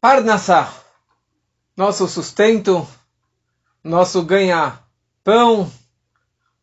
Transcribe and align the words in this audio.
Parnassá, 0.00 0.72
nosso 1.76 2.08
sustento, 2.08 2.88
nosso 3.84 4.22
ganha-pão, 4.22 5.70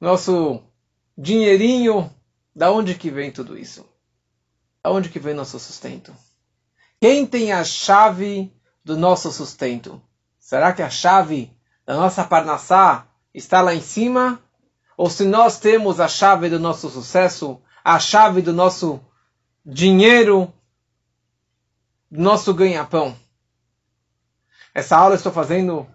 nosso 0.02 0.64
dinheirinho, 1.16 2.12
da 2.56 2.72
onde 2.72 2.96
que 2.96 3.12
vem 3.12 3.32
tudo 3.32 3.56
isso? 3.56 3.88
Da 4.84 4.90
onde 4.90 5.10
que 5.10 5.20
vem 5.20 5.36
nosso 5.36 5.60
sustento? 5.60 6.16
Quem 7.00 7.28
tem 7.28 7.52
a 7.52 7.64
chave 7.64 8.52
do 8.84 8.98
nosso 8.98 9.32
sustento? 9.32 10.02
Será 10.40 10.74
que 10.74 10.82
a 10.82 10.90
chave 10.90 11.56
da 11.86 11.96
nossa 11.96 12.24
Parnassá 12.24 13.06
está 13.36 13.62
lá 13.62 13.76
em 13.76 13.82
cima? 13.82 14.42
Ou 14.98 15.12
se 15.12 15.26
nós 15.26 15.60
temos 15.60 16.00
a 16.00 16.08
chave 16.08 16.50
do 16.50 16.60
nosso 16.60 16.90
sucesso, 16.90 17.62
a 17.84 18.00
chave 18.00 18.42
do 18.42 18.52
nosso 18.52 19.00
dinheiro, 19.64 20.52
do 22.10 22.20
nosso 22.20 22.52
ganha-pão? 22.52 23.27
Essa 24.78 24.96
aula 24.96 25.16
estou 25.16 25.32
fazendo 25.32 25.88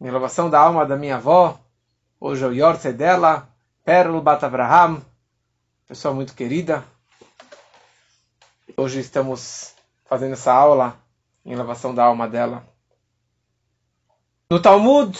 em 0.00 0.06
elevação 0.06 0.48
da 0.48 0.60
alma 0.60 0.86
da 0.86 0.96
minha 0.96 1.16
avó. 1.16 1.58
Hoje 2.20 2.44
é 2.44 2.46
o 2.46 2.52
Yorse 2.52 2.92
dela, 2.92 3.48
Perlo 3.84 4.22
Bat 4.22 4.44
Avraham, 4.44 5.04
pessoa 5.84 6.14
muito 6.14 6.32
querida. 6.32 6.84
Hoje 8.76 9.00
estamos 9.00 9.74
fazendo 10.04 10.34
essa 10.34 10.52
aula 10.52 10.96
em 11.44 11.50
elevação 11.50 11.92
da 11.92 12.04
alma 12.04 12.28
dela. 12.28 12.64
No 14.48 14.62
Talmud, 14.62 15.18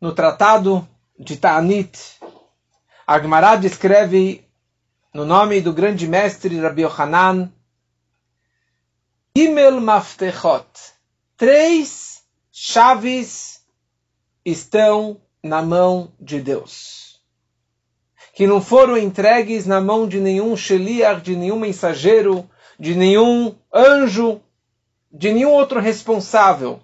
no 0.00 0.12
tratado 0.12 0.84
de 1.16 1.36
Ta'anit, 1.36 2.18
Agmará 3.06 3.54
descreve 3.54 4.44
no 5.14 5.24
nome 5.24 5.60
do 5.60 5.72
grande 5.72 6.08
mestre 6.08 6.58
Rabbi 6.58 6.82
Yohanan, 6.82 7.52
Gimel 9.36 9.80
Maftechot, 9.80 10.97
Três 11.38 12.24
chaves 12.50 13.62
estão 14.44 15.20
na 15.40 15.62
mão 15.62 16.12
de 16.18 16.40
Deus, 16.40 17.20
que 18.34 18.44
não 18.44 18.60
foram 18.60 18.98
entregues 18.98 19.64
na 19.64 19.80
mão 19.80 20.08
de 20.08 20.18
nenhum 20.18 20.56
sheliach, 20.56 21.20
de 21.20 21.36
nenhum 21.36 21.60
mensageiro, 21.60 22.50
de 22.76 22.96
nenhum 22.96 23.54
anjo, 23.72 24.40
de 25.12 25.32
nenhum 25.32 25.52
outro 25.52 25.78
responsável. 25.78 26.80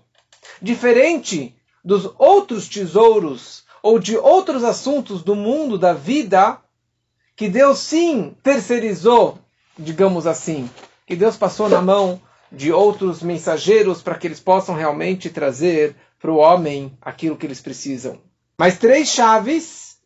Diferente 0.62 1.52
dos 1.84 2.08
outros 2.16 2.68
tesouros 2.68 3.64
ou 3.82 3.98
de 3.98 4.16
outros 4.16 4.62
assuntos 4.62 5.24
do 5.24 5.34
mundo 5.34 5.76
da 5.76 5.92
vida, 5.92 6.60
que 7.34 7.48
Deus 7.48 7.80
sim 7.80 8.36
terceirizou, 8.40 9.36
digamos 9.76 10.28
assim, 10.28 10.70
que 11.04 11.16
Deus 11.16 11.36
passou 11.36 11.68
na 11.68 11.82
mão 11.82 12.22
de 12.56 12.72
outros 12.72 13.22
mensageiros 13.22 14.02
para 14.02 14.16
que 14.16 14.26
eles 14.26 14.40
possam 14.40 14.74
realmente 14.74 15.30
trazer 15.30 15.96
para 16.18 16.32
o 16.32 16.36
homem 16.36 16.96
aquilo 17.00 17.36
que 17.36 17.46
eles 17.46 17.60
precisam. 17.60 18.20
Mas 18.56 18.78
três 18.78 19.08
chaves, 19.08 19.98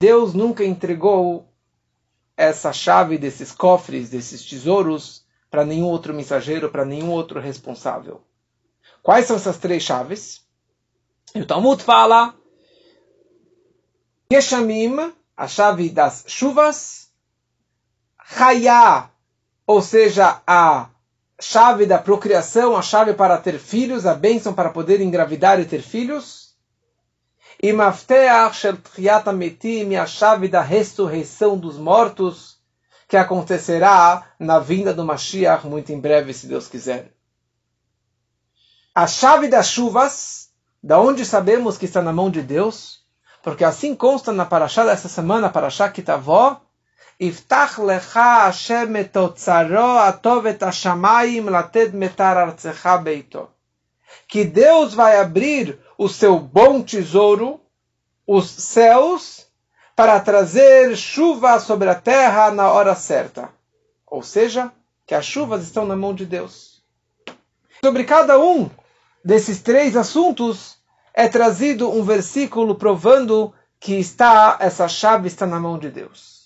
Deus 0.00 0.34
nunca 0.34 0.64
entregou 0.64 1.48
essa 2.36 2.72
chave 2.72 3.18
desses 3.18 3.50
cofres, 3.50 4.10
desses 4.10 4.44
tesouros, 4.44 5.26
para 5.50 5.64
nenhum 5.64 5.86
outro 5.86 6.12
mensageiro, 6.14 6.70
para 6.70 6.84
nenhum 6.84 7.10
outro 7.10 7.40
responsável. 7.40 8.22
Quais 9.02 9.26
são 9.26 9.36
essas 9.36 9.58
três 9.58 9.82
chaves? 9.82 10.46
E 11.34 11.40
o 11.40 11.46
Talmud 11.46 11.82
fala 11.82 12.34
Geshamim, 14.30 15.12
a 15.36 15.48
chave 15.48 15.88
das 15.88 16.24
chuvas, 16.28 17.10
Hayah, 18.18 19.10
ou 19.68 19.82
seja, 19.82 20.40
a 20.46 20.88
chave 21.38 21.84
da 21.84 21.98
procriação, 21.98 22.74
a 22.74 22.80
chave 22.80 23.12
para 23.12 23.36
ter 23.36 23.58
filhos, 23.58 24.06
a 24.06 24.14
bênção 24.14 24.54
para 24.54 24.70
poder 24.70 24.98
engravidar 25.02 25.60
e 25.60 25.66
ter 25.66 25.82
filhos. 25.82 26.54
E 27.62 27.70
Mafteach 27.70 28.56
Shel 28.56 28.78
Tchiyat 28.78 29.28
Ametim, 29.28 29.94
a 29.96 30.06
chave 30.06 30.48
da 30.48 30.62
ressurreição 30.62 31.58
dos 31.58 31.76
mortos, 31.76 32.56
que 33.06 33.14
acontecerá 33.14 34.32
na 34.40 34.58
vinda 34.58 34.94
do 34.94 35.04
Mashiach 35.04 35.66
muito 35.66 35.92
em 35.92 36.00
breve, 36.00 36.32
se 36.32 36.46
Deus 36.46 36.66
quiser. 36.66 37.12
A 38.94 39.06
chave 39.06 39.48
das 39.48 39.68
chuvas, 39.68 40.48
da 40.82 40.98
onde 40.98 41.26
sabemos 41.26 41.76
que 41.76 41.84
está 41.84 42.00
na 42.00 42.12
mão 42.12 42.30
de 42.30 42.40
Deus, 42.40 43.00
porque 43.42 43.64
assim 43.64 43.94
consta 43.94 44.32
na 44.32 44.46
paraxá 44.46 44.86
dessa 44.86 45.10
semana, 45.10 45.50
paraxá 45.50 45.90
Kitavó, 45.90 46.58
Iftach 47.20 47.78
lecha 47.78 48.46
Hashem 48.46 48.94
et 48.96 49.16
otzaro 49.16 49.98
atov 49.98 50.46
et 50.46 50.60
hashamayim 50.60 51.50
lated 51.50 51.92
metar 51.92 52.36
artzecha 52.36 52.96
beito. 53.02 53.48
Que 54.28 54.44
Deus 54.44 54.94
vai 54.94 55.18
abrir 55.18 55.80
o 55.98 56.08
seu 56.08 56.38
bom 56.38 56.80
tesouro, 56.80 57.60
os 58.24 58.48
céus, 58.48 59.46
para 59.96 60.20
trazer 60.20 60.96
chuva 60.96 61.58
sobre 61.58 61.88
a 61.88 61.94
terra 61.96 62.52
na 62.52 62.70
hora 62.70 62.94
certa. 62.94 63.48
Ou 64.06 64.22
seja, 64.22 64.70
que 65.04 65.14
as 65.14 65.24
chuvas 65.24 65.64
estão 65.64 65.84
na 65.84 65.96
mão 65.96 66.14
de 66.14 66.24
Deus. 66.24 66.84
Sobre 67.82 68.04
cada 68.04 68.38
um 68.38 68.70
desses 69.24 69.60
três 69.60 69.96
assuntos 69.96 70.78
é 71.12 71.26
trazido 71.26 71.90
um 71.90 72.04
versículo 72.04 72.76
provando 72.76 73.52
que 73.80 73.94
está 73.94 74.56
essa 74.60 74.86
chave 74.86 75.26
está 75.26 75.46
na 75.46 75.58
mão 75.58 75.78
de 75.78 75.90
Deus. 75.90 76.37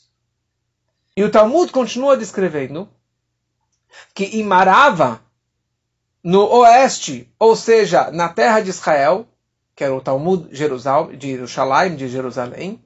E 1.16 1.22
o 1.22 1.30
Talmud 1.30 1.70
continua 1.70 2.16
descrevendo 2.16 2.88
que 4.14 4.24
em 4.24 4.42
Marava, 4.42 5.20
no 6.24 6.46
oeste, 6.60 7.30
ou 7.38 7.54
seja, 7.54 8.10
na 8.10 8.28
terra 8.28 8.60
de 8.60 8.70
Israel, 8.70 9.26
que 9.74 9.84
era 9.84 9.94
o 9.94 10.00
Talmud 10.00 10.48
de 10.48 10.56
Jerusalém, 10.56 11.96
de 11.96 12.08
Jerusalém, 12.08 12.82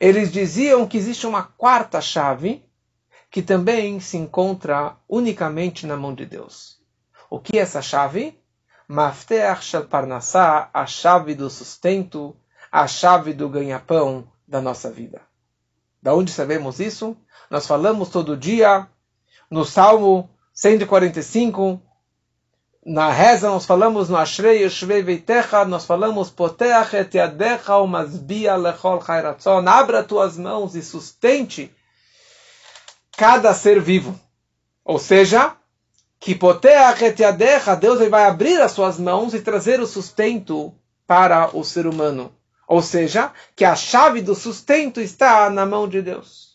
eles 0.00 0.32
diziam 0.32 0.86
que 0.86 0.96
existe 0.96 1.26
uma 1.26 1.42
quarta 1.42 2.00
chave 2.00 2.64
que 3.30 3.42
também 3.42 4.00
se 4.00 4.16
encontra 4.16 4.96
unicamente 5.08 5.86
na 5.86 5.96
mão 5.96 6.14
de 6.14 6.24
Deus. 6.24 6.78
O 7.28 7.38
que 7.38 7.58
é 7.58 7.62
essa 7.62 7.82
chave? 7.82 8.40
Mafteach 8.86 9.62
Shel 9.62 9.86
Parnassá, 9.86 10.70
a 10.72 10.86
chave 10.86 11.34
do 11.34 11.50
sustento, 11.50 12.34
a 12.72 12.86
chave 12.86 13.34
do 13.34 13.46
ganha-pão 13.48 14.26
da 14.46 14.62
nossa 14.62 14.90
vida. 14.90 15.20
Da 16.02 16.14
onde 16.14 16.30
sabemos 16.30 16.80
isso? 16.80 17.14
Nós 17.50 17.66
falamos 17.66 18.08
todo 18.10 18.36
dia 18.36 18.86
no 19.50 19.64
Salmo 19.64 20.28
145, 20.52 21.80
na 22.84 23.10
reza 23.10 23.48
nós 23.48 23.64
falamos 23.64 24.08
no 24.08 24.16
Ashrei 24.16 24.62
Yeshvei 24.62 25.02
Veitecha, 25.02 25.64
nós 25.64 25.84
falamos 25.84 26.30
Poteach 26.30 26.96
et 26.96 27.14
yadecha 27.14 27.76
umasbia 27.78 28.56
lechol 28.56 29.00
chairatzon, 29.00 29.66
abra 29.68 30.02
tuas 30.02 30.36
mãos 30.36 30.74
e 30.74 30.82
sustente 30.82 31.74
cada 33.16 33.52
ser 33.52 33.80
vivo. 33.80 34.18
Ou 34.84 34.98
seja, 34.98 35.54
que 36.18 36.34
Poteach 36.34 37.04
et 37.04 37.20
yadecha, 37.20 37.76
Deus 37.76 38.06
vai 38.08 38.24
abrir 38.24 38.60
as 38.60 38.72
suas 38.72 38.98
mãos 38.98 39.34
e 39.34 39.40
trazer 39.40 39.80
o 39.80 39.86
sustento 39.86 40.74
para 41.06 41.56
o 41.56 41.62
ser 41.62 41.86
humano. 41.86 42.34
Ou 42.66 42.82
seja, 42.82 43.32
que 43.56 43.64
a 43.64 43.74
chave 43.74 44.20
do 44.20 44.34
sustento 44.34 45.00
está 45.00 45.48
na 45.50 45.64
mão 45.64 45.88
de 45.88 46.02
Deus. 46.02 46.47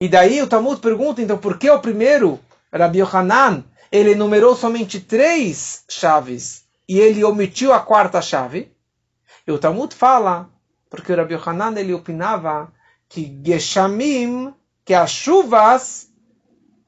E 0.00 0.08
daí 0.08 0.42
o 0.42 0.46
Talmud 0.46 0.80
pergunta, 0.80 1.22
então, 1.22 1.38
por 1.38 1.58
que 1.58 1.70
o 1.70 1.80
primeiro, 1.80 2.38
Rabbi 2.72 2.98
Yohanan, 2.98 3.64
ele 3.90 4.14
numerou 4.14 4.54
somente 4.54 5.00
três 5.00 5.84
chaves 5.88 6.64
e 6.88 6.98
ele 7.00 7.24
omitiu 7.24 7.72
a 7.72 7.80
quarta 7.80 8.20
chave? 8.20 8.70
E 9.46 9.52
o 9.52 9.58
Talmud 9.58 9.94
fala, 9.94 10.50
porque 10.90 11.12
o 11.12 11.16
Rabbi 11.16 11.34
Yohanan 11.34 11.78
ele 11.78 11.94
opinava 11.94 12.70
que 13.08 13.40
Geshamim, 13.44 14.52
que 14.84 14.92
as 14.92 15.10
chuvas, 15.10 16.08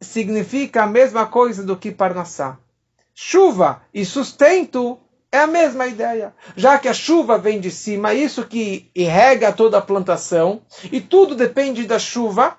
significa 0.01 0.83
a 0.83 0.87
mesma 0.87 1.27
coisa 1.27 1.63
do 1.63 1.77
que 1.77 1.91
Parnassá. 1.91 2.59
Chuva 3.15 3.83
e 3.93 4.05
sustento 4.05 4.99
é 5.33 5.39
a 5.39 5.47
mesma 5.47 5.87
ideia. 5.87 6.35
Já 6.57 6.79
que 6.79 6.89
a 6.89 6.95
chuva 6.95 7.39
vem 7.39 7.61
de 7.61 7.71
cima, 7.71 8.15
isso 8.15 8.47
que 8.47 8.91
irrega 8.95 9.53
toda 9.53 9.79
a 9.79 9.83
plantação, 9.83 10.63
e 10.93 11.01
tudo 11.01 11.35
depende 11.35 11.85
da 11.85 11.99
chuva, 11.99 12.57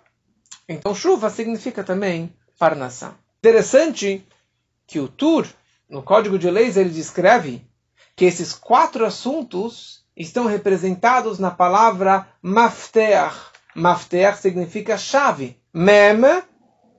então 0.70 0.94
chuva 0.94 1.32
significa 1.32 1.84
também 1.84 2.32
parnassá. 2.60 3.16
Interessante 3.40 4.24
que 4.86 5.00
o 5.00 5.08
Tur, 5.08 5.48
no 5.90 6.04
Código 6.04 6.38
de 6.38 6.50
Leis, 6.52 6.78
ele 6.78 6.92
descreve 6.92 7.68
que 8.16 8.26
esses 8.26 8.54
quatro 8.54 9.04
assuntos 9.04 10.06
estão 10.16 10.46
representados 10.46 11.40
na 11.40 11.50
palavra 11.50 12.28
mafteach. 12.42 13.36
Mafteach 13.74 14.38
significa 14.38 14.98
chave. 14.98 15.58
Mem, 15.74 16.44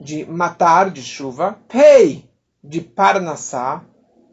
de 0.01 0.25
matar, 0.25 0.91
de 0.91 1.03
chuva. 1.03 1.59
Pei, 1.69 2.29
de 2.65 2.81
parnassá. 2.81 3.85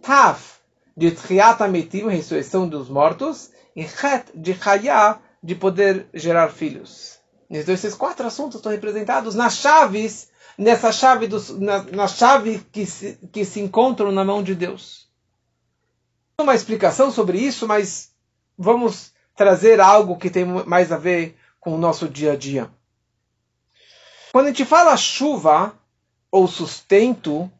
Taf, 0.01 0.60
de 0.95 1.12
triat 1.12 1.62
amitim, 1.62 2.07
ressurreição 2.07 2.68
dos 2.68 2.89
mortos. 2.89 3.51
E 3.75 3.81
het, 3.81 4.31
de 4.34 4.56
chayá, 4.56 5.19
de 5.44 5.54
poder 5.54 6.07
gerar 6.13 6.50
filhos. 6.50 7.17
Então, 7.50 7.74
esses 7.74 7.96
quatro 7.96 8.28
assuntos 8.28 8.58
estão 8.58 8.72
representados 8.72 9.36
nas 9.36 9.58
chaves 9.58 10.30
nessa 10.58 10.92
chave 10.92 11.28
dos, 11.28 11.50
na, 11.58 11.84
na 11.84 12.08
chave 12.08 12.60
que 12.72 12.86
se, 12.86 13.18
que 13.32 13.46
se 13.46 13.60
encontram 13.60 14.12
na 14.12 14.26
mão 14.26 14.42
de 14.42 14.56
Deus. 14.56 15.08
Uma 16.40 16.56
explicação 16.56 17.12
sobre 17.12 17.38
isso, 17.38 17.68
mas 17.68 18.12
vamos 18.58 19.14
trazer 19.36 19.80
algo 19.80 20.18
que 20.18 20.30
tem 20.30 20.46
mais 20.46 20.92
a 20.92 20.98
ver 20.98 21.38
com 21.60 21.76
o 21.76 21.78
nosso 21.78 22.10
dia 22.10 22.34
a 22.34 22.36
dia. 22.36 22.70
Quando 24.32 24.48
a 24.48 24.50
gente 24.50 24.66
fala 24.66 24.98
chuva 24.98 25.74
ou 26.32 26.48
sustento, 26.48 27.52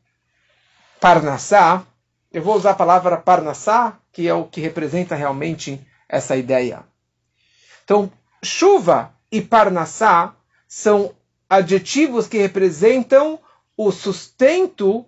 parnassá, 1.00 1.86
eu 2.32 2.42
vou 2.42 2.56
usar 2.56 2.72
a 2.72 2.76
palavra 2.76 3.18
parnassá, 3.18 3.98
que 4.12 4.28
é 4.28 4.34
o 4.34 4.46
que 4.46 4.60
representa 4.60 5.16
realmente 5.16 5.80
essa 6.10 6.36
ideia. 6.36 6.84
Então, 7.84 8.12
chuva 8.44 9.14
e 9.32 9.42
parnassá 9.42 10.36
são 10.68 11.16
adjetivos 11.50 12.28
que 12.28 12.38
representam 12.38 13.40
o 13.76 13.92
sustento 13.92 15.06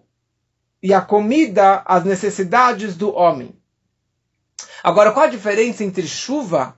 e 0.82 0.94
a 0.94 1.02
comida, 1.02 1.82
as 1.86 2.04
necessidades 2.04 2.96
do 2.96 3.14
homem. 3.14 3.54
Agora, 4.84 5.12
qual 5.12 5.26
a 5.26 5.30
diferença 5.30 5.84
entre 5.84 6.08
chuva 6.08 6.78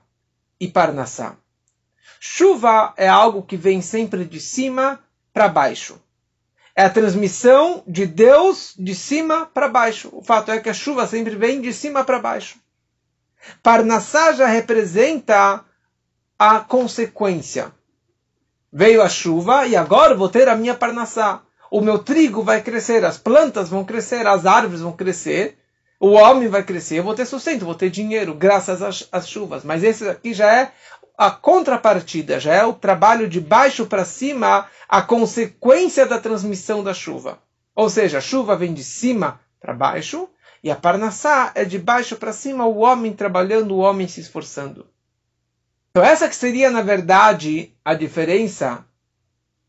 e 0.60 0.68
parnassá? 0.68 1.36
Chuva 2.20 2.94
é 2.98 3.08
algo 3.08 3.44
que 3.44 3.58
vem 3.58 3.82
sempre 3.82 4.26
de 4.26 4.40
cima 4.40 5.00
para 5.34 5.48
baixo. 5.48 6.00
É 6.76 6.86
a 6.86 6.90
transmissão 6.90 7.84
de 7.86 8.06
Deus 8.06 8.74
de 8.78 8.96
cima 8.96 9.46
para 9.46 9.68
baixo. 9.68 10.10
O 10.14 10.24
fato 10.24 10.52
é 10.52 10.60
que 10.60 10.70
a 10.70 10.74
chuva 10.74 11.06
sempre 11.06 11.36
vem 11.36 11.62
de 11.62 11.74
cima 11.74 12.04
para 12.04 12.20
baixo. 12.20 12.58
Parnassá 13.62 14.34
já 14.34 14.48
representa 14.48 15.66
a 16.44 16.60
consequência. 16.60 17.72
Veio 18.74 19.04
a 19.04 19.08
chuva 19.08 19.68
e 19.68 19.76
agora 19.76 20.16
vou 20.16 20.28
ter 20.28 20.50
a 20.50 20.56
minha 20.56 20.74
parnassá. 20.74 21.44
O 21.70 21.82
meu 21.82 22.00
trigo 22.00 22.42
vai 22.42 22.64
crescer, 22.64 23.06
as 23.06 23.16
plantas 23.16 23.70
vão 23.70 23.84
crescer, 23.84 24.26
as 24.26 24.48
árvores 24.48 24.82
vão 24.82 24.92
crescer, 24.92 25.60
o 26.00 26.14
homem 26.14 26.48
vai 26.48 26.64
crescer, 26.64 26.96
eu 26.96 27.04
vou 27.04 27.14
ter 27.14 27.28
sustento, 27.28 27.64
vou 27.64 27.76
ter 27.76 27.92
dinheiro, 27.92 28.34
graças 28.34 28.82
às, 28.82 29.08
às 29.12 29.30
chuvas. 29.30 29.64
Mas 29.64 29.84
esse 29.84 30.10
aqui 30.10 30.34
já 30.34 30.52
é 30.52 30.72
a 31.16 31.30
contrapartida, 31.30 32.40
já 32.40 32.56
é 32.56 32.66
o 32.66 32.74
trabalho 32.74 33.30
de 33.30 33.40
baixo 33.40 33.86
para 33.86 34.04
cima, 34.04 34.66
a 34.90 35.00
consequência 35.00 36.08
da 36.08 36.20
transmissão 36.20 36.84
da 36.84 36.92
chuva. 36.96 37.38
Ou 37.76 37.88
seja, 37.88 38.18
a 38.18 38.22
chuva 38.22 38.56
vem 38.56 38.74
de 38.74 38.84
cima 38.84 39.40
para 39.60 39.76
baixo, 39.76 40.28
e 40.64 40.72
a 40.72 40.76
parnassá 40.76 41.52
é 41.54 41.64
de 41.64 41.78
baixo 41.78 42.16
para 42.16 42.34
cima, 42.34 42.66
o 42.66 42.80
homem 42.80 43.14
trabalhando, 43.14 43.76
o 43.76 43.80
homem 43.82 44.08
se 44.08 44.22
esforçando. 44.22 44.88
Então 45.92 46.06
essa 46.06 46.30
que 46.30 46.36
seria, 46.36 46.72
na 46.72 46.82
verdade, 46.82 47.76
a 47.84 47.94
diferença 47.94 48.86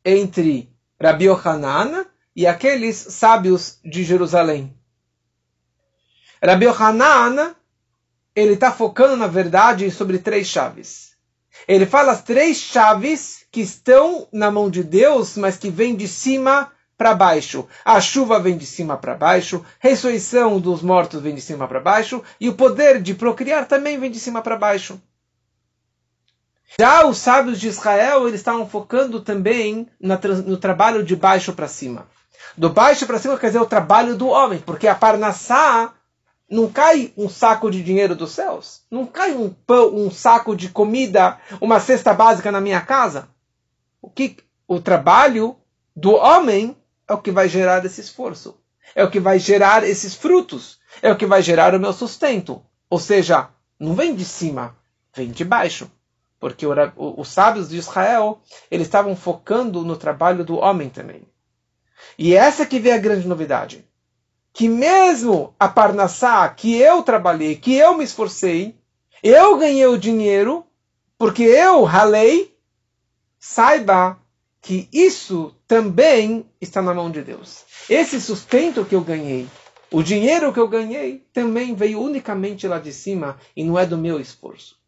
entre 0.04 0.72
Rabi 1.00 1.24
Yohanan 1.24 2.06
e 2.34 2.46
aqueles 2.46 2.94
sábios 2.96 3.80
de 3.84 4.04
Jerusalém. 4.04 4.72
Rabi 6.40 6.66
Yohanan, 6.66 7.56
ele 8.36 8.52
está 8.52 8.70
focando, 8.70 9.16
na 9.16 9.26
verdade, 9.26 9.90
sobre 9.90 10.18
três 10.18 10.46
chaves. 10.46 11.16
Ele 11.66 11.86
fala 11.86 12.12
as 12.12 12.22
três 12.22 12.56
chaves 12.56 13.44
que 13.50 13.60
estão 13.60 14.28
na 14.32 14.48
mão 14.48 14.70
de 14.70 14.84
Deus, 14.84 15.36
mas 15.36 15.56
que 15.56 15.70
vêm 15.70 15.96
de 15.96 16.06
cima 16.06 16.70
para 16.96 17.14
baixo. 17.14 17.66
A 17.84 18.00
chuva 18.00 18.38
vem 18.38 18.56
de 18.56 18.64
cima 18.64 18.96
para 18.96 19.16
baixo, 19.16 19.64
ressurreição 19.80 20.60
dos 20.60 20.82
mortos 20.82 21.20
vem 21.20 21.34
de 21.34 21.40
cima 21.40 21.66
para 21.66 21.80
baixo, 21.80 22.22
e 22.40 22.48
o 22.48 22.54
poder 22.54 23.02
de 23.02 23.12
procriar 23.12 23.66
também 23.66 23.98
vem 23.98 24.10
de 24.10 24.20
cima 24.20 24.40
para 24.40 24.56
baixo. 24.56 25.00
Já 26.78 27.06
os 27.06 27.18
sábios 27.18 27.60
de 27.60 27.68
Israel, 27.68 28.26
eles 28.26 28.40
estavam 28.40 28.66
focando 28.66 29.20
também 29.20 29.88
no 30.00 30.56
trabalho 30.56 31.04
de 31.04 31.14
baixo 31.14 31.52
para 31.52 31.68
cima. 31.68 32.06
Do 32.56 32.70
baixo 32.70 33.06
para 33.06 33.18
cima 33.18 33.38
quer 33.38 33.48
dizer 33.48 33.60
o 33.60 33.66
trabalho 33.66 34.16
do 34.16 34.28
homem, 34.28 34.58
porque 34.58 34.88
a 34.88 34.94
Parnassá 34.94 35.92
não 36.50 36.70
cai 36.70 37.12
um 37.16 37.28
saco 37.28 37.70
de 37.70 37.82
dinheiro 37.82 38.14
dos 38.14 38.32
céus, 38.32 38.82
não 38.90 39.06
cai 39.06 39.32
um 39.32 39.50
pão, 39.50 39.94
um 39.94 40.10
saco 40.10 40.54
de 40.54 40.68
comida, 40.68 41.38
uma 41.60 41.80
cesta 41.80 42.12
básica 42.12 42.50
na 42.52 42.60
minha 42.60 42.80
casa. 42.80 43.28
O 44.00 44.10
que 44.10 44.38
o 44.66 44.80
trabalho 44.80 45.56
do 45.94 46.12
homem 46.12 46.76
é 47.08 47.12
o 47.12 47.18
que 47.18 47.30
vai 47.30 47.48
gerar 47.48 47.84
esse 47.84 48.00
esforço, 48.00 48.58
é 48.94 49.04
o 49.04 49.10
que 49.10 49.20
vai 49.20 49.38
gerar 49.38 49.84
esses 49.84 50.14
frutos, 50.14 50.78
é 51.00 51.10
o 51.10 51.16
que 51.16 51.26
vai 51.26 51.42
gerar 51.42 51.74
o 51.74 51.80
meu 51.80 51.92
sustento. 51.92 52.62
Ou 52.88 52.98
seja, 52.98 53.48
não 53.78 53.94
vem 53.94 54.14
de 54.14 54.24
cima, 54.24 54.76
vem 55.14 55.30
de 55.30 55.44
baixo 55.44 55.90
porque 56.42 56.66
os 56.66 57.28
sábios 57.28 57.68
de 57.68 57.76
Israel 57.76 58.40
eles 58.68 58.88
estavam 58.88 59.14
focando 59.14 59.84
no 59.84 59.96
trabalho 59.96 60.44
do 60.44 60.56
homem 60.56 60.88
também. 60.88 61.22
E 62.18 62.34
essa 62.34 62.66
que 62.66 62.80
vem 62.80 62.92
a 62.92 62.98
grande 62.98 63.28
novidade, 63.28 63.86
que 64.52 64.68
mesmo 64.68 65.54
a 65.56 65.68
Parnassá 65.68 66.48
que 66.48 66.74
eu 66.74 67.00
trabalhei, 67.04 67.54
que 67.54 67.76
eu 67.76 67.96
me 67.96 68.02
esforcei, 68.02 68.74
eu 69.22 69.56
ganhei 69.56 69.86
o 69.86 69.96
dinheiro, 69.96 70.66
porque 71.16 71.44
eu 71.44 71.84
ralei, 71.84 72.52
saiba 73.38 74.18
que 74.60 74.88
isso 74.92 75.54
também 75.68 76.44
está 76.60 76.82
na 76.82 76.92
mão 76.92 77.08
de 77.08 77.22
Deus. 77.22 77.64
Esse 77.88 78.20
sustento 78.20 78.84
que 78.84 78.96
eu 78.96 79.00
ganhei, 79.00 79.46
o 79.92 80.02
dinheiro 80.02 80.52
que 80.52 80.58
eu 80.58 80.66
ganhei, 80.66 81.24
também 81.32 81.72
veio 81.72 82.00
unicamente 82.00 82.66
lá 82.66 82.80
de 82.80 82.92
cima 82.92 83.38
e 83.54 83.62
não 83.62 83.78
é 83.78 83.86
do 83.86 83.96
meu 83.96 84.18
esforço. 84.18 84.81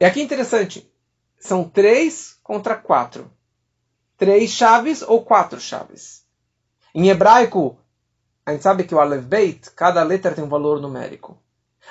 E 0.00 0.04
aqui 0.04 0.20
é 0.20 0.22
interessante, 0.24 0.90
são 1.38 1.68
três 1.68 2.38
contra 2.42 2.74
quatro. 2.74 3.30
Três 4.16 4.50
chaves 4.50 5.02
ou 5.02 5.24
quatro 5.24 5.60
chaves. 5.60 6.24
Em 6.94 7.08
hebraico, 7.08 7.78
a 8.46 8.52
gente 8.52 8.62
sabe 8.62 8.84
que 8.84 8.94
o 8.94 9.00
Aleph 9.00 9.24
Beit, 9.24 9.70
cada 9.70 10.02
letra 10.02 10.34
tem 10.34 10.44
um 10.44 10.48
valor 10.48 10.80
numérico. 10.80 11.38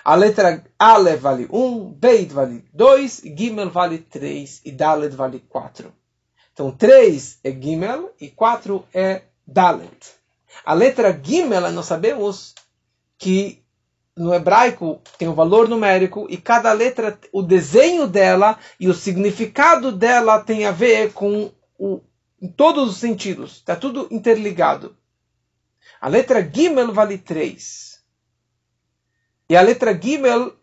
A 0.04 0.16
letra 0.16 0.64
Aleph 0.78 1.22
vale 1.22 1.48
1, 1.52 1.92
Beit 1.94 2.34
vale 2.34 2.66
2, 2.74 3.22
Gimel 3.38 3.70
vale 3.70 4.00
3 4.00 4.62
e 4.66 4.72
Dalet 4.72 5.16
vale 5.16 5.40
4. 5.40 5.94
Então 6.52 6.72
3 6.72 7.40
é 7.44 7.52
Gimel 7.52 8.14
e 8.20 8.30
4 8.30 8.86
é 8.94 9.24
Dalet. 9.46 10.14
A 10.66 10.74
letra 10.74 11.20
Gimel, 11.22 11.72
nós 11.72 11.86
sabemos 11.86 12.54
que 13.18 13.63
no 14.16 14.34
hebraico 14.34 15.02
tem 15.18 15.28
um 15.28 15.34
valor 15.34 15.68
numérico 15.68 16.28
e 16.30 16.38
cada 16.38 16.72
letra, 16.72 17.18
o 17.32 17.42
desenho 17.42 18.08
dela 18.08 18.58
e 18.80 18.88
o 18.88 18.94
significado 18.94 19.92
dela 19.92 20.40
tem 20.40 20.66
a 20.66 20.72
ver 20.72 21.14
com 21.14 21.52
o, 21.78 22.02
em 22.42 22.48
todos 22.48 22.90
os 22.90 22.98
sentidos. 22.98 23.54
Está 23.54 23.76
tudo 23.76 24.08
interligado. 24.12 24.96
A 26.00 26.08
letra 26.08 26.48
Gimel 26.48 26.94
vale 26.94 27.18
3. 27.18 28.04
E 29.50 29.56
a 29.56 29.62
letra 29.62 30.00
Gimel 30.00 30.54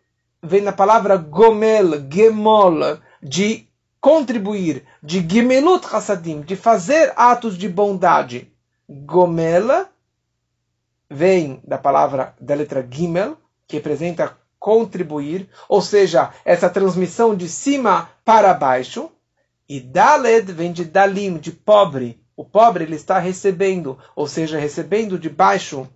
vem 0.41 0.61
na 0.61 0.71
palavra 0.71 1.17
Gomel, 1.17 2.09
Gemol, 2.09 2.99
de 3.21 3.67
contribuir, 3.99 4.83
de 5.03 5.19
Gimelut 5.27 5.85
Hasadim, 5.85 6.41
de 6.41 6.55
fazer 6.55 7.13
atos 7.15 7.57
de 7.57 7.69
bondade. 7.69 8.51
Gomel 8.89 9.87
vem 11.09 11.61
da 11.63 11.77
palavra 11.77 12.35
da 12.39 12.55
letra 12.55 12.87
Gimel, 12.89 13.37
que 13.71 13.77
representa 13.77 14.37
contribuir, 14.59 15.49
ou 15.69 15.81
seja, 15.81 16.31
essa 16.43 16.69
transmissão 16.69 17.33
de 17.33 17.47
cima 17.47 18.09
para 18.25 18.53
baixo. 18.53 19.09
E 19.67 19.79
Daled 19.79 20.51
vem 20.51 20.73
de 20.73 20.83
Dalim, 20.83 21.37
de 21.37 21.51
pobre. 21.51 22.21
O 22.35 22.43
pobre 22.43 22.83
ele 22.83 22.95
está 22.95 23.17
recebendo, 23.17 23.97
ou 24.13 24.27
seja, 24.27 24.59
recebendo 24.59 25.17
de 25.17 25.29
baixo 25.29 25.87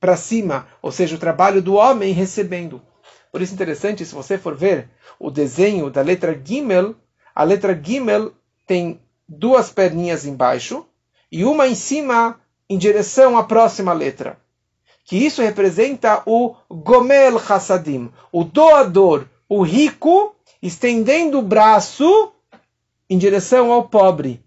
para 0.00 0.16
cima, 0.16 0.66
ou 0.82 0.90
seja, 0.90 1.14
o 1.14 1.18
trabalho 1.18 1.62
do 1.62 1.74
homem 1.74 2.12
recebendo. 2.12 2.82
Por 3.30 3.40
isso 3.40 3.54
interessante, 3.54 4.04
se 4.04 4.14
você 4.14 4.36
for 4.36 4.56
ver 4.56 4.88
o 5.18 5.30
desenho 5.30 5.88
da 5.88 6.02
letra 6.02 6.38
Gimel, 6.42 6.96
a 7.34 7.44
letra 7.44 7.78
Gimel 7.80 8.32
tem 8.66 9.00
duas 9.28 9.70
perninhas 9.70 10.26
embaixo 10.26 10.84
e 11.30 11.44
uma 11.44 11.68
em 11.68 11.74
cima 11.74 12.40
em 12.68 12.76
direção 12.76 13.38
à 13.38 13.44
próxima 13.44 13.92
letra 13.92 14.36
que 15.04 15.16
isso 15.16 15.42
representa 15.42 16.22
o 16.26 16.54
Gomel 16.70 17.36
Hassadim, 17.38 18.10
o 18.30 18.44
doador, 18.44 19.26
o 19.48 19.62
rico, 19.62 20.34
estendendo 20.62 21.38
o 21.38 21.42
braço 21.42 22.32
em 23.08 23.18
direção 23.18 23.72
ao 23.72 23.88
pobre. 23.88 24.40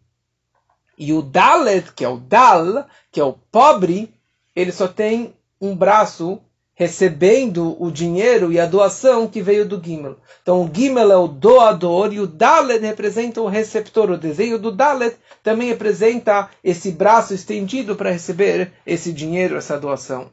E 0.97 1.11
o 1.11 1.21
Dalet, 1.21 1.91
que 1.93 2.05
é 2.05 2.09
o 2.09 2.17
Dal, 2.17 2.85
que 3.11 3.19
é 3.19 3.23
o 3.23 3.33
pobre, 3.33 4.13
ele 4.55 4.71
só 4.71 4.87
tem 4.87 5.33
um 5.59 5.75
braço 5.75 6.39
recebendo 6.75 7.75
o 7.81 7.91
dinheiro 7.91 8.51
e 8.51 8.59
a 8.59 8.65
doação 8.65 9.27
que 9.27 9.41
veio 9.41 9.67
do 9.67 9.81
Gimel. 9.83 10.17
Então 10.41 10.63
o 10.63 10.71
Gimel 10.73 11.11
é 11.11 11.17
o 11.17 11.27
doador 11.27 12.11
e 12.13 12.19
o 12.19 12.27
Dalet 12.27 12.83
representa 12.83 13.41
o 13.41 13.47
receptor. 13.47 14.09
O 14.09 14.17
desenho 14.17 14.57
do 14.57 14.71
Dalet 14.71 15.15
também 15.43 15.67
representa 15.67 16.49
esse 16.63 16.91
braço 16.91 17.33
estendido 17.33 17.95
para 17.95 18.11
receber 18.11 18.71
esse 18.85 19.13
dinheiro, 19.13 19.55
essa 19.55 19.79
doação. 19.79 20.31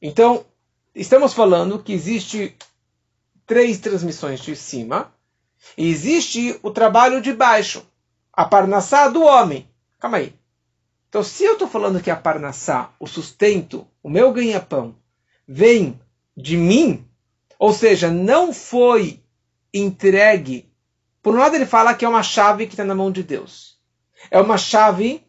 Então, 0.00 0.44
estamos 0.94 1.32
falando 1.32 1.82
que 1.82 1.92
existe 1.92 2.56
três 3.46 3.78
transmissões 3.78 4.40
de 4.40 4.54
cima 4.56 5.12
e 5.76 5.88
existe 5.88 6.58
o 6.62 6.70
trabalho 6.70 7.20
de 7.20 7.32
baixo. 7.32 7.84
a 8.32 8.44
parnassá 8.44 9.08
do 9.08 9.22
homem. 9.22 9.66
Calma 9.98 10.18
aí. 10.18 10.34
Então, 11.08 11.22
se 11.22 11.42
eu 11.42 11.54
estou 11.54 11.66
falando 11.66 12.02
que 12.02 12.10
a 12.10 12.16
parnassá, 12.16 12.92
o 13.00 13.06
sustento, 13.06 13.86
o 14.02 14.10
meu 14.10 14.30
ganha-pão, 14.30 14.94
vem 15.48 15.98
de 16.36 16.58
mim, 16.58 17.08
ou 17.58 17.72
seja, 17.72 18.10
não 18.10 18.52
foi 18.52 19.22
entregue. 19.72 20.70
Por 21.22 21.34
um 21.34 21.38
lado, 21.38 21.54
ele 21.54 21.64
fala 21.64 21.94
que 21.94 22.04
é 22.04 22.08
uma 22.08 22.22
chave 22.22 22.66
que 22.66 22.74
está 22.74 22.84
na 22.84 22.94
mão 22.94 23.10
de 23.10 23.22
Deus. 23.22 23.78
É 24.30 24.38
uma 24.38 24.58
chave 24.58 25.26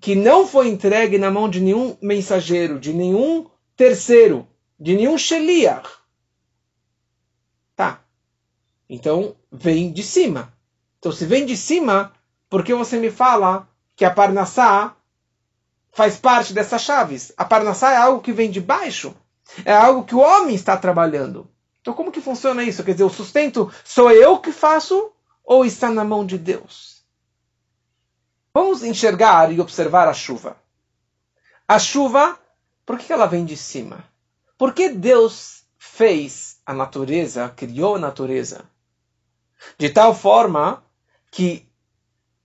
que 0.00 0.14
não 0.14 0.46
foi 0.46 0.68
entregue 0.68 1.18
na 1.18 1.30
mão 1.30 1.48
de 1.48 1.60
nenhum 1.60 1.96
mensageiro, 2.00 2.78
de 2.78 2.92
nenhum 2.92 3.50
terceiro, 3.76 4.48
de 4.78 4.94
nenhum 4.94 5.18
sheliach. 5.18 5.88
Tá. 7.74 8.00
Então, 8.88 9.36
vem 9.52 9.92
de 9.92 10.02
cima. 10.02 10.52
Então, 10.98 11.12
se 11.12 11.26
vem 11.26 11.44
de 11.44 11.56
cima, 11.56 12.12
por 12.48 12.64
que 12.64 12.74
você 12.74 12.98
me 12.98 13.10
fala 13.10 13.68
que 13.94 14.04
a 14.04 14.10
Parnassá 14.10 14.96
faz 15.92 16.16
parte 16.16 16.52
dessas 16.52 16.82
chaves? 16.82 17.32
A 17.36 17.44
Parnassá 17.44 17.92
é 17.92 17.96
algo 17.96 18.22
que 18.22 18.32
vem 18.32 18.50
de 18.50 18.60
baixo. 18.60 19.14
É 19.64 19.72
algo 19.72 20.04
que 20.04 20.14
o 20.14 20.20
homem 20.20 20.54
está 20.54 20.76
trabalhando. 20.76 21.48
Então, 21.80 21.94
como 21.94 22.10
que 22.10 22.20
funciona 22.20 22.64
isso? 22.64 22.82
Quer 22.82 22.92
dizer, 22.92 23.04
o 23.04 23.10
sustento 23.10 23.72
sou 23.84 24.10
eu 24.10 24.38
que 24.38 24.50
faço 24.50 25.12
ou 25.44 25.64
está 25.64 25.88
na 25.88 26.04
mão 26.04 26.26
de 26.26 26.36
Deus? 26.36 27.04
Vamos 28.52 28.82
enxergar 28.82 29.52
e 29.52 29.60
observar 29.60 30.08
a 30.08 30.14
chuva. 30.14 30.56
A 31.68 31.78
chuva, 31.78 32.38
por 32.86 32.98
que 32.98 33.12
ela 33.12 33.26
vem 33.26 33.44
de 33.44 33.56
cima? 33.56 34.04
Porque 34.56 34.88
Deus 34.88 35.64
fez 35.76 36.58
a 36.64 36.72
natureza, 36.72 37.48
criou 37.48 37.96
a 37.96 37.98
natureza, 37.98 38.64
de 39.76 39.90
tal 39.90 40.14
forma 40.14 40.82
que 41.30 41.66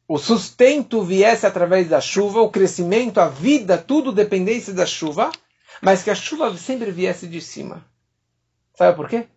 o 0.08 0.18
sustento 0.18 1.04
viesse 1.04 1.46
através 1.46 1.88
da 1.88 2.02
chuva, 2.02 2.42
o 2.42 2.50
crescimento, 2.50 3.20
a 3.20 3.28
vida, 3.28 3.78
tudo 3.78 4.12
dependesse 4.12 4.74
da 4.74 4.86
chuva, 4.86 5.32
mas 5.82 6.04
que 6.04 6.10
a 6.10 6.16
chuva 6.16 6.56
sempre 6.58 6.92
viesse 6.92 7.28
de 7.28 7.40
cima. 7.40 7.86
Sabe 8.76 8.98
por 8.98 9.08
quê? 9.08 9.28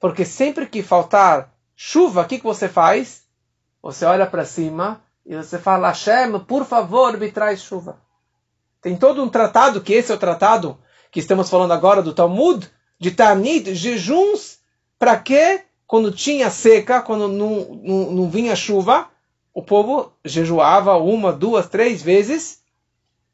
Porque 0.00 0.24
sempre 0.24 0.66
que 0.66 0.82
faltar 0.82 1.54
chuva, 1.76 2.22
o 2.22 2.24
que, 2.26 2.38
que 2.38 2.44
você 2.44 2.68
faz? 2.68 3.22
Você 3.82 4.04
olha 4.04 4.26
para 4.26 4.44
cima 4.44 5.00
e 5.24 5.36
você 5.36 5.58
fala, 5.58 5.88
Hashem, 5.88 6.40
por 6.40 6.64
favor, 6.64 7.16
me 7.16 7.30
traz 7.30 7.60
chuva. 7.60 8.00
Tem 8.80 8.96
todo 8.96 9.22
um 9.22 9.28
tratado, 9.28 9.80
que 9.80 9.92
esse 9.92 10.12
é 10.12 10.14
o 10.14 10.18
tratado 10.18 10.78
que 11.10 11.20
estamos 11.20 11.48
falando 11.48 11.72
agora 11.72 12.02
do 12.02 12.14
Talmud, 12.14 12.70
de 12.98 13.10
Tanit, 13.10 13.74
jejuns, 13.74 14.58
para 14.98 15.16
que, 15.16 15.62
quando 15.86 16.12
tinha 16.12 16.50
seca, 16.50 17.00
quando 17.00 17.28
não, 17.28 17.80
não, 17.82 18.12
não 18.12 18.30
vinha 18.30 18.54
chuva, 18.54 19.08
o 19.54 19.62
povo 19.62 20.12
jejuava 20.24 20.96
uma, 20.96 21.32
duas, 21.32 21.68
três 21.68 22.02
vezes. 22.02 22.60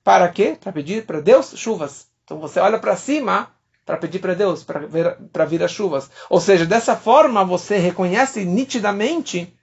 Para 0.02 0.28
quê? 0.28 0.56
Para 0.60 0.72
pedir 0.72 1.04
para 1.04 1.20
Deus 1.20 1.52
chuvas. 1.56 2.06
Então 2.24 2.38
você 2.38 2.60
olha 2.60 2.78
para 2.78 2.96
cima 2.96 3.54
para 3.84 3.96
pedir 3.98 4.18
para 4.18 4.34
Deus, 4.34 4.64
para 4.64 5.44
vir 5.44 5.62
as 5.62 5.70
chuvas. 5.70 6.10
Ou 6.30 6.40
seja, 6.40 6.64
dessa 6.64 6.96
forma 6.96 7.44
você 7.44 7.76
reconhece 7.76 8.44
nitidamente 8.44 9.54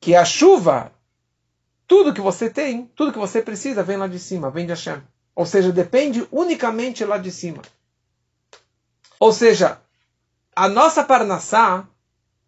que 0.00 0.14
a 0.14 0.24
chuva, 0.24 0.90
tudo 1.94 2.12
que 2.12 2.20
você 2.20 2.50
tem, 2.50 2.90
tudo 2.96 3.12
que 3.12 3.18
você 3.20 3.40
precisa, 3.40 3.84
vem 3.84 3.96
lá 3.96 4.08
de 4.08 4.18
cima, 4.18 4.50
vem 4.50 4.66
de 4.66 4.72
Hashem. 4.72 5.00
Ou 5.32 5.46
seja, 5.46 5.70
depende 5.70 6.26
unicamente 6.32 7.04
lá 7.04 7.18
de 7.18 7.30
cima. 7.30 7.62
Ou 9.20 9.32
seja, 9.32 9.80
a 10.56 10.68
nossa 10.68 11.04
parnassá, 11.04 11.86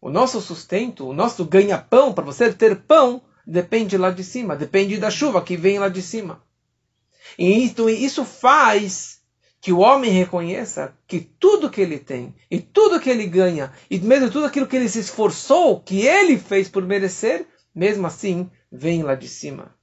o 0.00 0.10
nosso 0.10 0.40
sustento, 0.40 1.06
o 1.06 1.12
nosso 1.12 1.44
ganha-pão, 1.44 2.12
para 2.12 2.24
você 2.24 2.52
ter 2.52 2.74
pão, 2.74 3.22
depende 3.46 3.96
lá 3.96 4.10
de 4.10 4.24
cima, 4.24 4.56
depende 4.56 4.98
da 4.98 5.12
chuva 5.12 5.40
que 5.40 5.56
vem 5.56 5.78
lá 5.78 5.88
de 5.88 6.02
cima. 6.02 6.42
E 7.38 7.52
então, 7.62 7.88
isso 7.88 8.24
faz 8.24 9.20
que 9.60 9.72
o 9.72 9.78
homem 9.78 10.10
reconheça 10.10 10.92
que 11.06 11.20
tudo 11.20 11.70
que 11.70 11.80
ele 11.80 12.00
tem, 12.00 12.34
e 12.50 12.58
tudo 12.58 12.98
que 12.98 13.10
ele 13.10 13.28
ganha, 13.28 13.72
e 13.88 13.96
mesmo 14.00 14.28
tudo 14.28 14.46
aquilo 14.46 14.66
que 14.66 14.74
ele 14.74 14.88
se 14.88 14.98
esforçou, 14.98 15.78
que 15.78 16.04
ele 16.04 16.36
fez 16.36 16.68
por 16.68 16.84
merecer, 16.84 17.46
mesmo 17.72 18.08
assim, 18.08 18.50
vem 18.70 19.02
lá 19.02 19.14
de 19.14 19.28
cima. 19.28 19.74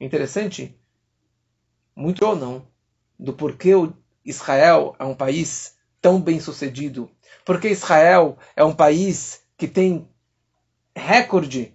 Interessante? 0.00 0.76
Muito 1.94 2.24
ou 2.24 2.34
não, 2.34 2.66
do 3.18 3.32
porquê 3.32 3.72
Israel 4.24 4.96
é 4.98 5.04
um 5.04 5.14
país 5.14 5.76
tão 6.00 6.20
bem 6.20 6.40
sucedido 6.40 7.10
porque 7.44 7.68
Israel 7.68 8.36
é 8.56 8.64
um 8.64 8.74
país 8.74 9.40
que 9.56 9.66
tem 9.66 10.08
recorde 10.94 11.74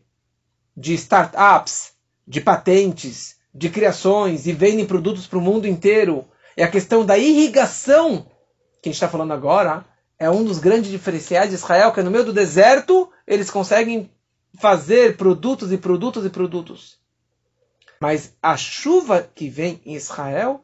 de 0.75 0.93
startups, 0.93 1.93
de 2.27 2.41
patentes, 2.41 3.35
de 3.53 3.69
criações 3.69 4.45
e 4.45 4.53
vendem 4.53 4.85
produtos 4.85 5.27
para 5.27 5.39
o 5.39 5.41
mundo 5.41 5.67
inteiro. 5.67 6.25
E 6.55 6.63
a 6.63 6.69
questão 6.69 7.05
da 7.05 7.17
irrigação, 7.17 8.27
que 8.81 8.89
a 8.89 8.91
gente 8.91 8.95
está 8.95 9.09
falando 9.09 9.33
agora, 9.33 9.85
é 10.19 10.29
um 10.29 10.43
dos 10.43 10.59
grandes 10.59 10.89
diferenciais 10.89 11.49
de 11.49 11.55
Israel, 11.55 11.91
que 11.91 11.99
é 11.99 12.03
no 12.03 12.11
meio 12.11 12.25
do 12.25 12.33
deserto 12.33 13.11
eles 13.25 13.49
conseguem 13.49 14.11
fazer 14.59 15.17
produtos 15.17 15.71
e 15.71 15.77
produtos 15.77 16.25
e 16.25 16.29
produtos. 16.29 16.99
Mas 17.99 18.35
a 18.41 18.55
chuva 18.55 19.21
que 19.21 19.49
vem 19.49 19.81
em 19.85 19.95
Israel 19.95 20.63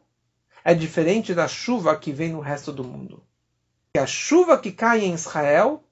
é 0.64 0.74
diferente 0.74 1.34
da 1.34 1.48
chuva 1.48 1.96
que 1.98 2.12
vem 2.12 2.32
no 2.32 2.40
resto 2.40 2.72
do 2.72 2.84
mundo 2.84 3.24
que 3.96 4.00
a 4.00 4.08
chuva 4.08 4.58
que 4.58 4.72
cai 4.72 5.06
em 5.06 5.14
Israel 5.14 5.84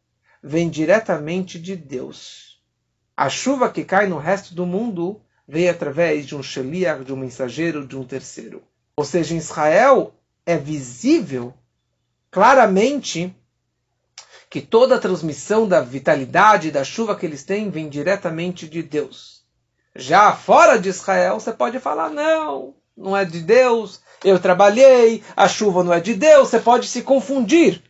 vem 0.41 0.71
diretamente 0.71 1.59
de 1.59 1.75
Deus. 1.75 2.59
A 3.15 3.29
chuva 3.29 3.69
que 3.69 3.83
cai 3.83 4.07
no 4.07 4.17
resto 4.17 4.55
do 4.55 4.65
mundo 4.65 5.21
vem 5.47 5.69
através 5.69 6.25
de 6.25 6.35
um 6.35 6.41
sheliach, 6.41 7.05
de 7.05 7.13
um 7.13 7.15
mensageiro, 7.15 7.85
de 7.85 7.95
um 7.95 8.03
terceiro. 8.03 8.63
Ou 8.95 9.05
seja, 9.05 9.35
em 9.35 9.37
Israel 9.37 10.15
é 10.47 10.57
visível 10.57 11.53
claramente 12.31 13.35
que 14.51 14.59
toda 14.59 14.95
a 14.95 14.99
transmissão 14.99 15.65
da 15.65 15.79
vitalidade 15.79 16.71
da 16.71 16.83
chuva 16.83 17.15
que 17.15 17.25
eles 17.25 17.45
têm 17.45 17.69
vem 17.69 17.87
diretamente 17.87 18.67
de 18.67 18.83
Deus. 18.83 19.45
Já 19.95 20.33
fora 20.33 20.77
de 20.77 20.89
Israel, 20.89 21.39
você 21.39 21.53
pode 21.53 21.79
falar: 21.79 22.09
não, 22.09 22.75
não 22.95 23.15
é 23.15 23.23
de 23.23 23.39
Deus, 23.39 24.01
eu 24.21 24.37
trabalhei, 24.37 25.23
a 25.37 25.47
chuva 25.47 25.85
não 25.85 25.93
é 25.93 26.01
de 26.01 26.13
Deus, 26.13 26.49
você 26.49 26.59
pode 26.59 26.85
se 26.89 27.01
confundir 27.01 27.81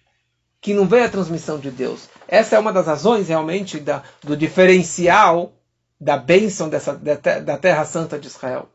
que 0.62 0.75
não 0.75 0.88
vem 0.88 1.03
a 1.03 1.10
transmissão 1.10 1.58
de 1.58 1.72
Deus. 1.72 2.08
Essa 2.27 2.58
é 2.58 2.60
uma 2.60 2.72
das 2.72 2.86
razões 2.86 3.27
realmente 3.27 3.80
da, 3.80 4.03
do 4.22 4.38
diferencial 4.38 5.53
da 6.00 6.15
bênção 6.15 6.70
dessa, 6.70 6.94
da, 6.94 7.15
da 7.39 7.58
Terra 7.58 7.86
Santa 7.86 8.20
de 8.20 8.27
Israel. 8.27 8.70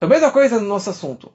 A 0.00 0.06
mesma 0.06 0.30
coisa 0.30 0.60
no 0.60 0.68
nosso 0.68 0.90
assunto. 0.90 1.32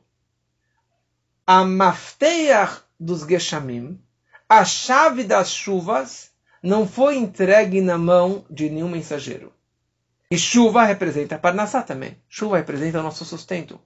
A 1.45 1.65
mafteach 1.65 2.81
dos 2.97 3.23
Geshamim, 3.23 4.01
a 4.49 4.63
chave 4.63 5.23
das 5.23 5.51
chuvas, 5.51 6.31
não 6.61 6.87
foi 6.87 7.17
entregue 7.17 7.81
na 7.81 7.97
mão 7.97 8.45
de 8.49 8.69
nenhum 8.69 8.89
mensageiro. 8.89 9.53
E 10.29 10.37
chuva 10.37 10.83
representa 10.83 11.37
Parnassá 11.37 11.81
também. 11.81 12.17
Chuva 12.27 12.57
representa 12.57 12.99
o 12.99 13.03
nosso 13.03 13.23
sustento. 13.23 13.79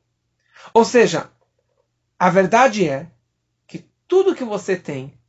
Ou 0.74 0.84
seja, 0.84 1.30
a 2.18 2.30
verdade 2.30 2.88
é 2.88 3.08
que 3.68 3.86
tudo 4.08 4.36
que 4.36 4.44
você 4.44 4.76
tem 4.76 5.20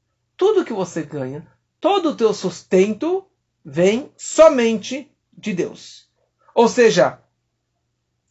tudo 0.42 0.64
que 0.64 0.72
você 0.72 1.02
ganha, 1.04 1.46
todo 1.80 2.10
o 2.10 2.16
teu 2.16 2.34
sustento 2.34 3.24
vem 3.64 4.10
somente 4.16 5.08
de 5.32 5.52
Deus. 5.52 6.08
Ou 6.52 6.66
seja, 6.66 7.20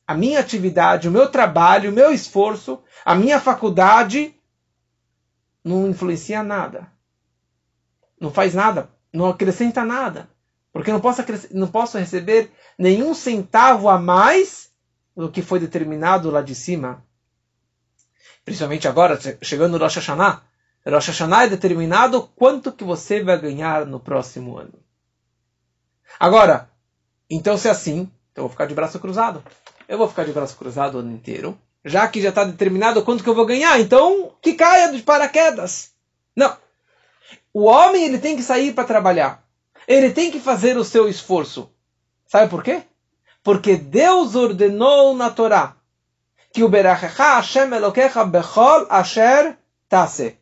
a 0.06 0.14
minha 0.14 0.42
atividade, 0.42 1.08
o 1.08 1.12
meu 1.12 1.30
trabalho, 1.30 1.90
o 1.90 1.94
meu 1.94 2.12
esforço, 2.12 2.84
a 3.06 3.16
minha 3.16 3.40
faculdade 3.40 4.36
não 5.64 5.90
influencia 5.90 6.44
nada. 6.44 6.92
Não 8.20 8.32
faz 8.32 8.54
nada, 8.54 8.90
não 9.14 9.28
acrescenta 9.28 9.84
nada. 9.84 10.30
Porque 10.72 10.92
não 10.92 11.02
posso, 11.02 11.24
não 11.52 11.68
posso 11.68 11.98
receber 11.98 12.52
nenhum 12.78 13.14
centavo 13.14 13.90
a 13.90 14.00
mais 14.00 14.72
do 15.16 15.30
que 15.30 15.42
foi 15.42 15.60
determinado 15.60 16.30
lá 16.30 16.42
de 16.42 16.56
cima. 16.56 17.04
Principalmente 18.46 18.88
agora, 18.88 19.20
chegando 19.42 19.74
no 19.74 19.84
Rosh 19.84 19.96
Hashanah, 19.96 20.44
Rosh 20.86 21.08
Hashanah 21.08 21.44
é 21.44 21.50
determinado 21.50 22.24
quanto 22.36 22.72
que 22.72 22.84
você 22.84 23.24
vai 23.24 23.40
ganhar 23.40 23.86
no 23.86 24.00
próximo 24.00 24.58
ano. 24.58 24.74
Agora, 26.20 26.70
então 27.30 27.58
se 27.58 27.68
é 27.68 27.72
assim, 27.72 28.12
então 28.32 28.44
eu 28.44 28.48
vou 28.48 28.50
ficar 28.50 28.66
de 28.66 28.74
braço 28.74 29.00
cruzado. 29.00 29.44
Eu 29.88 29.98
vou 29.98 30.08
ficar 30.08 30.26
de 30.26 30.32
braço 30.32 30.58
cruzado 30.58 30.96
o 30.96 31.00
ano 31.00 31.12
inteiro, 31.12 31.58
já 31.84 32.08
que 32.08 32.22
já 32.22 32.30
está 32.30 32.44
determinado 32.44 33.04
quanto 33.04 33.24
que 33.24 33.30
eu 33.30 33.36
vou 33.36 33.46
ganhar, 33.46 33.80
então 33.80 34.32
que 34.42 34.54
caia 34.54 34.92
de 34.92 35.02
paraquedas. 35.02 35.92
Não. 36.36 36.56
O 37.54 37.64
homem 37.64 38.06
ele 38.06 38.20
tem 38.20 38.36
que 38.36 38.44
sair 38.44 38.74
para 38.74 38.84
trabalhar. 38.84 39.44
Ele 39.88 40.12
tem 40.12 40.32
que 40.32 40.40
fazer 40.40 40.78
o 40.78 40.86
seu 40.86 41.10
esforço. 41.10 41.70
Sabe 42.28 42.50
por 42.50 42.64
quê? 42.64 42.84
Porque 43.44 43.76
Deus 43.76 44.36
ordenou 44.36 45.16
na 45.16 45.30
Torá 45.30 45.76
que 46.54 46.64
o 46.64 46.70
Hashem 46.70 47.70
Bechol 48.30 48.86
Asher 48.90 49.58
Tase 49.88 50.38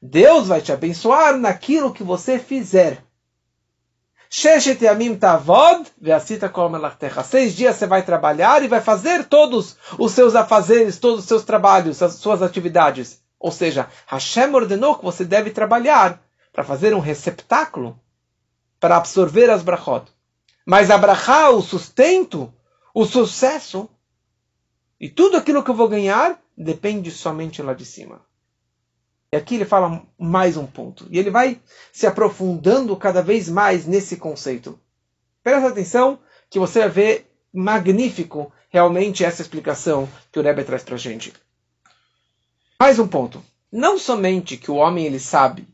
Deus 0.00 0.48
vai 0.48 0.60
te 0.60 0.72
abençoar 0.72 1.36
naquilo 1.36 1.92
que 1.92 2.02
você 2.02 2.38
fizer. 2.38 3.02
Sheshet 4.28 4.80
tavod. 5.18 5.86
Seis 7.24 7.54
dias 7.54 7.76
você 7.76 7.86
vai 7.86 8.02
trabalhar 8.02 8.62
e 8.62 8.68
vai 8.68 8.80
fazer 8.80 9.24
todos 9.24 9.76
os 9.98 10.12
seus 10.12 10.34
afazeres, 10.34 10.98
todos 10.98 11.20
os 11.20 11.26
seus 11.26 11.44
trabalhos, 11.44 12.02
as 12.02 12.14
suas 12.14 12.42
atividades. 12.42 13.20
Ou 13.38 13.52
seja, 13.52 13.88
Hashem 14.06 14.54
ordenou 14.54 14.96
que 14.96 15.04
você 15.04 15.24
deve 15.24 15.50
trabalhar 15.50 16.22
para 16.52 16.64
fazer 16.64 16.94
um 16.94 17.00
receptáculo 17.00 17.98
para 18.80 18.96
absorver 18.96 19.50
as 19.50 19.62
brachot. 19.62 20.06
Mas 20.64 20.90
a 20.90 20.98
o 21.50 21.62
sustento, 21.62 22.52
o 22.94 23.04
sucesso 23.04 23.88
e 24.98 25.08
tudo 25.08 25.36
aquilo 25.36 25.62
que 25.62 25.70
eu 25.70 25.74
vou 25.74 25.88
ganhar 25.88 26.40
depende 26.56 27.10
somente 27.10 27.62
lá 27.62 27.74
de 27.74 27.84
cima. 27.84 28.20
Aqui 29.36 29.56
ele 29.56 29.64
fala 29.64 30.02
mais 30.18 30.56
um 30.56 30.66
ponto. 30.66 31.06
E 31.10 31.18
ele 31.18 31.30
vai 31.30 31.60
se 31.92 32.06
aprofundando 32.06 32.96
cada 32.96 33.22
vez 33.22 33.48
mais 33.48 33.86
nesse 33.86 34.16
conceito. 34.16 34.78
Presta 35.42 35.68
atenção 35.68 36.18
que 36.50 36.58
você 36.58 36.80
vai 36.80 36.88
ver 36.88 37.30
magnífico 37.52 38.52
realmente 38.68 39.24
essa 39.24 39.42
explicação 39.42 40.08
que 40.30 40.38
o 40.38 40.42
Rebbe 40.42 40.64
traz 40.64 40.82
para 40.82 40.94
a 40.94 40.98
gente. 40.98 41.32
Mais 42.78 42.98
um 42.98 43.06
ponto. 43.06 43.42
Não 43.70 43.98
somente 43.98 44.56
que 44.56 44.70
o 44.70 44.76
homem 44.76 45.06
ele 45.06 45.18
sabe 45.18 45.66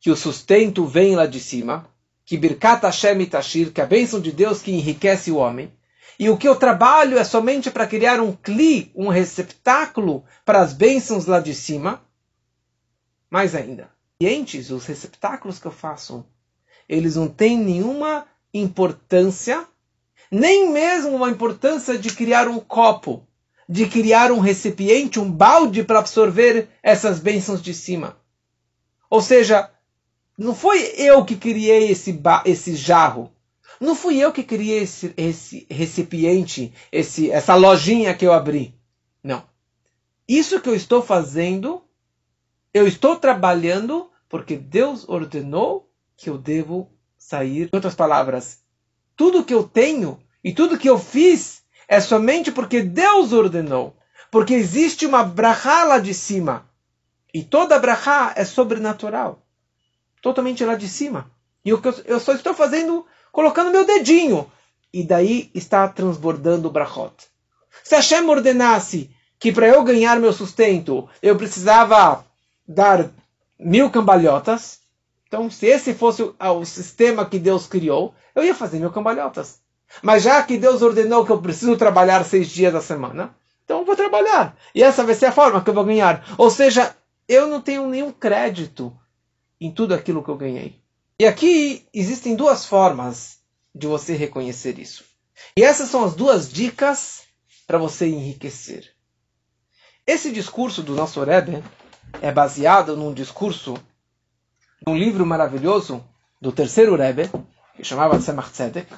que 0.00 0.10
o 0.10 0.16
sustento 0.16 0.84
vem 0.84 1.14
lá 1.14 1.26
de 1.26 1.38
cima, 1.38 1.86
que 2.24 2.36
Birkat 2.36 2.84
Hashem 2.84 3.24
Tashir, 3.26 3.72
que 3.72 3.80
a 3.80 3.86
bênção 3.86 4.20
de 4.20 4.32
Deus 4.32 4.60
que 4.60 4.72
enriquece 4.72 5.30
o 5.30 5.36
homem, 5.36 5.72
e 6.18 6.28
o 6.28 6.36
que 6.36 6.48
eu 6.48 6.56
trabalho 6.56 7.18
é 7.18 7.24
somente 7.24 7.70
para 7.70 7.86
criar 7.86 8.20
um 8.20 8.32
cli, 8.32 8.90
um 8.94 9.08
receptáculo 9.08 10.24
para 10.44 10.60
as 10.60 10.72
bênçãos 10.72 11.26
lá 11.26 11.38
de 11.38 11.54
cima, 11.54 12.02
mais 13.32 13.54
ainda, 13.54 13.88
clientes, 14.20 14.70
os 14.70 14.84
receptáculos 14.84 15.58
que 15.58 15.64
eu 15.64 15.72
faço, 15.72 16.22
eles 16.86 17.16
não 17.16 17.26
têm 17.26 17.56
nenhuma 17.56 18.26
importância, 18.52 19.66
nem 20.30 20.70
mesmo 20.70 21.16
uma 21.16 21.30
importância 21.30 21.96
de 21.96 22.10
criar 22.10 22.46
um 22.46 22.60
copo, 22.60 23.26
de 23.66 23.86
criar 23.88 24.30
um 24.30 24.38
recipiente, 24.38 25.18
um 25.18 25.32
balde 25.32 25.82
para 25.82 26.00
absorver 26.00 26.68
essas 26.82 27.18
bênçãos 27.18 27.62
de 27.62 27.72
cima. 27.72 28.18
Ou 29.08 29.22
seja, 29.22 29.70
não 30.36 30.54
foi 30.54 30.82
eu 30.98 31.24
que 31.24 31.36
criei 31.36 31.90
esse, 31.90 32.20
esse 32.44 32.76
jarro. 32.76 33.32
Não 33.80 33.94
fui 33.94 34.18
eu 34.18 34.30
que 34.30 34.42
criei 34.42 34.80
esse, 34.80 35.14
esse 35.16 35.66
recipiente, 35.70 36.74
esse, 36.92 37.30
essa 37.30 37.54
lojinha 37.54 38.14
que 38.14 38.26
eu 38.26 38.32
abri. 38.34 38.78
Não. 39.24 39.42
Isso 40.28 40.60
que 40.60 40.68
eu 40.68 40.74
estou 40.74 41.00
fazendo 41.00 41.82
eu 42.72 42.86
estou 42.86 43.16
trabalhando 43.16 44.10
porque 44.28 44.56
Deus 44.56 45.08
ordenou 45.08 45.90
que 46.16 46.30
eu 46.30 46.38
devo 46.38 46.90
sair. 47.18 47.68
Em 47.72 47.76
outras 47.76 47.94
palavras, 47.94 48.60
tudo 49.16 49.44
que 49.44 49.52
eu 49.52 49.64
tenho 49.64 50.18
e 50.42 50.52
tudo 50.52 50.78
que 50.78 50.88
eu 50.88 50.98
fiz 50.98 51.62
é 51.86 52.00
somente 52.00 52.50
porque 52.50 52.82
Deus 52.82 53.32
ordenou. 53.32 53.96
Porque 54.30 54.54
existe 54.54 55.04
uma 55.04 55.22
brachá 55.22 55.84
lá 55.84 55.98
de 55.98 56.14
cima. 56.14 56.66
E 57.34 57.44
toda 57.44 57.78
brachá 57.78 58.32
é 58.34 58.44
sobrenatural. 58.44 59.46
Totalmente 60.22 60.64
lá 60.64 60.74
de 60.74 60.88
cima. 60.88 61.30
E 61.64 61.68
eu 61.68 62.20
só 62.20 62.32
estou 62.32 62.54
fazendo, 62.54 63.06
colocando 63.30 63.70
meu 63.70 63.84
dedinho. 63.84 64.50
E 64.92 65.04
daí 65.04 65.50
está 65.54 65.86
transbordando 65.88 66.68
o 66.68 66.70
brachot. 66.70 67.14
Se 67.84 67.94
Hashem 67.94 68.26
ordenasse 68.28 69.10
que 69.38 69.52
para 69.52 69.68
eu 69.68 69.82
ganhar 69.82 70.18
meu 70.20 70.32
sustento 70.32 71.08
eu 71.20 71.36
precisava 71.36 72.24
dar 72.66 73.10
mil 73.58 73.90
cambalhotas. 73.90 74.80
Então, 75.26 75.50
se 75.50 75.66
esse 75.66 75.94
fosse 75.94 76.22
o 76.22 76.64
sistema 76.64 77.24
que 77.24 77.38
Deus 77.38 77.66
criou, 77.66 78.14
eu 78.34 78.44
ia 78.44 78.54
fazer 78.54 78.78
mil 78.78 78.90
cambalhotas. 78.90 79.60
Mas 80.02 80.22
já 80.22 80.42
que 80.42 80.56
Deus 80.56 80.82
ordenou 80.82 81.24
que 81.24 81.32
eu 81.32 81.40
preciso 81.40 81.76
trabalhar 81.76 82.24
seis 82.24 82.48
dias 82.48 82.72
da 82.72 82.80
semana, 82.80 83.34
então 83.64 83.80
eu 83.80 83.84
vou 83.84 83.96
trabalhar. 83.96 84.56
E 84.74 84.82
essa 84.82 85.04
vai 85.04 85.14
ser 85.14 85.26
a 85.26 85.32
forma 85.32 85.62
que 85.62 85.70
eu 85.70 85.74
vou 85.74 85.84
ganhar. 85.84 86.24
Ou 86.38 86.50
seja, 86.50 86.96
eu 87.28 87.46
não 87.46 87.60
tenho 87.60 87.86
nenhum 87.86 88.12
crédito 88.12 88.96
em 89.60 89.70
tudo 89.70 89.94
aquilo 89.94 90.22
que 90.22 90.30
eu 90.30 90.36
ganhei. 90.36 90.80
E 91.18 91.26
aqui 91.26 91.86
existem 91.92 92.34
duas 92.34 92.66
formas 92.66 93.38
de 93.74 93.86
você 93.86 94.14
reconhecer 94.14 94.78
isso. 94.78 95.04
E 95.56 95.62
essas 95.62 95.88
são 95.88 96.04
as 96.04 96.14
duas 96.14 96.50
dicas 96.50 97.22
para 97.66 97.78
você 97.78 98.06
enriquecer. 98.06 98.92
Esse 100.06 100.32
discurso 100.32 100.82
do 100.82 100.94
nosso 100.94 101.22
Rebbe 101.22 101.62
é 102.20 102.30
baseado 102.30 102.96
num 102.96 103.12
discurso, 103.12 103.74
num 104.86 104.96
livro 104.96 105.24
maravilhoso 105.26 106.04
do 106.40 106.52
terceiro 106.52 106.96
Rebbe, 106.96 107.30
que 107.76 107.84
chamava 107.84 108.18
Tzemach 108.18 108.50
Tzedek, 108.50 108.92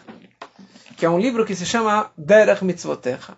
que 0.96 1.06
é 1.06 1.10
um 1.10 1.18
livro 1.18 1.44
que 1.44 1.54
se 1.54 1.66
chama 1.66 2.10
Derech 2.16 2.64
Mitzvotecha. 2.64 3.36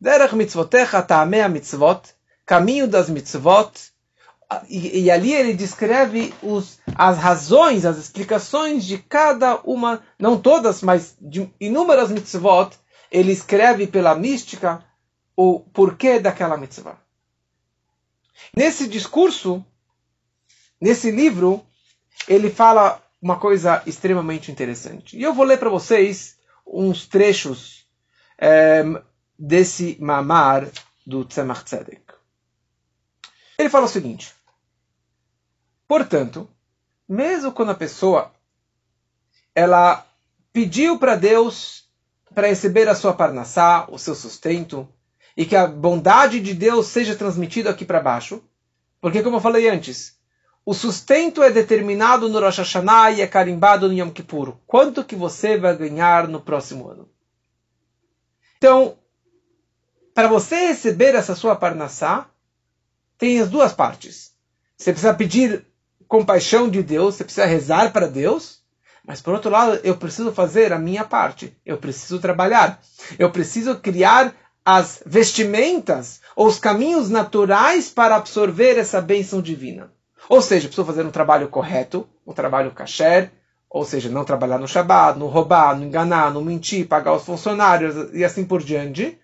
Derech 0.00 0.34
Mitzvotecha 0.34 1.02
Ta'amea 1.02 1.48
Mitzvot, 1.48 2.02
Caminho 2.44 2.88
das 2.88 3.08
Mitzvot, 3.08 3.92
e, 4.68 5.04
e, 5.04 5.10
ali 5.10 5.32
ele 5.32 5.54
descreve 5.54 6.34
os, 6.42 6.78
as 6.94 7.18
razões, 7.18 7.84
as 7.84 7.96
explicações 7.96 8.84
de 8.84 8.98
cada 8.98 9.56
uma, 9.64 10.02
não 10.18 10.38
todas, 10.38 10.82
mas 10.82 11.16
de 11.20 11.48
inúmeras 11.60 12.10
mitzvot, 12.10 12.70
ele 13.10 13.32
escreve 13.32 13.86
pela 13.86 14.14
mística 14.14 14.84
o 15.36 15.60
porquê 15.60 16.18
daquela 16.18 16.56
mitzvah. 16.56 16.98
Nesse 18.56 18.86
discurso, 18.86 19.64
nesse 20.80 21.10
livro, 21.10 21.64
ele 22.28 22.50
fala 22.50 23.02
uma 23.20 23.38
coisa 23.38 23.82
extremamente 23.86 24.50
interessante. 24.50 25.16
E 25.16 25.22
eu 25.22 25.32
vou 25.32 25.44
ler 25.44 25.58
para 25.58 25.70
vocês 25.70 26.38
uns 26.66 27.06
trechos 27.06 27.86
é, 28.38 28.82
desse 29.38 29.96
mamar 30.00 30.68
do 31.06 31.24
Tzemach 31.24 31.64
Tzedek. 31.64 32.02
Ele 33.58 33.68
fala 33.68 33.86
o 33.86 33.88
seguinte: 33.88 34.34
Portanto, 35.86 36.48
mesmo 37.08 37.52
quando 37.52 37.70
a 37.70 37.76
pessoa 37.76 38.32
ela 39.54 40.06
pediu 40.52 40.98
para 40.98 41.16
Deus 41.16 41.88
para 42.34 42.48
receber 42.48 42.88
a 42.88 42.94
sua 42.94 43.12
parnassá, 43.12 43.86
o 43.90 43.98
seu 43.98 44.14
sustento, 44.14 44.88
e 45.36 45.44
que 45.44 45.56
a 45.56 45.66
bondade 45.66 46.40
de 46.40 46.54
Deus 46.54 46.86
seja 46.86 47.16
transmitida 47.16 47.70
aqui 47.70 47.84
para 47.84 48.00
baixo. 48.00 48.42
Porque, 49.00 49.22
como 49.22 49.36
eu 49.36 49.40
falei 49.40 49.68
antes, 49.68 50.16
o 50.64 50.74
sustento 50.74 51.42
é 51.42 51.50
determinado 51.50 52.28
no 52.28 52.38
Rosh 52.38 52.58
Hashanah 52.58 53.10
e 53.10 53.20
é 53.20 53.26
carimbado 53.26 53.88
no 53.88 53.94
Yom 53.94 54.10
Kippur. 54.10 54.56
Quanto 54.66 55.04
que 55.04 55.16
você 55.16 55.58
vai 55.58 55.76
ganhar 55.76 56.28
no 56.28 56.40
próximo 56.40 56.88
ano? 56.88 57.08
Então, 58.58 58.96
para 60.14 60.28
você 60.28 60.68
receber 60.68 61.14
essa 61.14 61.34
sua 61.34 61.56
parnassá, 61.56 62.28
tem 63.18 63.40
as 63.40 63.50
duas 63.50 63.72
partes. 63.72 64.32
Você 64.76 64.92
precisa 64.92 65.14
pedir 65.14 65.66
compaixão 66.06 66.68
de 66.68 66.82
Deus, 66.82 67.16
você 67.16 67.24
precisa 67.24 67.46
rezar 67.46 67.92
para 67.92 68.06
Deus, 68.06 68.62
mas 69.04 69.20
por 69.20 69.34
outro 69.34 69.50
lado, 69.50 69.80
eu 69.82 69.96
preciso 69.96 70.30
fazer 70.32 70.72
a 70.72 70.78
minha 70.78 71.04
parte. 71.04 71.56
Eu 71.66 71.76
preciso 71.78 72.20
trabalhar. 72.20 72.80
Eu 73.18 73.30
preciso 73.30 73.80
criar 73.80 74.32
as 74.64 75.02
vestimentas 75.04 76.20
ou 76.36 76.46
os 76.46 76.58
caminhos 76.58 77.10
naturais 77.10 77.90
para 77.90 78.16
absorver 78.16 78.78
essa 78.78 79.00
bênção 79.00 79.42
divina. 79.42 79.92
Ou 80.28 80.40
seja, 80.40 80.68
preciso 80.68 80.86
fazer 80.86 81.04
um 81.04 81.10
trabalho 81.10 81.48
correto, 81.48 82.08
um 82.26 82.32
trabalho 82.32 82.70
kasher, 82.70 83.32
ou 83.68 83.84
seja, 83.84 84.08
não 84.08 84.24
trabalhar 84.24 84.58
no 84.58 84.68
Shabbat, 84.68 85.18
não 85.18 85.26
roubar, 85.26 85.76
não 85.76 85.86
enganar, 85.86 86.32
não 86.32 86.44
mentir, 86.44 86.86
pagar 86.86 87.14
os 87.14 87.24
funcionários 87.24 88.12
e 88.12 88.24
assim 88.24 88.44
por 88.44 88.62
diante. 88.62 89.18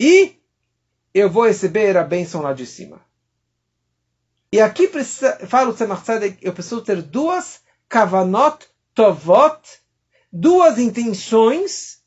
E 0.00 0.36
eu 1.12 1.28
vou 1.28 1.46
receber 1.46 1.96
a 1.96 2.04
bênção 2.04 2.40
lá 2.40 2.52
de 2.52 2.64
cima. 2.64 3.00
E 4.50 4.60
aqui 4.60 4.88
precisa, 4.88 5.46
fala 5.46 5.70
o 5.70 5.74
Tzemach 5.74 6.02
eu 6.40 6.52
preciso 6.52 6.80
ter 6.80 7.02
duas 7.02 7.60
kavanot 7.88 8.66
tovot, 8.94 9.60
duas 10.32 10.78
intenções 10.78 11.97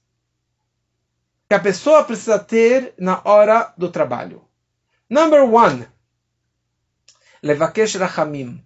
que 1.51 1.55
a 1.55 1.59
pessoa 1.59 2.05
precisa 2.05 2.39
ter 2.39 2.93
na 2.97 3.21
hora 3.25 3.73
do 3.77 3.91
trabalho. 3.91 4.41
Number 5.09 5.43
one, 5.43 5.85
levakesh 7.43 7.95
rachamim, 7.95 8.63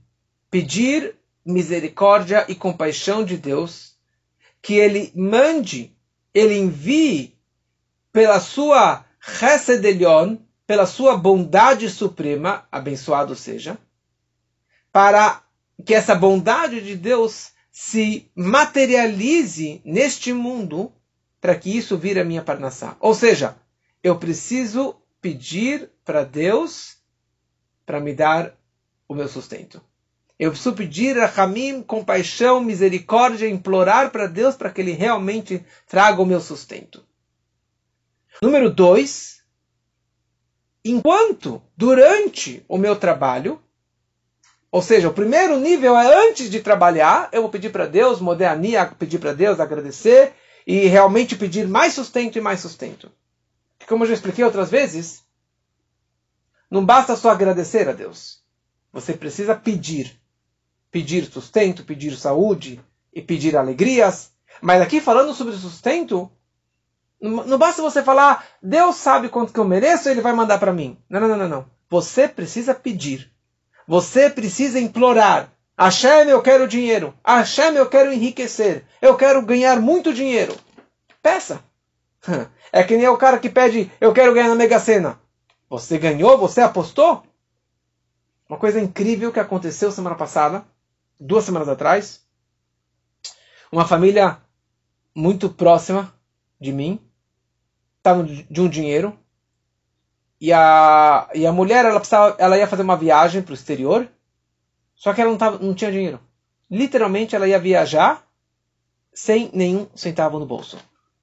pedir 0.52 1.16
misericórdia 1.44 2.46
e 2.48 2.54
compaixão 2.54 3.26
de 3.26 3.38
Deus, 3.38 3.98
que 4.62 4.76
Ele 4.76 5.12
mande, 5.16 5.98
Ele 6.32 6.60
envie 6.60 7.36
pela 8.14 8.40
sua 8.40 9.04
chesed 9.20 9.84
elion, 9.84 10.38
pela 10.68 10.86
sua 10.86 11.18
bondade 11.18 11.90
suprema, 11.90 12.68
abençoado 12.72 13.36
seja, 13.36 13.80
para 14.92 15.42
que 15.84 15.96
essa 15.96 16.14
bondade 16.14 16.82
de 16.82 16.96
Deus 16.96 17.52
se 17.72 18.30
materialize 18.36 19.82
neste 19.84 20.32
mundo 20.32 20.94
para 21.40 21.56
que 21.56 21.76
isso 21.76 21.98
vire 21.98 22.20
a 22.20 22.26
minha 22.26 22.42
parnassá. 22.42 22.96
Ou 23.00 23.14
seja, 23.14 23.56
eu 24.04 24.18
preciso 24.18 24.96
pedir 25.22 25.90
para 26.04 26.24
Deus 26.24 26.98
para 27.86 28.00
me 28.00 28.14
dar 28.14 28.54
o 29.08 29.14
meu 29.14 29.28
sustento. 29.28 29.82
Eu 30.38 30.52
preciso 30.52 30.76
pedir 30.76 31.18
a 31.20 31.32
Hamim 31.38 31.82
compaixão, 31.82 32.60
misericórdia, 32.60 33.48
implorar 33.48 34.12
para 34.12 34.28
Deus 34.28 34.56
para 34.56 34.70
que 34.70 34.82
Ele 34.82 34.92
realmente 34.92 35.66
traga 35.88 36.22
o 36.22 36.26
meu 36.26 36.42
sustento. 36.42 37.06
Número 38.42 38.70
dois, 38.70 39.42
enquanto, 40.84 41.62
durante 41.78 42.66
o 42.68 42.78
meu 42.78 42.98
trabalho, 42.98 43.62
ou 44.70 44.82
seja, 44.82 45.08
o 45.08 45.14
primeiro 45.14 45.58
nível 45.58 45.98
é 45.98 46.28
antes 46.28 46.50
de 46.50 46.60
trabalhar, 46.60 47.30
eu 47.32 47.44
vou 47.44 47.50
pedir 47.50 47.72
para 47.72 47.86
Deus, 47.86 48.20
modernia, 48.20 48.86
pedir 48.86 49.20
para 49.20 49.32
Deus, 49.32 49.60
agradecer 49.60 50.34
e 50.66 50.88
realmente 50.88 51.36
pedir 51.36 51.68
mais 51.68 51.94
sustento 51.94 52.38
e 52.38 52.42
mais 52.42 52.60
sustento. 52.60 53.12
Como 53.88 54.04
eu 54.04 54.08
já 54.08 54.14
expliquei 54.16 54.44
outras 54.44 54.72
vezes, 54.72 55.24
não 56.70 56.86
basta 56.86 57.16
só 57.16 57.30
agradecer 57.30 57.88
a 57.88 57.94
Deus. 57.94 58.44
Você 58.92 59.14
precisa 59.14 59.56
pedir. 59.56 60.20
Pedir 60.90 61.26
sustento, 61.26 61.84
pedir 61.84 62.18
saúde 62.18 62.82
e 63.14 63.22
pedir 63.22 63.56
alegrias. 63.56 64.32
Mas 64.62 64.82
aqui 64.82 65.02
falando 65.02 65.34
sobre 65.34 65.56
sustento, 65.56 66.32
não 67.20 67.58
basta 67.58 67.82
você 67.82 68.02
falar, 68.02 68.46
Deus 68.62 68.96
sabe 68.96 69.30
quanto 69.30 69.54
que 69.54 69.60
eu 69.60 69.66
mereço, 69.66 70.10
ele 70.10 70.22
vai 70.22 70.34
mandar 70.34 70.58
para 70.58 70.74
mim. 70.74 70.98
Não, 71.10 71.20
não, 71.20 71.38
não, 71.38 71.48
não. 71.48 71.66
Você 71.90 72.28
precisa 72.28 72.74
pedir. 72.74 73.32
Você 73.88 74.30
precisa 74.30 74.80
implorar. 74.80 75.52
Hashem, 75.78 76.30
eu 76.30 76.42
quero 76.42 76.68
dinheiro. 76.68 77.14
Hashem, 77.26 77.76
eu 77.76 77.90
quero 77.90 78.14
enriquecer. 78.14 78.86
Eu 79.02 79.16
quero 79.18 79.42
ganhar 79.42 79.80
muito 79.82 80.14
dinheiro. 80.14 80.56
Peça. 81.22 81.64
É 82.72 82.84
que 82.84 82.98
nem 82.98 83.08
o 83.08 83.16
cara 83.16 83.40
que 83.40 83.50
pede, 83.50 83.90
eu 84.02 84.12
quero 84.12 84.34
ganhar 84.34 84.50
na 84.50 84.56
Mega 84.56 84.78
Sena. 84.82 85.18
Você 85.70 85.98
ganhou? 85.98 86.38
Você 86.38 86.60
apostou? 86.60 87.24
Uma 88.50 88.60
coisa 88.60 88.82
incrível 88.82 89.32
que 89.32 89.40
aconteceu 89.40 89.92
semana 89.94 90.16
passada, 90.16 90.66
duas 91.18 91.46
semanas 91.46 91.70
atrás. 91.70 92.22
Uma 93.72 93.88
família 93.88 94.40
muito 95.16 95.50
próxima 95.50 96.14
de 96.60 96.74
mim 96.74 97.00
estava 97.98 98.24
de 98.24 98.62
um 98.62 98.68
dinheiro 98.68 99.18
e 100.40 100.52
a, 100.52 101.30
e 101.34 101.48
a 101.48 101.52
mulher 101.52 101.86
ela, 101.86 102.00
precisava, 102.00 102.36
ela 102.38 102.58
ia 102.58 102.68
fazer 102.68 102.84
uma 102.84 102.98
viagem 102.98 103.42
para 103.42 103.52
o 103.52 103.56
exterior, 103.56 104.08
só 104.96 105.14
que 105.14 105.22
ela 105.22 105.30
não, 105.30 105.38
tava, 105.38 105.58
não 105.60 105.74
tinha 105.74 105.92
dinheiro. 105.92 106.20
Literalmente 106.70 107.36
ela 107.36 107.48
ia 107.48 107.60
viajar 107.60 108.26
sem 109.14 109.50
nenhum 109.54 109.88
centavo 109.96 110.40
no 110.40 110.46
bolso. 110.46 110.78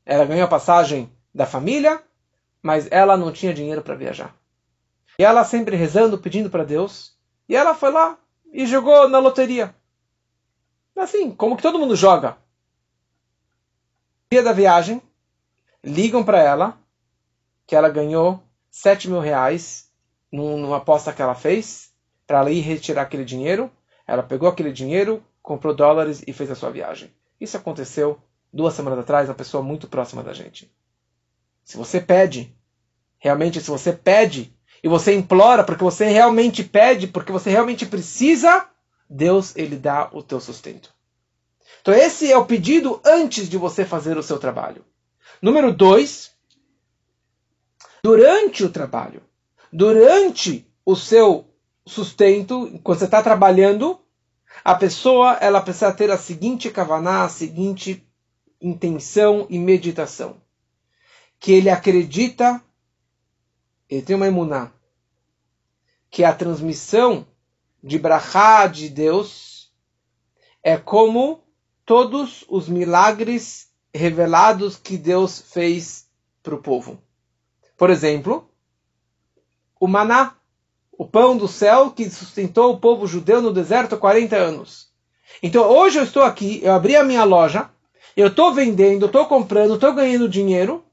Ela 0.05 0.25
ganhou 0.25 0.45
a 0.45 0.49
passagem 0.49 1.11
da 1.35 1.47
família, 1.47 2.03
mas 2.63 2.87
ela 2.91 3.17
não 3.17 3.33
tinha 3.33 3.55
dinheiro 3.55 3.83
para 3.83 3.95
viajar. 3.95 4.35
E 5.19 5.25
ela 5.25 5.45
sempre 5.45 5.77
rezando, 5.77 6.19
pedindo 6.19 6.49
para 6.49 6.65
Deus, 6.65 7.17
e 7.49 7.57
ela 7.57 7.75
foi 7.75 7.91
lá 7.91 8.19
e 8.53 8.67
jogou 8.67 9.09
na 9.09 9.19
loteria. 9.19 9.75
Assim, 10.97 11.31
como 11.31 11.57
que 11.57 11.63
todo 11.63 11.79
mundo 11.79 11.97
joga. 11.97 12.37
Dia 14.31 14.43
da 14.43 14.53
viagem, 14.53 15.03
ligam 15.83 16.25
para 16.25 16.41
ela 16.41 16.79
que 17.67 17.75
ela 17.75 17.89
ganhou 17.89 18.43
7 18.71 19.09
mil 19.09 19.21
reais 19.21 19.91
numa 20.31 20.79
aposta 20.79 21.13
que 21.13 21.21
ela 21.21 21.35
fez 21.35 21.92
para 22.27 22.39
ela 22.41 22.51
ir 22.51 22.61
retirar 22.61 23.03
aquele 23.03 23.25
dinheiro. 23.25 23.71
Ela 24.07 24.23
pegou 24.23 24.49
aquele 24.49 24.73
dinheiro, 24.73 25.23
comprou 25.43 25.75
dólares 25.75 26.23
e 26.27 26.33
fez 26.33 26.51
a 26.51 26.55
sua 26.55 26.71
viagem. 26.71 27.13
Isso 27.41 27.57
aconteceu 27.57 28.21
duas 28.53 28.75
semanas 28.75 28.99
atrás, 28.99 29.29
uma 29.29 29.35
pessoa 29.35 29.63
muito 29.63 29.89
próxima 29.89 30.23
da 30.23 30.33
gente. 30.33 30.71
Se 31.65 31.77
você 31.77 32.01
pede, 32.01 32.55
realmente, 33.19 33.61
se 33.61 33.71
você 33.71 33.93
pede 33.93 34.55
e 34.83 34.89
você 34.89 35.15
implora 35.15 35.65
porque 35.65 35.85
você 35.85 36.07
realmente 36.07 36.63
pede, 36.65 37.07
porque 37.07 37.33
você 37.33 37.51
realmente 37.51 37.87
precisa, 37.87 38.69
Deus 39.09 39.57
ele 39.57 39.77
dá 39.77 40.11
o 40.13 40.23
teu 40.23 40.41
sustento. 40.41 40.93
Então 41.81 41.95
esse 41.95 42.31
é 42.31 42.37
o 42.37 42.47
pedido 42.47 43.01
antes 43.05 43.49
de 43.49 43.57
você 43.57 43.85
fazer 43.85 44.17
o 44.17 44.23
seu 44.23 44.39
trabalho. 44.39 44.85
Número 45.41 45.73
dois, 45.73 46.33
durante 48.03 48.65
o 48.65 48.71
trabalho, 48.71 49.23
durante 49.73 50.67
o 50.85 50.95
seu 50.95 51.47
sustento, 51.85 52.81
quando 52.83 52.99
você 52.99 53.05
está 53.07 53.23
trabalhando, 53.23 53.99
a 54.65 54.75
pessoa 54.75 55.35
ela 55.35 55.61
precisa 55.61 55.93
ter 55.93 56.11
a 56.11 56.19
seguinte 56.19 56.71
kavaná, 56.71 57.25
a 57.25 57.29
seguinte 57.29 58.07
intenção 58.61 59.47
e 59.51 59.59
meditação. 59.59 60.41
Que 61.41 61.53
ele 61.53 61.69
acredita, 61.69 62.63
ele 63.89 64.03
tem 64.03 64.15
uma 64.15 64.29
imuná, 64.29 64.73
que 66.11 66.23
a 66.23 66.33
transmissão 66.33 67.27
de 67.83 67.99
brachá 67.99 68.67
de 68.67 68.89
Deus 68.89 69.73
é 70.63 70.77
como 70.77 71.43
todos 71.85 72.45
os 72.49 72.69
milagres 72.69 73.73
revelados 73.93 74.77
que 74.77 74.97
Deus 74.97 75.41
fez 75.41 76.09
para 76.43 76.55
o 76.55 76.63
povo. 76.63 77.03
Por 77.77 77.91
exemplo, 77.91 78.49
o 79.81 79.89
maná, 79.89 80.37
o 81.03 81.09
pão 81.09 81.37
do 81.37 81.49
céu 81.49 81.91
que 81.91 82.09
sustentou 82.09 82.73
o 82.73 82.79
povo 82.79 83.09
judeu 83.09 83.43
no 83.43 83.53
deserto 83.53 83.97
há 83.97 83.99
40 83.99 84.37
anos. 84.37 84.89
Então 85.43 85.69
hoje 85.69 85.99
eu 85.99 86.05
estou 86.05 86.23
aqui, 86.23 86.61
eu 86.63 86.73
abri 86.73 86.95
a 86.95 87.03
minha 87.03 87.25
loja, 87.25 87.69
eu 88.17 88.29
estou 88.29 88.55
vendendo, 88.55 89.07
estou 89.07 89.27
comprando, 89.27 89.75
estou 89.75 89.93
ganhando 89.93 90.29
dinheiro, 90.29 90.85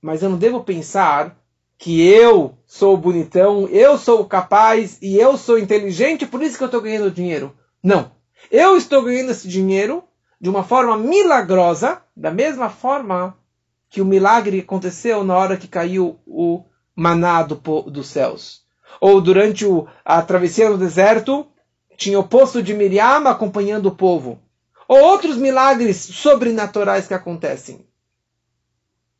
mas 0.00 0.22
eu 0.22 0.30
não 0.30 0.38
devo 0.38 0.64
pensar 0.64 1.36
que 1.76 2.00
eu 2.00 2.56
sou 2.66 2.96
bonitão, 2.96 3.68
eu 3.68 3.98
sou 3.98 4.24
capaz 4.24 4.96
e 5.02 5.18
eu 5.18 5.36
sou 5.36 5.58
inteligente, 5.58 6.24
por 6.26 6.42
isso 6.42 6.56
que 6.56 6.64
eu 6.64 6.66
estou 6.66 6.80
ganhando 6.80 7.10
dinheiro. 7.10 7.54
Não. 7.82 8.10
Eu 8.50 8.76
estou 8.76 9.02
ganhando 9.02 9.32
esse 9.32 9.48
dinheiro 9.48 10.02
de 10.40 10.48
uma 10.48 10.64
forma 10.64 10.96
milagrosa, 10.96 12.00
da 12.16 12.30
mesma 12.30 12.70
forma 12.70 13.36
que 13.90 14.00
o 14.00 14.06
milagre 14.06 14.60
aconteceu 14.60 15.22
na 15.22 15.36
hora 15.36 15.58
que 15.58 15.68
caiu 15.68 16.18
o 16.26 16.64
maná 16.96 17.42
do, 17.42 17.56
dos 17.82 18.06
céus. 18.06 18.61
Ou 19.00 19.20
durante 19.20 19.64
o, 19.64 19.86
a 20.04 20.22
travessia 20.22 20.70
no 20.70 20.78
deserto, 20.78 21.46
tinha 21.96 22.18
o 22.18 22.26
poço 22.26 22.62
de 22.62 22.74
Miriam 22.74 23.26
acompanhando 23.26 23.86
o 23.86 23.96
povo. 23.96 24.40
Ou 24.88 25.00
outros 25.00 25.36
milagres 25.36 25.96
sobrenaturais 25.96 27.06
que 27.06 27.14
acontecem. 27.14 27.86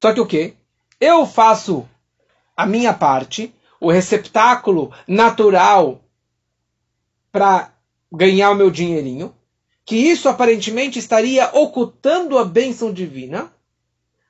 Só 0.02 0.12
que 0.12 0.20
o 0.20 0.26
quê? 0.26 0.54
Eu 1.00 1.26
faço 1.26 1.88
a 2.56 2.66
minha 2.66 2.92
parte, 2.92 3.54
o 3.80 3.90
receptáculo 3.90 4.92
natural 5.06 6.00
para 7.30 7.72
ganhar 8.12 8.50
o 8.50 8.54
meu 8.54 8.70
dinheirinho, 8.70 9.34
que 9.84 9.96
isso 9.96 10.28
aparentemente 10.28 10.98
estaria 10.98 11.50
ocultando 11.54 12.38
a 12.38 12.44
bênção 12.44 12.92
divina, 12.92 13.52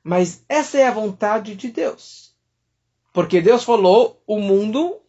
mas 0.03 0.45
essa 0.49 0.79
é 0.79 0.87
a 0.87 0.93
vontade 0.93 1.55
de 1.55 1.69
Deus. 1.69 2.33
Porque 3.13 3.41
Deus 3.41 3.65
falou: 3.65 4.23
o 4.27 4.39
mundo 4.39 5.02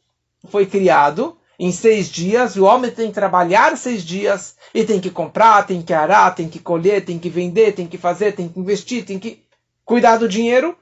foi 0.47 0.65
criado 0.65 1.37
em 1.59 1.71
seis 1.71 2.09
dias, 2.09 2.55
o 2.55 2.65
homem 2.65 2.91
tem 2.91 3.07
que 3.07 3.13
trabalhar 3.13 3.77
seis 3.77 4.03
dias, 4.03 4.55
e 4.73 4.83
tem 4.83 4.99
que 4.99 5.09
comprar, 5.09 5.65
tem 5.65 5.81
que 5.81 5.93
arar, 5.93 6.33
tem 6.33 6.49
que 6.49 6.59
colher, 6.59 7.05
tem 7.05 7.19
que 7.19 7.29
vender, 7.29 7.73
tem 7.73 7.87
que 7.87 7.97
fazer, 7.97 8.33
tem 8.33 8.49
que 8.49 8.59
investir, 8.59 9.05
tem 9.05 9.19
que 9.19 9.43
cuidar 9.85 10.17
do 10.17 10.27
dinheiro. 10.27 10.77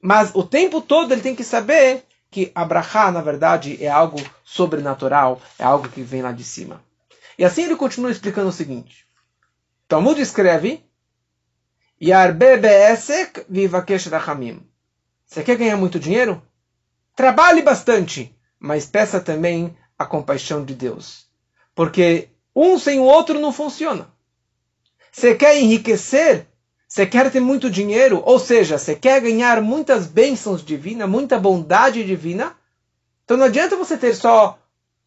Mas 0.00 0.30
o 0.34 0.42
tempo 0.42 0.80
todo 0.80 1.12
ele 1.12 1.20
tem 1.20 1.34
que 1.34 1.44
saber 1.44 2.04
que 2.30 2.52
Abraha, 2.54 3.10
na 3.10 3.20
verdade, 3.20 3.82
é 3.82 3.88
algo 3.88 4.18
sobrenatural, 4.44 5.40
é 5.58 5.64
algo 5.64 5.88
que 5.88 6.02
vem 6.02 6.22
lá 6.22 6.30
de 6.30 6.44
cima. 6.44 6.82
E 7.36 7.44
assim 7.44 7.64
ele 7.64 7.76
continua 7.76 8.10
explicando 8.10 8.48
o 8.48 8.52
seguinte. 8.52 9.06
Talmud 9.88 10.20
escreve 10.20 10.84
Yarbe 12.00 12.56
be'esek 12.58 13.44
vivakesh 13.48 14.06
rachamim. 14.06 14.62
Você 15.26 15.42
quer 15.42 15.56
ganhar 15.56 15.76
muito 15.76 15.98
dinheiro? 15.98 16.40
Trabalhe 17.16 17.62
bastante, 17.62 18.34
mas 18.58 18.86
peça 18.86 19.20
também 19.20 19.76
a 19.98 20.04
compaixão 20.04 20.64
de 20.64 20.74
Deus. 20.74 21.26
Porque 21.74 22.28
um 22.54 22.78
sem 22.78 22.98
o 22.98 23.04
outro 23.04 23.38
não 23.38 23.52
funciona. 23.52 24.08
Você 25.12 25.34
quer 25.34 25.58
enriquecer? 25.58 26.46
Você 26.88 27.06
quer 27.06 27.30
ter 27.30 27.40
muito 27.40 27.70
dinheiro? 27.70 28.22
Ou 28.24 28.38
seja, 28.38 28.78
você 28.78 28.94
quer 28.94 29.20
ganhar 29.20 29.60
muitas 29.60 30.06
bênçãos 30.06 30.64
divinas, 30.64 31.08
muita 31.08 31.38
bondade 31.38 32.04
divina? 32.04 32.56
Então 33.24 33.36
não 33.36 33.44
adianta 33.44 33.76
você 33.76 33.96
ter 33.96 34.14
só 34.14 34.58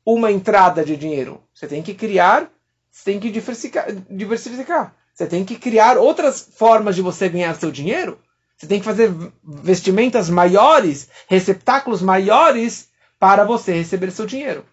uma 0.06 0.32
entrada 0.32 0.86
de 0.86 0.96
dinheiro. 0.96 1.42
Você 1.54 1.68
tem 1.68 1.82
que 1.82 1.94
criar, 1.94 2.52
você 2.92 3.12
tem 3.12 3.20
que 3.20 3.32
diversificar. 3.32 3.88
diversificar. 4.10 4.96
Você 5.14 5.28
tem 5.28 5.44
que 5.44 5.56
criar 5.56 5.98
outras 5.98 6.48
formas 6.56 6.96
de 6.96 7.02
você 7.02 7.28
ganhar 7.28 7.56
seu 7.56 7.72
dinheiro. 7.72 8.20
Você 8.56 8.68
tem 8.68 8.80
que 8.80 8.86
fazer 8.86 9.12
vestimentas 9.44 10.30
maiores, 10.30 11.10
receptáculos 11.28 12.02
maiores 12.02 12.91
para 13.22 13.44
você 13.44 13.72
receber 13.72 14.10
seu 14.10 14.26
dinheiro. 14.26 14.66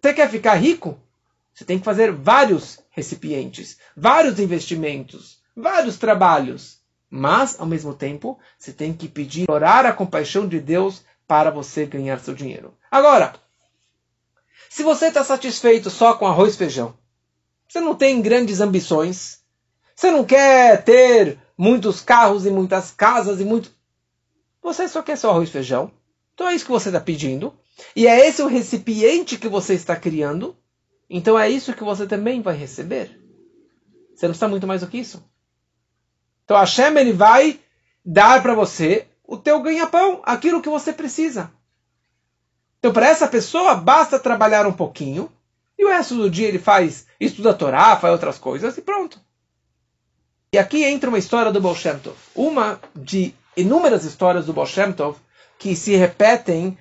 Você 0.00 0.14
quer 0.14 0.30
ficar 0.30 0.54
rico? 0.54 0.96
Você 1.52 1.64
tem 1.64 1.76
que 1.76 1.84
fazer 1.84 2.12
vários 2.12 2.78
recipientes, 2.88 3.78
vários 3.96 4.38
investimentos, 4.38 5.42
vários 5.56 5.96
trabalhos. 5.98 6.78
Mas, 7.10 7.58
ao 7.58 7.66
mesmo 7.66 7.92
tempo, 7.92 8.38
você 8.56 8.72
tem 8.72 8.92
que 8.92 9.08
pedir, 9.08 9.50
orar 9.50 9.84
a 9.84 9.92
compaixão 9.92 10.46
de 10.46 10.60
Deus 10.60 11.02
para 11.26 11.50
você 11.50 11.84
ganhar 11.84 12.20
seu 12.20 12.32
dinheiro. 12.32 12.72
Agora, 12.88 13.34
Se 14.70 14.82
você 14.84 15.06
está 15.06 15.24
satisfeito 15.24 15.90
só 15.90 16.14
com 16.14 16.26
arroz 16.26 16.54
e 16.54 16.58
feijão, 16.58 16.94
você 17.66 17.80
não 17.80 17.94
tem 17.94 18.20
grandes 18.20 18.60
ambições, 18.60 19.40
você 19.94 20.10
não 20.10 20.24
quer 20.24 20.84
ter 20.84 21.38
muitos 21.56 22.00
carros 22.00 22.46
e 22.46 22.50
muitas 22.50 22.90
casas 22.90 23.40
e 23.40 23.44
muito. 23.44 23.72
Você 24.62 24.86
só 24.86 25.02
quer 25.02 25.16
só 25.16 25.30
arroz 25.30 25.48
e 25.48 25.52
feijão. 25.52 25.90
Então 26.36 26.50
é 26.50 26.54
isso 26.54 26.66
que 26.66 26.70
você 26.70 26.90
está 26.90 27.00
pedindo. 27.00 27.54
E 27.96 28.06
é 28.06 28.28
esse 28.28 28.42
o 28.42 28.46
recipiente 28.46 29.38
que 29.38 29.48
você 29.48 29.72
está 29.72 29.96
criando. 29.96 30.54
Então 31.08 31.38
é 31.38 31.48
isso 31.48 31.72
que 31.72 31.82
você 31.82 32.06
também 32.06 32.42
vai 32.42 32.54
receber. 32.54 33.18
Você 34.14 34.26
não 34.26 34.34
está 34.34 34.46
muito 34.46 34.66
mais 34.66 34.82
do 34.82 34.86
que 34.86 34.98
isso. 34.98 35.24
Então 36.44 36.58
Hashem 36.58 36.94
ele 36.98 37.14
vai 37.14 37.58
dar 38.04 38.42
para 38.42 38.54
você 38.54 39.06
o 39.24 39.38
teu 39.38 39.62
ganha-pão, 39.62 40.20
aquilo 40.24 40.60
que 40.60 40.68
você 40.68 40.92
precisa. 40.92 41.50
Então 42.78 42.92
para 42.92 43.08
essa 43.08 43.26
pessoa 43.26 43.74
basta 43.74 44.18
trabalhar 44.18 44.66
um 44.66 44.74
pouquinho 44.74 45.32
e 45.78 45.86
o 45.86 45.88
resto 45.88 46.16
do 46.16 46.28
dia 46.28 46.48
ele 46.48 46.58
faz, 46.58 47.06
estuda 47.18 47.52
a 47.52 47.54
Torá, 47.54 47.96
faz 47.96 48.12
outras 48.12 48.36
coisas 48.36 48.76
e 48.76 48.82
pronto. 48.82 49.18
E 50.52 50.58
aqui 50.58 50.84
entra 50.84 51.08
uma 51.08 51.18
história 51.18 51.50
do 51.50 51.62
Baal. 51.62 51.76
Uma 52.34 52.78
de 52.94 53.34
inúmeras 53.56 54.04
histórias 54.04 54.44
do 54.44 54.52
Baal 54.52 54.66
que 55.58 55.74
se 55.74 55.94
repetem 55.96 56.78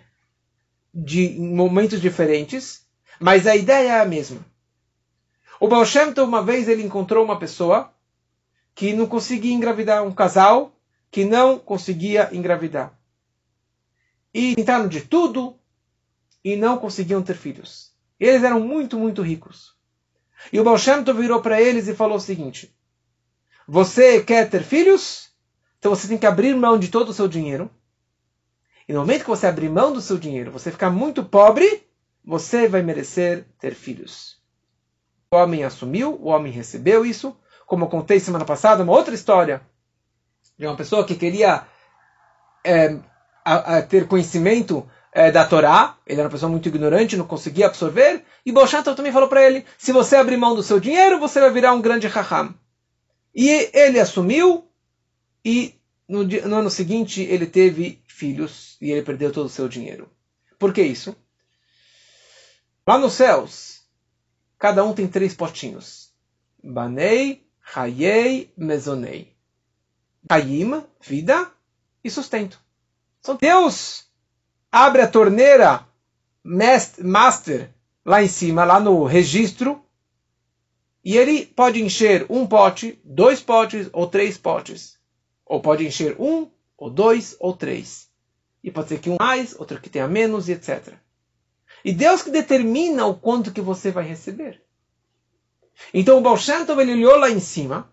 de 0.94 1.38
momentos 1.40 2.00
diferentes, 2.00 2.86
mas 3.20 3.48
a 3.48 3.56
ideia 3.56 3.94
é 3.94 4.02
a 4.02 4.06
mesma. 4.06 4.46
O 5.60 5.68
Baal 5.68 5.86
Shem 5.86 6.14
uma 6.18 6.44
vez, 6.44 6.68
ele 6.68 6.84
encontrou 6.84 7.24
uma 7.24 7.40
pessoa 7.40 7.94
que 8.74 8.94
não 8.94 9.08
conseguia 9.08 9.54
engravidar, 9.54 10.04
um 10.04 10.12
casal 10.12 10.74
que 11.10 11.24
não 11.24 11.58
conseguia 11.58 12.30
engravidar. 12.34 12.94
E 14.34 14.54
tentaram 14.56 14.88
de 14.88 15.02
tudo 15.02 15.58
e 16.44 16.58
não 16.58 16.78
conseguiam 16.78 17.24
ter 17.24 17.36
filhos. 17.36 17.94
Eles 18.20 18.44
eram 18.44 18.60
muito, 18.60 18.98
muito 18.98 19.22
ricos. 19.22 19.74
E 20.52 20.60
o 20.60 20.64
Baal 20.64 20.78
Shem 20.78 21.04
virou 21.04 21.42
para 21.42 21.62
eles 21.62 21.88
e 21.88 21.96
falou 21.96 22.18
o 22.18 22.22
seguinte: 22.22 22.76
Você 23.68 24.22
quer 24.24 24.50
ter 24.50 24.64
filhos? 24.64 25.30
Então 25.80 25.96
você 25.96 26.08
tem 26.08 26.18
que 26.18 26.26
abrir 26.26 26.56
mão 26.56 26.78
de 26.78 26.90
todo 26.90 27.10
o 27.10 27.14
seu 27.14 27.28
dinheiro. 27.28 27.72
E 28.88 28.94
no 28.94 29.00
momento 29.00 29.24
que 29.24 29.30
você 29.30 29.48
abrir 29.48 29.70
mão 29.70 29.92
do 29.92 30.02
seu 30.02 30.18
dinheiro, 30.18 30.52
você 30.52 30.72
ficar 30.72 30.90
muito 30.90 31.24
pobre, 31.24 31.84
você 32.24 32.68
vai 32.68 32.82
merecer 32.82 33.46
ter 33.60 33.74
filhos. 33.74 34.38
O 35.32 35.38
homem 35.38 35.64
assumiu, 35.64 36.20
o 36.22 36.28
homem 36.28 36.52
recebeu 36.52 37.06
isso, 37.06 37.36
como 37.66 37.86
eu 37.86 37.90
contei 37.90 38.20
semana 38.20 38.46
passada, 38.46 38.84
uma 38.84 38.94
outra 38.94 39.16
história 39.16 39.62
de 40.58 40.66
uma 40.66 40.76
pessoa 40.76 41.06
que 41.06 41.16
queria 41.16 41.66
é, 42.64 42.98
a, 43.44 43.78
a 43.78 43.82
ter 43.82 44.08
conhecimento 44.08 44.88
é, 45.12 45.32
da 45.32 45.46
Torá, 45.46 45.98
ele 46.06 46.20
era 46.20 46.28
uma 46.28 46.32
pessoa 46.32 46.50
muito 46.50 46.68
ignorante, 46.68 47.18
não 47.18 47.26
conseguia 47.26 47.68
absorver, 47.68 48.24
e 48.46 48.52
Bolshanto 48.52 48.96
também 48.96 49.12
falou 49.12 49.30
para 49.30 49.44
ele, 49.44 49.66
se 49.78 49.92
você 49.92 50.16
abrir 50.16 50.38
mão 50.38 50.56
do 50.56 50.64
seu 50.64 50.80
dinheiro, 50.80 51.20
você 51.20 51.40
vai 51.40 51.52
virar 51.52 51.74
um 51.74 51.82
grande 51.82 52.08
raham. 52.08 52.54
E 53.34 53.70
ele 53.74 54.00
assumiu, 54.00 54.68
e 55.44 55.74
no, 56.08 56.24
no 56.24 56.56
ano 56.56 56.70
seguinte 56.70 57.22
ele 57.22 57.46
teve 57.46 58.02
filhos, 58.16 58.78
e 58.82 58.92
ele 58.92 59.02
perdeu 59.02 59.32
todo 59.32 59.48
o 59.48 59.50
seu 59.50 59.68
dinheiro. 59.68 60.10
Por 60.58 60.74
que 60.74 60.82
isso? 60.82 61.14
Lá 62.88 62.98
nos 62.98 63.14
céus, 63.14 63.84
cada 64.58 64.84
um 64.86 64.94
tem 64.94 65.06
três 65.06 65.34
potinhos. 65.34 66.14
Banei, 66.64 67.46
Hayei, 67.76 68.54
Mezonei. 68.56 69.36
Hayim, 70.30 70.82
vida 71.02 71.52
e 72.04 72.10
sustento. 72.10 72.60
Então 73.20 73.36
Deus 73.36 74.08
abre 74.72 75.02
a 75.02 75.08
torneira 75.08 75.86
master 76.44 77.74
lá 78.06 78.24
em 78.24 78.28
cima, 78.28 78.64
lá 78.64 78.80
no 78.80 79.04
registro, 79.04 79.84
e 81.04 81.18
ele 81.18 81.46
pode 81.46 81.84
encher 81.84 82.26
um 82.30 82.48
pote, 82.48 83.00
dois 83.04 83.42
potes 83.42 83.90
ou 83.92 84.08
três 84.08 84.38
potes. 84.38 84.98
Ou 85.46 85.62
pode 85.62 85.86
encher 85.86 86.16
um, 86.20 86.50
ou 86.78 86.90
dois, 86.90 87.36
ou 87.40 87.56
três. 87.56 88.10
E 88.64 88.72
pode 88.72 88.90
ser 88.90 89.00
que 89.00 89.10
um 89.10 89.18
mais, 89.20 89.58
outro 89.60 89.80
que 89.80 89.90
tenha 89.90 90.08
menos, 90.08 90.50
e 90.50 90.54
etc. 90.54 90.94
E 91.84 91.94
Deus 91.94 92.22
que 92.22 92.32
determina 92.32 93.06
o 93.06 93.16
quanto 93.16 93.52
que 93.52 93.62
você 93.62 93.92
vai 93.92 94.06
receber. 94.06 94.62
Então 95.94 96.18
o 96.18 96.22
Baal 96.22 96.38
Shem 96.38 96.66
Tov, 96.66 96.82
ele 96.82 96.94
olhou 96.94 97.18
lá 97.18 97.30
em 97.30 97.40
cima 97.40 97.92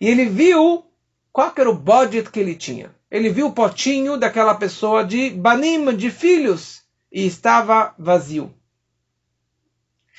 e 0.00 0.08
ele 0.08 0.26
viu 0.26 0.84
qual 1.32 1.52
era 1.56 1.70
o 1.70 1.76
budget 1.76 2.30
que 2.30 2.40
ele 2.40 2.54
tinha. 2.54 2.94
Ele 3.10 3.30
viu 3.30 3.48
o 3.48 3.52
potinho 3.52 4.16
daquela 4.16 4.54
pessoa 4.54 5.04
de 5.04 5.30
banim, 5.30 5.94
de 5.94 6.10
filhos, 6.10 6.82
e 7.12 7.26
estava 7.26 7.94
vazio. 7.98 8.52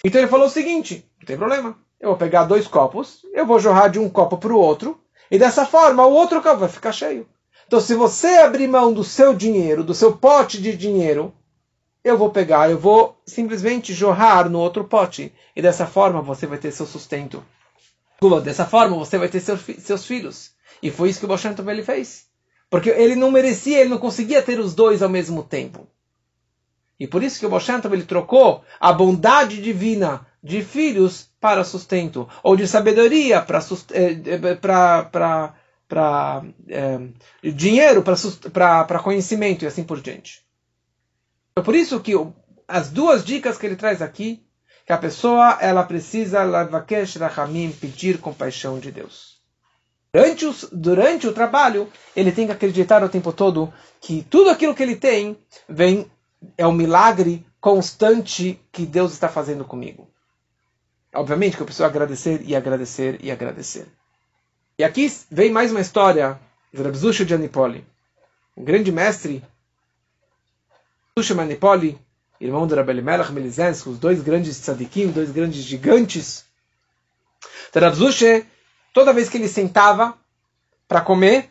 Então 0.03 0.21
ele 0.21 0.29
falou 0.29 0.47
o 0.47 0.51
seguinte: 0.51 1.09
não 1.19 1.25
tem 1.25 1.37
problema, 1.37 1.77
eu 1.99 2.09
vou 2.09 2.17
pegar 2.17 2.45
dois 2.45 2.67
copos, 2.67 3.25
eu 3.33 3.45
vou 3.45 3.59
jorrar 3.59 3.89
de 3.89 3.99
um 3.99 4.09
copo 4.09 4.37
para 4.37 4.53
o 4.53 4.59
outro, 4.59 5.01
e 5.29 5.37
dessa 5.37 5.65
forma 5.65 6.05
o 6.05 6.13
outro 6.13 6.41
copo 6.41 6.59
vai 6.59 6.69
ficar 6.69 6.91
cheio. 6.91 7.27
Então, 7.67 7.81
se 7.81 7.93
você 7.95 8.27
abrir 8.27 8.67
mão 8.67 8.93
do 8.93 9.03
seu 9.03 9.33
dinheiro, 9.35 9.83
do 9.83 9.93
seu 9.93 10.15
pote 10.15 10.61
de 10.61 10.75
dinheiro, 10.75 11.33
eu 12.01 12.17
vou 12.17 12.29
pegar, 12.29 12.71
eu 12.71 12.79
vou 12.79 13.21
simplesmente 13.25 13.93
jorrar 13.93 14.49
no 14.49 14.59
outro 14.59 14.85
pote. 14.85 15.33
E 15.53 15.61
dessa 15.61 15.85
forma 15.85 16.21
você 16.21 16.47
vai 16.47 16.57
ter 16.57 16.71
seu 16.71 16.85
sustento. 16.85 17.43
Dessa 18.41 18.65
forma 18.65 18.95
você 18.95 19.17
vai 19.17 19.27
ter 19.27 19.41
seus, 19.41 19.59
seus 19.79 20.05
filhos. 20.05 20.51
E 20.81 20.89
foi 20.89 21.09
isso 21.09 21.19
que 21.19 21.25
o 21.25 21.27
Baal 21.27 21.39
ele 21.69 21.83
fez. 21.83 22.25
Porque 22.69 22.89
ele 22.89 23.15
não 23.15 23.31
merecia, 23.31 23.81
ele 23.81 23.89
não 23.89 23.97
conseguia 23.97 24.41
ter 24.41 24.59
os 24.59 24.73
dois 24.73 25.03
ao 25.03 25.09
mesmo 25.09 25.43
tempo. 25.43 25.87
E 26.97 27.05
por 27.05 27.21
isso 27.21 27.37
que 27.39 27.45
o 27.45 27.49
Baal 27.49 27.61
ele 27.91 28.03
trocou 28.03 28.63
a 28.79 28.93
bondade 28.93 29.61
divina 29.61 30.25
de 30.41 30.63
filhos 30.63 31.29
para 31.41 31.65
sustento. 31.65 32.29
Ou 32.41 32.55
de 32.55 32.65
sabedoria 32.65 33.41
para 33.41 33.59
para 34.61 35.03
para 35.03 35.53
é, 36.67 36.99
dinheiro, 37.51 38.03
para 38.03 38.99
conhecimento 38.99 39.63
e 39.63 39.67
assim 39.67 39.83
por 39.83 40.01
diante. 40.01 40.41
É 41.55 41.61
por 41.61 41.75
isso 41.75 41.99
que 41.99 42.13
as 42.67 42.89
duas 42.89 43.23
dicas 43.23 43.57
que 43.57 43.65
ele 43.65 43.75
traz 43.75 44.01
aqui, 44.01 44.43
que 44.85 44.93
a 44.93 44.97
pessoa 44.97 45.57
ela 45.61 45.83
precisa 45.83 46.43
pedir 47.71 48.19
compaixão 48.19 48.79
de 48.79 48.91
Deus. 48.91 49.37
Durante, 50.13 50.45
durante 50.71 51.27
o 51.27 51.33
trabalho, 51.33 51.89
ele 52.15 52.31
tem 52.31 52.47
que 52.47 52.53
acreditar 52.53 53.03
o 53.03 53.09
tempo 53.09 53.31
todo 53.33 53.73
que 53.99 54.25
tudo 54.29 54.49
aquilo 54.49 54.73
que 54.73 54.83
ele 54.83 54.95
tem 54.95 55.37
vem 55.67 56.09
é 56.57 56.65
um 56.65 56.71
milagre 56.71 57.45
constante 57.59 58.59
que 58.71 58.85
Deus 58.85 59.11
está 59.13 59.27
fazendo 59.27 59.65
comigo. 59.65 60.09
Obviamente 61.13 61.55
que 61.55 61.61
eu 61.61 61.65
preciso 61.65 61.85
agradecer 61.85 62.41
e 62.45 62.55
agradecer 62.55 63.17
e 63.23 63.31
agradecer. 63.31 63.87
E 64.79 64.83
aqui 64.83 65.11
vem 65.31 65.51
mais 65.51 65.71
uma 65.71 65.81
história 65.81 66.39
de 66.71 66.83
Rabzusha 66.83 67.25
de 67.25 67.33
Anipoli, 67.33 67.83
um 68.55 68.63
grande 68.63 68.91
mestre 68.91 69.43
Susha 71.17 71.33
Manipoli, 71.33 71.99
irmão 72.39 72.67
do 72.67 72.75
Rabbi 72.75 73.01
Melech 73.01 73.31
Melizensky, 73.31 73.89
os 73.89 73.97
dois 73.97 74.21
grandes 74.21 74.59
tzadikim, 74.59 75.07
dois 75.07 75.31
grandes 75.31 75.63
gigantes. 75.63 76.45
Então, 77.67 77.81
Rabzusha, 77.81 78.45
toda 78.93 79.13
vez 79.13 79.29
que 79.29 79.37
ele 79.37 79.47
sentava 79.47 80.15
para 80.87 81.01
comer, 81.01 81.49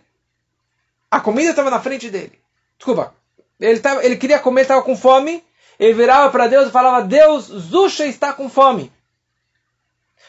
a 1.11 1.19
comida 1.19 1.51
estava 1.51 1.69
na 1.69 1.81
frente 1.81 2.09
dele. 2.09 2.39
Desculpa, 2.79 3.13
ele, 3.59 3.81
tava, 3.81 4.05
ele 4.05 4.17
queria 4.17 4.39
comer, 4.39 4.63
estava 4.63 4.83
com 4.83 4.97
fome, 4.97 5.43
ele 5.81 5.95
virava 5.95 6.31
para 6.31 6.47
Deus 6.47 6.69
e 6.69 6.71
falava, 6.71 7.05
Deus, 7.05 7.47
Zusha 7.47 8.07
está 8.07 8.33
com 8.33 8.49
fome. 8.49 8.93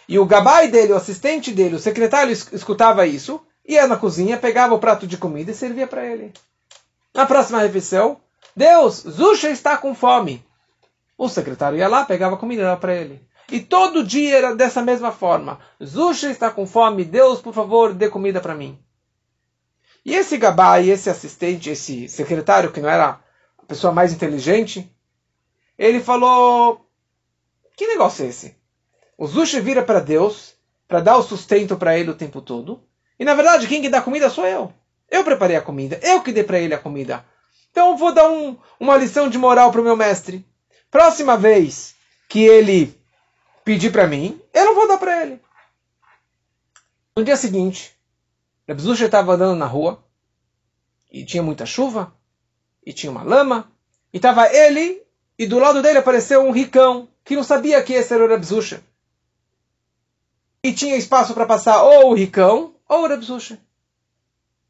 E 0.07 0.17
o 0.17 0.25
gabai 0.25 0.69
dele, 0.69 0.93
o 0.93 0.95
assistente 0.95 1.51
dele, 1.51 1.75
o 1.75 1.79
secretário 1.79 2.31
escutava 2.31 3.05
isso, 3.05 3.41
ia 3.67 3.85
na 3.87 3.97
cozinha, 3.97 4.37
pegava 4.37 4.73
o 4.73 4.79
prato 4.79 5.05
de 5.05 5.17
comida 5.17 5.51
e 5.51 5.55
servia 5.55 5.85
para 5.85 6.05
ele. 6.05 6.33
Na 7.13 7.25
próxima 7.25 7.59
refeição, 7.59 8.21
Deus, 8.55 8.95
Zusha 9.01 9.49
está 9.49 9.77
com 9.77 9.93
fome. 9.93 10.45
O 11.17 11.27
secretário 11.27 11.77
ia 11.77 11.87
lá, 11.87 12.05
pegava 12.05 12.37
comida 12.37 12.75
para 12.77 12.95
ele. 12.95 13.21
E 13.51 13.59
todo 13.59 14.03
dia 14.03 14.37
era 14.37 14.55
dessa 14.55 14.81
mesma 14.81 15.11
forma. 15.11 15.59
Zusha 15.83 16.29
está 16.29 16.49
com 16.51 16.65
fome, 16.65 17.05
Deus, 17.05 17.41
por 17.41 17.53
favor, 17.53 17.93
dê 17.93 18.09
comida 18.09 18.41
para 18.41 18.55
mim. 18.55 18.77
E 20.05 20.15
esse 20.15 20.37
gabai, 20.37 20.89
esse 20.89 21.09
assistente, 21.09 21.69
esse 21.69 22.07
secretário, 22.07 22.71
que 22.71 22.79
não 22.79 22.89
era 22.89 23.19
a 23.57 23.65
pessoa 23.67 23.91
mais 23.93 24.13
inteligente, 24.13 24.89
ele 25.77 25.99
falou: 25.99 26.85
Que 27.75 27.87
negócio 27.87 28.25
é 28.25 28.29
esse? 28.29 28.56
O 29.17 29.25
Zusha 29.25 29.59
vira 29.59 29.81
para 29.81 29.99
Deus 29.99 30.53
para 30.87 31.01
dar 31.01 31.17
o 31.17 31.23
sustento 31.23 31.75
para 31.75 31.97
ele 31.97 32.11
o 32.11 32.15
tempo 32.15 32.41
todo. 32.41 32.83
E 33.19 33.25
na 33.25 33.33
verdade, 33.33 33.67
quem 33.67 33.81
que 33.81 33.89
dá 33.89 34.01
comida 34.01 34.29
sou 34.29 34.45
eu. 34.45 34.71
Eu 35.09 35.23
preparei 35.23 35.55
a 35.55 35.61
comida, 35.61 35.99
eu 36.03 36.21
que 36.21 36.31
dei 36.31 36.43
para 36.43 36.59
ele 36.59 36.73
a 36.73 36.77
comida. 36.77 37.25
Então 37.71 37.97
vou 37.97 38.13
dar 38.13 38.29
um, 38.29 38.57
uma 38.79 38.97
lição 38.97 39.29
de 39.29 39.37
moral 39.37 39.71
para 39.71 39.81
o 39.81 39.83
meu 39.83 39.95
mestre. 39.95 40.45
Próxima 40.91 41.37
vez 41.37 41.95
que 42.29 42.43
ele 42.43 42.95
pedir 43.63 43.91
para 43.91 44.07
mim, 44.07 44.39
eu 44.53 44.65
não 44.65 44.75
vou 44.75 44.87
dar 44.87 44.97
para 44.97 45.23
ele. 45.23 45.41
No 47.15 47.23
dia 47.23 47.35
seguinte, 47.35 47.95
Rebzusha 48.67 49.05
estava 49.05 49.33
andando 49.33 49.57
na 49.57 49.65
rua 49.65 50.03
e 51.11 51.25
tinha 51.25 51.41
muita 51.41 51.65
chuva 51.65 52.13
e 52.85 52.93
tinha 52.93 53.11
uma 53.11 53.23
lama 53.23 53.71
e 54.13 54.17
estava 54.17 54.47
ele 54.53 55.01
e 55.39 55.47
do 55.47 55.57
lado 55.57 55.81
dele 55.81 55.97
apareceu 55.97 56.41
um 56.41 56.51
ricão 56.51 57.07
que 57.23 57.35
não 57.35 57.43
sabia 57.43 57.81
que 57.81 57.93
esse 57.93 58.13
era 58.13 58.23
o 58.23 58.27
Rebzusha. 58.27 58.83
E 60.67 60.73
tinha 60.73 60.97
espaço 60.97 61.33
para 61.33 61.45
passar 61.45 61.81
ou 61.81 62.11
o 62.11 62.13
ricão 62.13 62.73
ou 62.89 63.03
o 63.03 63.07
Rebzusha. 63.07 63.57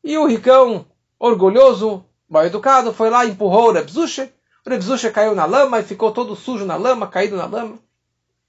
E 0.03 0.15
o 0.15 0.27
ricão, 0.27 0.85
orgulhoso, 1.17 2.05
mal 2.29 2.45
educado, 2.45 2.93
foi 2.93 3.09
lá 3.09 3.25
e 3.25 3.31
empurrou 3.31 3.69
o 3.69 3.71
Rebzusha. 3.71 4.31
O 4.63 4.69
Rebzusha 4.69 5.09
caiu 5.09 5.33
na 5.33 5.45
lama 5.45 5.79
e 5.79 5.83
ficou 5.83 6.11
todo 6.11 6.35
sujo 6.35 6.65
na 6.65 6.75
lama, 6.75 7.07
caído 7.07 7.35
na 7.35 7.47
lama. 7.47 7.79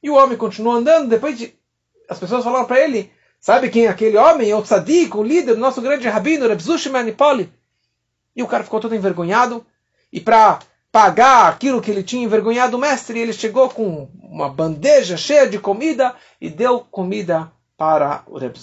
E 0.02 0.10
o 0.10 0.14
homem 0.14 0.36
continuou 0.36 0.74
andando. 0.74 1.08
Depois 1.08 1.38
de... 1.38 1.54
as 2.06 2.18
pessoas 2.18 2.44
falaram 2.44 2.66
para 2.66 2.80
ele: 2.80 3.10
Sabe 3.40 3.70
quem 3.70 3.86
é 3.86 3.88
aquele 3.88 4.18
homem? 4.18 4.50
É 4.50 4.54
o 4.54 4.60
tzadik, 4.60 5.16
o 5.16 5.22
líder, 5.22 5.52
o 5.52 5.58
nosso 5.58 5.80
grande 5.80 6.06
rabino, 6.06 6.46
Rebzusha 6.46 6.90
Manipoli. 6.90 7.50
E 8.36 8.42
o 8.42 8.46
cara 8.46 8.62
ficou 8.62 8.78
todo 8.78 8.94
envergonhado. 8.94 9.64
E 10.12 10.20
para 10.20 10.58
pagar 10.98 11.46
aquilo 11.46 11.80
que 11.80 11.92
ele 11.92 12.02
tinha 12.02 12.24
envergonhado 12.24 12.76
o 12.76 12.80
mestre, 12.80 13.20
ele 13.20 13.32
chegou 13.32 13.68
com 13.68 14.10
uma 14.20 14.48
bandeja 14.48 15.16
cheia 15.16 15.48
de 15.48 15.56
comida 15.56 16.12
e 16.40 16.50
deu 16.50 16.80
comida 16.80 17.52
para 17.76 18.24
o 18.26 18.36
Reb 18.36 18.56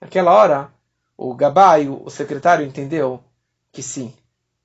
Naquela 0.00 0.32
hora, 0.32 0.72
o 1.16 1.32
Gabai, 1.36 1.88
o 1.88 2.10
secretário, 2.10 2.66
entendeu 2.66 3.22
que 3.70 3.80
sim, 3.80 4.12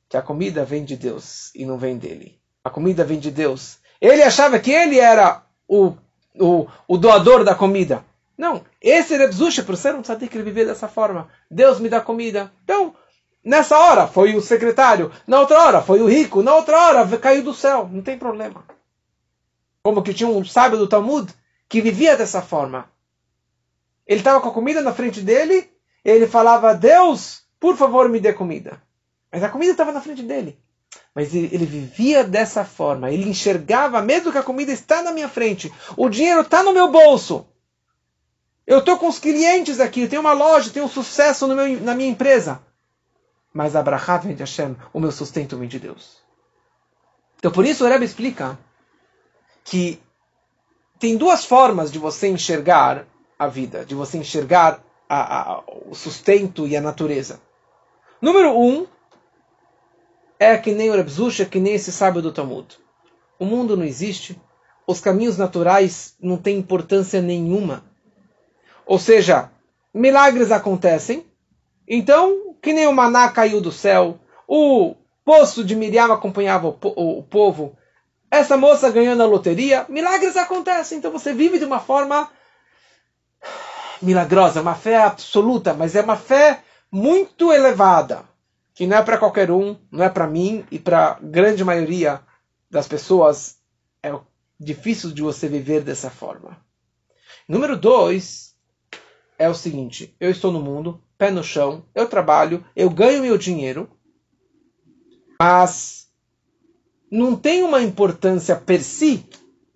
que 0.10 0.17
a 0.17 0.24
comida 0.24 0.65
vem 0.65 0.84
de 0.84 0.98
Deus 0.98 1.54
e 1.54 1.67
não 1.67 1.78
vem 1.78 2.00
dele. 2.00 2.39
A 2.63 2.69
comida 2.72 3.04
vem 3.04 3.19
de 3.19 3.30
Deus. 3.30 3.78
Ele 4.02 4.24
achava 4.24 4.58
que 4.58 4.72
ele 4.72 4.98
era 4.98 5.43
o, 5.67 5.93
o, 6.39 6.65
o 6.88 6.98
doador 6.98 7.43
da 7.43 7.54
comida. 7.54 8.04
Não, 8.36 8.63
esse 8.82 9.15
Reb 9.15 9.34
por 9.67 9.78
ser 9.78 9.93
um 9.93 10.02
tzadik, 10.02 10.36
ele 10.36 10.46
vivia 10.46 10.65
dessa 10.65 10.88
forma. 10.88 11.30
Deus 11.50 11.80
me 11.80 11.89
dá 11.89 12.02
comida. 12.02 12.52
Então, 12.63 12.96
Nessa 13.43 13.77
hora 13.77 14.08
foi 14.08 14.36
o 14.36 14.41
secretário, 14.41 15.12
na 15.27 15.41
outra 15.41 15.60
hora 15.60 15.82
foi 15.82 16.01
o 16.01 16.08
rico, 16.08 16.41
na 16.41 16.56
outra 16.56 16.79
hora 16.79 17.17
caiu 17.17 17.43
do 17.43 17.53
céu, 17.53 17.89
não 17.91 18.01
tem 18.01 18.17
problema. 18.17 18.63
Como 19.84 20.01
que 20.01 20.13
tinha 20.13 20.29
um 20.29 20.45
sábio 20.45 20.79
do 20.79 20.88
Talmud 20.88 21.34
que 21.67 21.82
vivia 21.82 22.15
dessa 22.15 22.41
forma. 22.41 22.89
Ele 24.08 24.19
estava 24.21 24.39
com 24.39 24.47
a 24.47 24.53
comida 24.53 24.82
na 24.82 24.93
frente 24.93 25.19
dele, 25.19 25.69
ele 26.06 26.25
falava: 26.25 26.73
Deus, 26.73 27.43
por 27.60 27.75
favor, 27.75 28.08
me 28.08 28.19
dê 28.19 28.32
comida. 28.32 28.82
Mas 29.29 29.43
a 29.43 29.49
comida 29.49 29.71
estava 29.71 29.91
na 29.91 29.99
frente 29.99 30.23
dele. 30.23 30.58
Mas 31.13 31.36
ele, 31.36 31.49
ele, 31.51 31.65
vivia 31.65 32.23
dessa 32.23 32.63
forma. 32.63 33.12
Ele 33.12 33.29
enxergava, 33.29 34.01
mesmo 34.01 34.32
que 34.32 34.38
a 34.38 34.43
comida 34.43 34.71
está 34.71 35.03
na 35.03 35.12
minha 35.12 35.27
frente, 35.27 35.73
o 35.97 36.08
dinheiro 36.08 36.41
está 36.41 36.63
no 36.63 36.71
meu 36.71 36.89
bolso. 36.89 37.45
Eu 38.65 38.79
estou 38.79 38.97
com 38.97 39.08
os 39.08 39.19
clientes 39.19 39.82
aqui, 39.82 40.01
eu 40.01 40.10
tenho 40.10 40.21
uma 40.21 40.34
loja, 40.34 40.69
tenho 40.69 40.86
um 40.86 40.89
sucesso 40.89 41.45
meu, 41.47 41.82
na 41.82 41.93
minha 41.93 42.10
empresa 42.10 42.62
mas 43.54 43.76
a 43.76 43.82
vem 44.18 44.36
de 44.36 44.42
Hashem, 44.42 44.76
o 44.92 45.00
meu 45.00 45.12
sustento 45.12 45.58
vem 45.58 45.68
de 45.68 45.80
Deus. 45.80 46.18
Então 47.38 47.52
por 47.52 47.66
isso 47.66 47.86
o 47.86 47.88
Rebbe 47.88 48.06
explica 48.06 48.58
que 49.63 50.02
tem 51.00 51.16
duas 51.18 51.46
formas 51.46 51.92
de 51.92 52.00
você 52.00 52.28
enxergar 52.28 53.06
a 53.38 53.48
vida, 53.48 53.86
de 53.86 53.94
você 53.94 54.18
enxergar 54.18 54.82
a, 55.08 55.52
a, 55.52 55.63
o 55.86 55.94
sustento 55.94 56.66
e 56.66 56.76
a 56.76 56.82
natureza. 56.82 57.39
Número 58.22 58.58
um 58.58 58.88
é 60.39 60.58
que 60.58 60.72
nem 60.74 60.89
o 60.89 60.96
Rebzusha, 60.96 61.46
que 61.46 61.60
nem 61.60 61.74
esse 61.74 61.92
sábio 61.92 62.22
do 62.22 62.32
Talmud. 62.32 62.78
O 63.38 63.46
mundo 63.46 63.78
não 63.78 63.84
existe, 63.84 64.39
os 64.88 65.00
caminhos 65.00 65.38
naturais 65.38 66.16
não 66.20 66.38
têm 66.38 66.58
importância 66.58 67.22
nenhuma. 67.22 67.84
Ou 68.86 68.98
seja, 68.98 69.52
milagres 69.94 70.52
acontecem, 70.52 71.26
então 71.88 72.53
que 72.63 72.71
nem 72.71 72.88
o 72.88 72.93
maná 72.93 73.30
caiu 73.30 73.60
do 73.60 73.73
céu, 73.73 74.17
o 74.47 74.95
poço 75.26 75.65
de 75.65 75.76
Miriam 75.76 76.13
acompanhava 76.13 76.69
o, 76.69 76.78
o, 76.82 77.19
o 77.19 77.23
povo, 77.23 77.78
essa 78.32 78.56
moça 78.56 78.89
ganhou 78.89 79.15
na 79.15 79.26
loteria, 79.26 79.86
milagres 79.89 80.38
acontecem. 80.38 80.97
Então 80.97 81.12
você 81.12 81.34
vive 81.34 81.60
de 81.60 81.65
uma 81.65 81.82
forma 81.82 82.32
milagrosa, 84.02 84.62
uma 84.62 84.76
fé 84.76 84.95
absoluta, 85.04 85.73
mas 85.73 85.93
é 85.93 86.02
uma 86.02 86.15
fé 86.15 86.63
muito 86.89 87.52
elevada, 87.52 88.23
que 88.73 88.88
não 88.88 88.97
é 88.97 89.04
para 89.04 89.17
qualquer 89.17 89.52
um, 89.52 89.78
não 89.91 90.04
é 90.04 90.10
para 90.10 90.26
mim 90.26 90.65
e 90.71 90.80
para 90.80 91.12
a 91.12 91.19
grande 91.21 91.65
maioria 91.65 92.21
das 92.71 92.88
pessoas. 92.88 93.58
É 94.02 94.17
difícil 94.58 95.12
de 95.12 95.21
você 95.21 95.49
viver 95.49 95.82
dessa 95.82 96.10
forma. 96.10 96.58
Número 97.45 97.76
dois 97.78 98.56
é 99.38 99.49
o 99.49 99.54
seguinte: 99.54 100.15
eu 100.17 100.32
estou 100.32 100.52
no 100.52 100.62
mundo, 100.62 101.02
pé 101.23 101.31
no 101.31 101.41
chão, 101.41 101.86
eu 101.95 102.05
trabalho, 102.05 102.65
eu 102.75 102.89
ganho 102.89 103.21
meu 103.21 103.38
dinheiro, 103.38 103.89
mas 105.39 106.09
não 107.09 107.33
tem 107.33 107.63
uma 107.63 107.81
importância 107.81 108.57
per 108.57 108.83
si. 108.83 109.25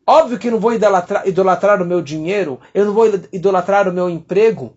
Óbvio 0.05 0.37
que 0.37 0.51
não 0.51 0.59
vou 0.59 0.73
idolatrar, 0.73 1.25
idolatrar 1.25 1.81
o 1.81 1.85
meu 1.85 2.01
dinheiro, 2.01 2.59
eu 2.73 2.83
não 2.83 2.93
vou 2.93 3.05
idolatrar 3.31 3.87
o 3.87 3.93
meu 3.93 4.09
emprego, 4.09 4.75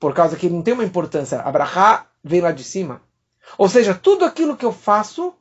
por 0.00 0.14
causa 0.14 0.34
que 0.34 0.48
não 0.48 0.62
tem 0.62 0.72
uma 0.72 0.84
importância. 0.84 1.40
Abraha 1.40 2.06
vem 2.24 2.40
lá 2.40 2.52
de 2.52 2.64
cima. 2.64 3.02
Ou 3.58 3.68
seja, 3.68 3.94
tudo 3.94 4.24
aquilo 4.24 4.56
que 4.56 4.64
eu 4.64 4.72
faço 4.72 5.34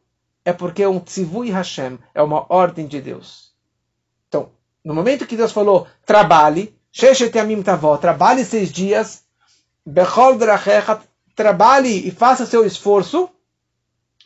é 0.43 0.51
porque 0.51 0.83
é 0.83 0.89
um 0.89 0.99
tzivui 0.99 1.49
Hashem, 1.49 1.97
é 2.13 2.21
uma 2.21 2.45
ordem 2.49 2.87
de 2.87 2.99
Deus. 2.99 3.53
Então, 4.27 4.51
no 4.83 4.93
momento 4.93 5.25
que 5.25 5.37
Deus 5.37 5.53
falou, 5.53 5.87
trabalhe, 6.05 6.75
trabalhe 8.01 8.43
seis 8.43 8.69
dias, 8.69 9.26
Bechol 9.89 10.37
drachecha, 10.37 11.01
trabalhe 11.33 12.05
e 12.05 12.11
faça 12.11 12.45
seu 12.45 12.65
esforço. 12.65 13.29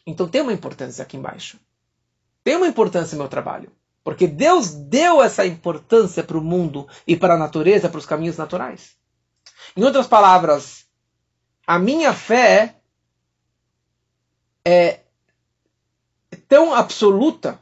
Então 0.07 0.27
tem 0.27 0.41
uma 0.41 0.51
importância 0.51 1.03
aqui 1.03 1.15
embaixo. 1.15 1.59
Tem 2.43 2.55
uma 2.55 2.65
importância 2.65 3.15
meu 3.15 3.27
trabalho. 3.27 3.71
Porque 4.03 4.25
Deus 4.25 4.71
deu 4.71 5.21
essa 5.21 5.45
importância 5.45 6.23
para 6.23 6.35
o 6.35 6.43
mundo 6.43 6.87
e 7.05 7.15
para 7.15 7.35
a 7.35 7.37
natureza, 7.37 7.89
para 7.89 7.99
os 7.99 8.07
caminhos 8.07 8.37
naturais. 8.37 8.97
Em 9.77 9.83
outras 9.83 10.07
palavras, 10.07 10.87
a 11.67 11.77
minha 11.77 12.11
fé 12.11 12.77
é 14.65 15.01
tão 16.47 16.73
absoluta, 16.73 17.59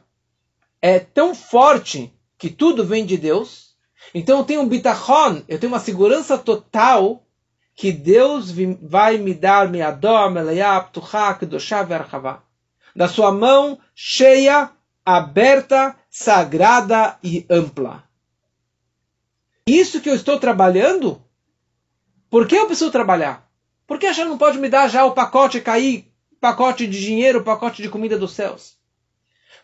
é 0.80 0.98
tão 0.98 1.34
forte 1.34 2.10
que 2.38 2.48
tudo 2.48 2.82
vem 2.82 3.04
de 3.04 3.18
Deus. 3.18 3.76
Então 4.14 4.38
eu 4.38 4.44
tenho 4.44 4.62
um 4.62 4.68
bitachon, 4.68 5.42
eu 5.46 5.58
tenho 5.58 5.70
uma 5.70 5.78
segurança 5.78 6.38
total 6.38 7.26
que 7.80 7.90
Deus 7.90 8.52
vai 8.82 9.16
me 9.16 9.32
dar 9.32 9.66
da 12.94 13.08
sua 13.08 13.32
mão 13.32 13.78
cheia, 13.94 14.70
aberta, 15.02 15.96
sagrada 16.10 17.18
e 17.24 17.46
ampla. 17.48 18.04
Isso 19.66 20.02
que 20.02 20.10
eu 20.10 20.14
estou 20.14 20.38
trabalhando, 20.38 21.24
por 22.28 22.46
que 22.46 22.54
eu 22.54 22.66
preciso 22.66 22.90
trabalhar? 22.90 23.50
Por 23.86 23.98
que 23.98 24.12
gente 24.12 24.28
não 24.28 24.36
pode 24.36 24.58
me 24.58 24.68
dar 24.68 24.86
já 24.88 25.06
o 25.06 25.12
pacote 25.12 25.58
cair, 25.62 26.12
pacote 26.38 26.86
de 26.86 27.00
dinheiro, 27.00 27.42
pacote 27.42 27.80
de 27.80 27.88
comida 27.88 28.18
dos 28.18 28.34
céus? 28.34 28.76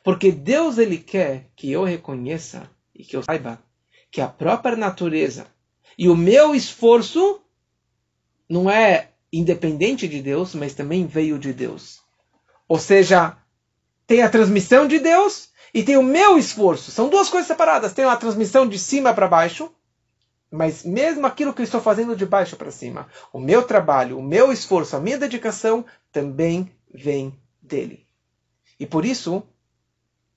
Porque 0.03 0.33
Deus 0.33 0.79
ele 0.79 0.97
quer 0.97 1.51
que 1.55 1.71
eu 1.71 1.85
reconheça 1.85 2.71
e 2.95 3.05
que 3.05 3.15
eu 3.15 3.23
saiba 3.23 3.63
que 4.11 4.23
a 4.23 4.27
própria 4.27 4.75
natureza 4.75 5.49
e 5.99 6.09
o 6.09 6.17
meu 6.17 6.55
esforço 6.55 7.43
não 8.49 8.71
é 8.71 9.11
independente 9.33 10.07
de 10.09 10.23
Deus, 10.23 10.55
mas 10.55 10.75
também 10.75 11.07
veio 11.07 11.39
de 11.39 11.53
Deus. 11.53 12.01
Ou 12.69 12.79
seja, 12.79 13.37
tem 14.07 14.23
a 14.23 14.31
transmissão 14.31 14.87
de 14.87 14.99
Deus 14.99 15.51
e 15.75 15.83
tem 15.83 15.97
o 15.97 16.03
meu 16.03 16.39
esforço. 16.39 16.91
São 16.91 17.09
duas 17.09 17.29
coisas 17.29 17.47
separadas. 17.47 17.93
Tem 17.93 18.05
a 18.05 18.17
transmissão 18.17 18.69
de 18.69 18.79
cima 18.79 19.13
para 19.13 19.29
baixo, 19.29 19.71
mas 20.51 20.85
mesmo 20.85 21.27
aquilo 21.27 21.53
que 21.53 21.61
eu 21.61 21.65
estou 21.65 21.81
fazendo 21.81 22.17
de 22.17 22.25
baixo 22.25 22.57
para 22.57 22.71
cima, 22.71 23.09
o 23.33 23.39
meu 23.39 23.63
trabalho, 23.65 24.19
o 24.19 24.23
meu 24.23 24.53
esforço, 24.53 24.97
a 24.97 25.01
minha 25.01 25.19
dedicação 25.19 25.85
também 26.13 26.73
vem 26.93 27.39
dele. 27.61 28.07
E 28.79 28.87
por 28.87 29.05
isso 29.05 29.43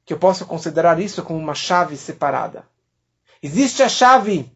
que 0.03 0.13
eu 0.13 0.17
posso 0.17 0.45
considerar 0.45 0.99
isso 0.99 1.23
como 1.23 1.37
uma 1.37 1.53
chave 1.53 1.95
separada. 1.95 2.67
Existe 3.41 3.83
a 3.83 3.89
chave, 3.89 4.51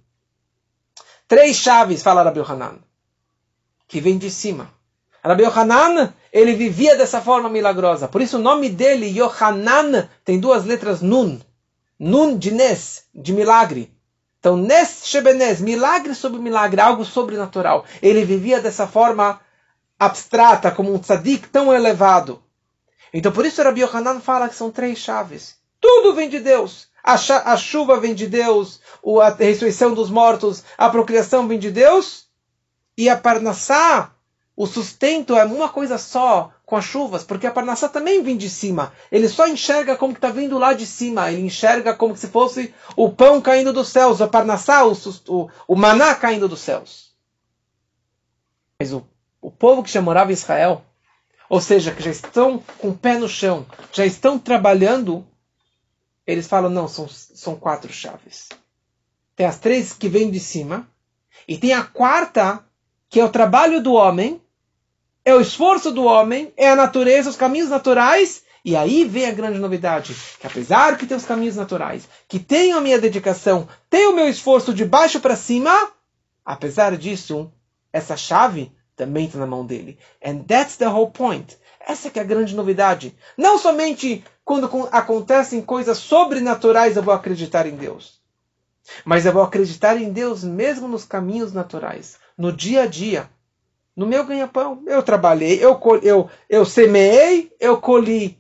três 1.28 1.56
chaves, 1.56 2.02
fala 2.02 2.24
Rabbi 2.24 2.42
Hanan 2.42 2.80
que 3.88 4.00
vem 4.02 4.18
de 4.18 4.30
cima. 4.30 4.72
Rabbi 5.24 5.44
Yohanan, 5.44 6.14
ele 6.34 6.54
vivia 6.54 6.98
dessa 6.98 7.22
forma 7.22 7.50
milagrosa. 7.50 8.08
Por 8.08 8.22
isso 8.22 8.38
o 8.38 8.42
nome 8.42 8.70
dele, 8.70 9.08
Yohanan, 9.08 10.10
tem 10.26 10.40
duas 10.40 10.66
letras 10.66 11.02
Nun. 11.02 11.40
Nun 11.98 12.38
de 12.38 12.52
Nes, 12.52 13.06
de 13.16 13.32
milagre. 13.32 13.94
Então, 14.40 14.58
Nes 14.58 15.04
Shebenes, 15.06 15.62
milagre 15.62 16.14
sobre 16.14 16.42
milagre, 16.42 16.82
algo 16.82 17.06
sobrenatural. 17.06 17.86
Ele 18.02 18.26
vivia 18.26 18.60
dessa 18.60 18.86
forma 18.86 19.40
abstrata, 19.98 20.70
como 20.72 20.94
um 20.94 21.00
tzadik 21.00 21.48
tão 21.48 21.74
elevado. 21.74 22.44
Então, 23.14 23.32
por 23.32 23.46
isso 23.46 23.64
Rabbi 23.64 23.82
Yohanan 23.82 24.20
fala 24.20 24.50
que 24.50 24.56
são 24.56 24.70
três 24.70 24.98
chaves. 24.98 25.56
Tudo 25.80 26.14
vem 26.14 26.28
de 26.28 26.42
Deus. 26.42 26.88
A, 27.02 27.14
a 27.14 27.58
chuva 27.58 28.00
vem 28.00 28.14
de 28.14 28.28
Deus, 28.28 28.82
a 29.22 29.30
ressurreição 29.30 29.94
dos 29.94 30.10
mortos, 30.10 30.64
a 30.78 30.90
procriação 30.90 31.48
vem 31.48 31.60
de 31.60 31.70
Deus 31.70 32.24
e 32.98 33.10
a 33.10 33.18
parnassá, 33.18 34.14
o 34.56 34.68
sustento 34.68 35.36
é 35.36 35.46
uma 35.46 35.70
coisa 35.70 35.98
só, 35.98 36.54
com 36.66 36.78
as 36.78 36.86
chuvas, 36.86 37.24
porque 37.24 37.46
a 37.46 37.52
Parnassá 37.52 37.90
também 37.90 38.24
vem 38.24 38.38
de 38.38 38.50
cima. 38.50 38.94
Ele 39.12 39.28
só 39.28 39.48
enxerga 39.48 39.96
como 39.96 40.14
que 40.14 40.18
está 40.18 40.30
vindo 40.30 40.58
lá 40.58 40.74
de 40.74 40.86
cima. 40.86 41.32
Ele 41.32 41.42
enxerga 41.42 41.94
como 41.94 42.16
se 42.16 42.28
fosse 42.28 42.74
o 42.96 43.12
pão 43.12 43.42
caindo 43.42 43.74
dos 43.74 43.90
céus, 43.90 44.22
a 44.22 44.28
Parnassá, 44.28 44.86
o, 44.86 44.94
o, 45.28 45.50
o 45.68 45.76
maná 45.76 46.16
caindo 46.16 46.48
dos 46.48 46.62
céus. 46.62 47.14
Mas 48.80 48.94
o, 48.94 49.06
o 49.42 49.52
povo 49.52 49.84
que 49.84 49.92
já 49.92 50.02
morava 50.02 50.32
em 50.32 50.34
Israel, 50.34 50.84
ou 51.50 51.62
seja, 51.62 51.92
que 51.92 52.02
já 52.02 52.12
estão 52.12 52.58
com 52.80 52.90
o 52.90 52.98
pé 52.98 53.18
no 53.18 53.28
chão, 53.28 53.66
já 53.92 54.06
estão 54.06 54.40
trabalhando, 54.40 55.26
eles 56.26 56.48
falam, 56.48 56.70
não, 56.70 56.88
são, 56.88 57.08
são 57.08 57.56
quatro 57.56 57.92
chaves. 57.92 58.50
Tem 59.36 59.46
as 59.46 59.60
três 59.60 59.94
que 59.94 60.10
vêm 60.10 60.32
de 60.32 60.40
cima, 60.40 60.88
e 61.48 61.58
tem 61.58 61.74
a 61.74 61.84
quarta, 61.84 62.64
que 63.14 63.20
é 63.20 63.24
o 63.24 63.30
trabalho 63.30 63.80
do 63.80 63.94
homem, 63.94 64.42
é 65.24 65.36
o 65.36 65.40
esforço 65.40 65.92
do 65.92 66.04
homem, 66.04 66.52
é 66.58 66.72
a 66.72 66.76
natureza, 66.76 67.30
os 67.30 67.36
caminhos 67.36 67.70
naturais, 67.70 68.42
e 68.66 68.76
aí 68.76 69.06
vem 69.06 69.28
a 69.28 69.32
grande 69.32 69.60
novidade, 69.60 70.16
que 70.40 70.48
apesar 70.48 70.98
que 70.98 71.06
tem 71.06 71.16
os 71.16 71.24
caminhos 71.24 71.56
naturais, 71.56 72.10
que 72.28 72.40
tenho 72.40 72.76
a 72.76 72.82
minha 72.82 72.98
dedicação, 72.98 73.68
tenho 73.88 74.14
o 74.14 74.16
meu 74.16 74.28
esforço 74.28 74.74
de 74.74 74.84
baixo 74.84 75.20
para 75.20 75.36
cima, 75.36 75.92
apesar 76.44 76.98
disso, 76.98 77.52
essa 77.94 78.18
chave 78.18 78.72
também 78.96 79.28
está 79.28 79.38
na 79.38 79.46
mão 79.46 79.64
dele. 79.64 80.00
And 80.26 80.40
that's 80.40 80.78
the 80.78 80.88
whole 80.88 81.12
point. 81.12 81.56
Essa 81.80 82.10
que 82.10 82.18
é 82.18 82.24
a 82.24 82.26
grande 82.26 82.56
novidade. 82.56 83.16
Não 83.38 83.60
somente 83.60 84.26
quando 84.44 84.90
acontecem 84.92 85.62
coisas 85.62 86.00
sobrenaturais 86.00 86.98
eu 86.98 87.04
vou 87.04 87.14
acreditar 87.14 87.68
em 87.68 87.76
Deus. 87.76 88.20
Mas 89.06 89.24
eu 89.24 89.32
vou 89.32 89.44
acreditar 89.44 89.98
em 89.98 90.12
Deus 90.12 90.44
mesmo 90.44 90.88
nos 90.88 91.06
caminhos 91.06 91.54
naturais, 91.54 92.18
no 92.38 92.52
dia 92.52 92.84
a 92.84 92.86
dia. 92.86 93.30
No 93.96 94.08
meu 94.08 94.26
ganha-pão, 94.26 94.84
eu 94.88 95.04
trabalhei, 95.04 95.64
eu, 95.64 95.80
eu, 96.02 96.30
eu 96.50 96.66
semeei, 96.66 97.52
eu 97.60 97.80
colhi. 97.80 98.40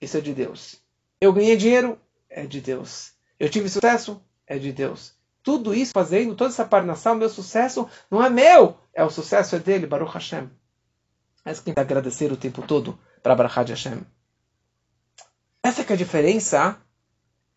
Isso 0.00 0.18
é 0.18 0.20
de 0.20 0.34
Deus. 0.34 0.76
Eu 1.20 1.32
ganhei 1.32 1.56
dinheiro, 1.56 1.98
é 2.28 2.44
de 2.44 2.60
Deus. 2.60 3.12
Eu 3.38 3.48
tive 3.48 3.68
sucesso, 3.68 4.22
é 4.46 4.58
de 4.58 4.70
Deus. 4.72 5.14
Tudo 5.42 5.74
isso 5.74 5.92
fazendo, 5.94 6.34
toda 6.34 6.50
essa 6.50 6.64
parnação, 6.64 7.14
meu 7.14 7.28
sucesso 7.28 7.88
não 8.10 8.22
é 8.22 8.28
meu, 8.28 8.76
é 8.92 9.02
o 9.02 9.10
sucesso 9.10 9.56
é 9.56 9.58
dele, 9.58 9.86
Baruch 9.86 10.12
Hashem. 10.12 10.50
Mas 11.44 11.58
quem 11.58 11.72
tem 11.72 11.74
que 11.74 11.80
agradecer 11.80 12.30
o 12.30 12.36
tempo 12.36 12.62
todo 12.62 12.98
para 13.22 13.34
Baruch 13.34 13.70
Hashem. 13.70 14.04
Essa 15.62 15.82
é 15.82 15.92
a 15.92 15.96
diferença. 15.96 16.76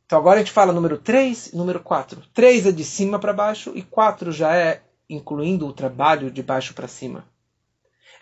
Então 0.05 0.19
agora 0.19 0.35
a 0.35 0.39
gente 0.39 0.51
fala 0.51 0.71
número 0.71 0.97
3 0.97 1.47
e 1.47 1.57
número 1.57 1.79
4. 1.79 2.21
3 2.33 2.67
é 2.67 2.71
de 2.71 2.83
cima 2.83 3.19
para 3.19 3.33
baixo 3.33 3.71
e 3.75 3.81
4 3.81 4.31
já 4.31 4.55
é 4.55 4.83
incluindo 5.09 5.67
o 5.67 5.73
trabalho 5.73 6.31
de 6.31 6.41
baixo 6.41 6.73
para 6.73 6.87
cima. 6.87 7.25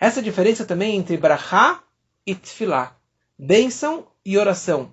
Essa 0.00 0.22
diferença 0.22 0.64
também 0.64 0.96
entre 0.96 1.16
brachá 1.16 1.82
e 2.26 2.34
tefilá, 2.34 2.96
bênção 3.38 4.06
e 4.24 4.36
oração. 4.36 4.92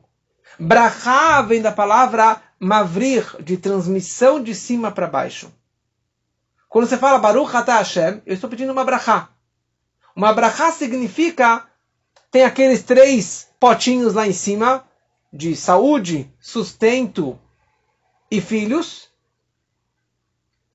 Brachá 0.60 1.42
vem 1.42 1.62
da 1.62 1.72
palavra 1.72 2.42
mavrir, 2.60 3.26
de 3.42 3.58
transmissão 3.58 4.42
de 4.42 4.54
cima 4.54 4.92
para 4.92 5.08
baixo. 5.08 5.52
Quando 6.70 6.88
você 6.88 6.98
fala 6.98 7.20
Baruch 7.20 7.56
Atah 7.56 7.80
Hashem, 7.80 8.22
eu 8.26 8.34
estou 8.34 8.50
pedindo 8.50 8.72
uma 8.72 8.86
brachá. 8.86 9.30
Uma 10.16 10.34
brachá 10.34 10.72
significa, 10.72 11.68
tem 12.30 12.44
aqueles 12.44 12.84
três 12.84 13.50
potinhos 13.60 14.14
lá 14.14 14.28
em 14.28 14.34
cima, 14.34 14.86
de 15.34 15.56
saúde, 15.56 16.32
sustento 16.40 17.40
e 18.30 18.40
filhos 18.40 19.11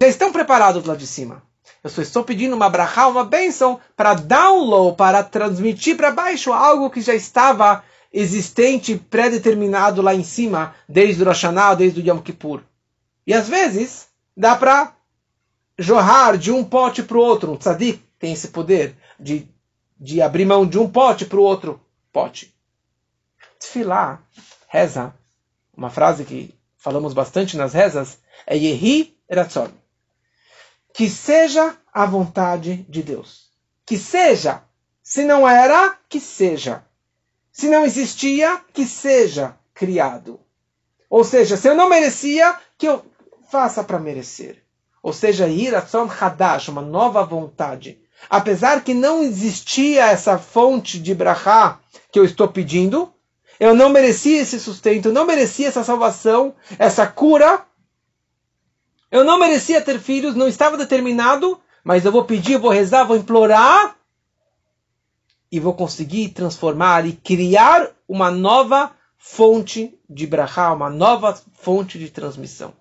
já 0.00 0.08
estão 0.08 0.30
preparados 0.30 0.84
lá 0.84 0.94
de 0.94 1.06
cima. 1.06 1.42
Eu 1.82 1.88
só 1.88 2.02
estou 2.02 2.22
pedindo 2.22 2.54
uma 2.54 2.68
brachá, 2.68 3.08
uma 3.08 3.24
bênção, 3.24 3.80
para 3.96 4.14
download, 4.14 4.96
para 4.96 5.22
transmitir 5.22 5.96
para 5.96 6.10
baixo 6.10 6.52
algo 6.52 6.90
que 6.90 7.00
já 7.00 7.14
estava 7.14 7.82
existente, 8.12 8.96
pré-determinado 8.96 10.02
lá 10.02 10.14
em 10.14 10.24
cima, 10.24 10.74
desde 10.88 11.22
o 11.22 11.26
Rosh 11.26 11.42
Hashanah, 11.42 11.74
desde 11.74 12.00
o 12.00 12.04
Yom 12.04 12.20
Kippur. 12.20 12.62
E 13.26 13.32
às 13.32 13.48
vezes, 13.48 14.08
dá 14.36 14.54
para 14.54 14.94
jorrar 15.78 16.36
de 16.36 16.50
um 16.50 16.62
pote 16.64 17.02
para 17.02 17.16
o 17.16 17.20
outro. 17.20 17.52
Um 17.52 17.56
tzadik 17.56 18.02
tem 18.18 18.32
esse 18.32 18.48
poder 18.48 18.96
de, 19.18 19.48
de 19.98 20.20
abrir 20.20 20.44
mão 20.44 20.66
de 20.66 20.78
um 20.78 20.88
pote 20.88 21.24
para 21.24 21.38
o 21.38 21.42
outro 21.42 21.80
pote. 22.12 22.54
Tfilá, 23.58 24.20
reza, 24.68 25.14
uma 25.76 25.90
frase 25.90 26.24
que 26.24 26.54
falamos 26.76 27.12
bastante 27.12 27.56
nas 27.56 27.72
rezas, 27.72 28.18
é 28.46 28.56
Yehi 28.56 29.16
Ratzon 29.30 29.70
que 30.96 31.10
seja 31.10 31.76
a 31.92 32.06
vontade 32.06 32.86
de 32.88 33.02
Deus. 33.02 33.50
Que 33.84 33.98
seja. 33.98 34.62
Se 35.02 35.24
não 35.24 35.46
era, 35.46 35.94
que 36.08 36.18
seja. 36.18 36.84
Se 37.52 37.68
não 37.68 37.84
existia, 37.84 38.58
que 38.72 38.86
seja 38.86 39.54
criado. 39.74 40.40
Ou 41.10 41.22
seja, 41.22 41.54
se 41.58 41.68
eu 41.68 41.74
não 41.74 41.86
merecia, 41.86 42.56
que 42.78 42.88
eu 42.88 43.04
faça 43.50 43.84
para 43.84 43.98
merecer. 43.98 44.64
Ou 45.02 45.12
seja, 45.12 45.46
Iratzon 45.46 46.08
Hadash, 46.08 46.68
uma 46.68 46.80
nova 46.80 47.22
vontade. 47.22 48.00
Apesar 48.30 48.82
que 48.82 48.94
não 48.94 49.22
existia 49.22 50.06
essa 50.06 50.38
fonte 50.38 50.98
de 50.98 51.14
brachá 51.14 51.78
que 52.10 52.18
eu 52.18 52.24
estou 52.24 52.48
pedindo, 52.48 53.12
eu 53.60 53.74
não 53.74 53.90
merecia 53.90 54.40
esse 54.40 54.58
sustento, 54.58 55.12
não 55.12 55.26
merecia 55.26 55.68
essa 55.68 55.84
salvação, 55.84 56.54
essa 56.78 57.06
cura, 57.06 57.66
eu 59.10 59.24
não 59.24 59.38
merecia 59.38 59.80
ter 59.80 59.98
filhos, 60.00 60.34
não 60.34 60.48
estava 60.48 60.76
determinado, 60.76 61.60
mas 61.84 62.04
eu 62.04 62.12
vou 62.12 62.24
pedir, 62.24 62.58
vou 62.58 62.70
rezar, 62.70 63.04
vou 63.04 63.16
implorar 63.16 63.96
e 65.50 65.60
vou 65.60 65.74
conseguir 65.74 66.30
transformar 66.30 67.06
e 67.06 67.12
criar 67.12 67.90
uma 68.08 68.30
nova 68.30 68.90
fonte 69.16 69.98
de 70.08 70.26
brachá, 70.26 70.72
uma 70.72 70.90
nova 70.90 71.34
fonte 71.54 71.98
de 71.98 72.10
transmissão. 72.10 72.72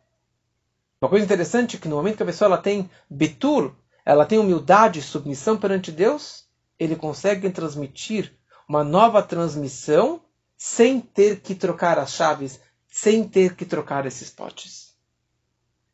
Uma 1.02 1.10
coisa 1.10 1.26
interessante 1.26 1.76
é 1.76 1.80
que 1.80 1.88
no 1.88 1.98
momento 1.98 2.18
que 2.18 2.24
a 2.24 2.26
pessoa 2.26 2.48
ela 2.48 2.58
tem 2.58 2.90
betur, 3.10 3.74
ela 4.04 4.26
tem 4.26 4.40
humildade 4.40 5.00
e 5.00 5.04
submissão 5.04 5.58
perante 5.58 5.92
Deus, 5.92 6.46
ele 6.80 6.96
consegue 6.96 7.50
transmitir 7.50 8.34
uma 8.68 8.84
nova 8.84 9.22
transmissão 9.22 10.22
sem 10.58 11.00
ter 11.00 11.42
que 11.42 11.54
trocar 11.54 12.00
as 12.00 12.12
chaves, 12.12 12.60
sem 12.90 13.28
ter 13.28 13.56
que 13.56 13.66
trocar 13.66 14.06
esses 14.06 14.30
potes. 14.30 14.85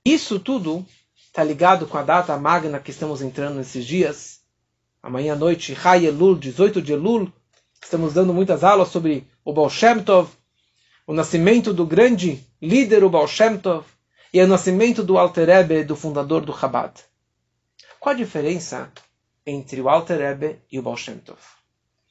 Isso 0.04 0.40
tudo 0.40 0.84
está 1.16 1.44
ligado 1.44 1.86
com 1.86 1.96
a 1.96 2.02
data 2.02 2.36
magna 2.36 2.80
que 2.80 2.90
estamos 2.90 3.22
entrando 3.22 3.58
nesses 3.58 3.86
dias. 3.86 4.42
Amanhã 5.02 5.34
à 5.34 5.36
noite, 5.36 5.74
Rai 5.74 6.08
Elul, 6.08 6.40
18 6.40 6.82
de 6.82 6.94
Elul. 6.94 7.32
Estamos 7.82 8.14
dando 8.14 8.34
muitas 8.34 8.64
aulas 8.64 8.88
sobre 8.88 9.28
o 9.46 9.54
Baal 9.54 9.70
Shem 9.70 10.04
Tov, 10.04 10.28
o 11.06 11.14
nascimento 11.14 11.72
do 11.72 11.86
grande 11.86 12.44
líder, 12.60 13.04
o 13.04 13.12
Baal 13.12 13.28
Shem 13.28 13.60
Tov, 13.60 13.86
e 14.34 14.42
o 14.42 14.48
nascimento 14.48 15.04
do 15.04 15.20
Alter 15.20 15.48
Rebbe, 15.48 15.84
do 15.84 15.96
fundador 15.96 16.44
do 16.44 16.58
Chabad. 16.58 16.94
Qual 18.00 18.16
a 18.16 18.18
diferença 18.18 18.92
entre 19.46 19.82
o 19.82 19.88
Alter 19.88 20.18
Rebbe 20.18 20.60
e 20.72 20.80
o 20.80 20.82
Baal 20.82 20.98
Shem 20.98 21.20
Tov? 21.20 21.40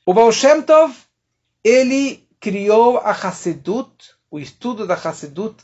O 0.07 0.15
Baal 0.15 0.31
Shem 0.31 0.63
Tov, 0.63 0.95
ele 1.65 2.25
criou 2.39 2.99
a 2.99 3.11
Hassedut, 3.11 4.15
o 4.31 4.39
estudo 4.39 4.87
da 4.87 4.95
Hassedut 4.95 5.57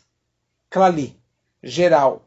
Klali, 0.68 1.16
geral. 1.63 2.27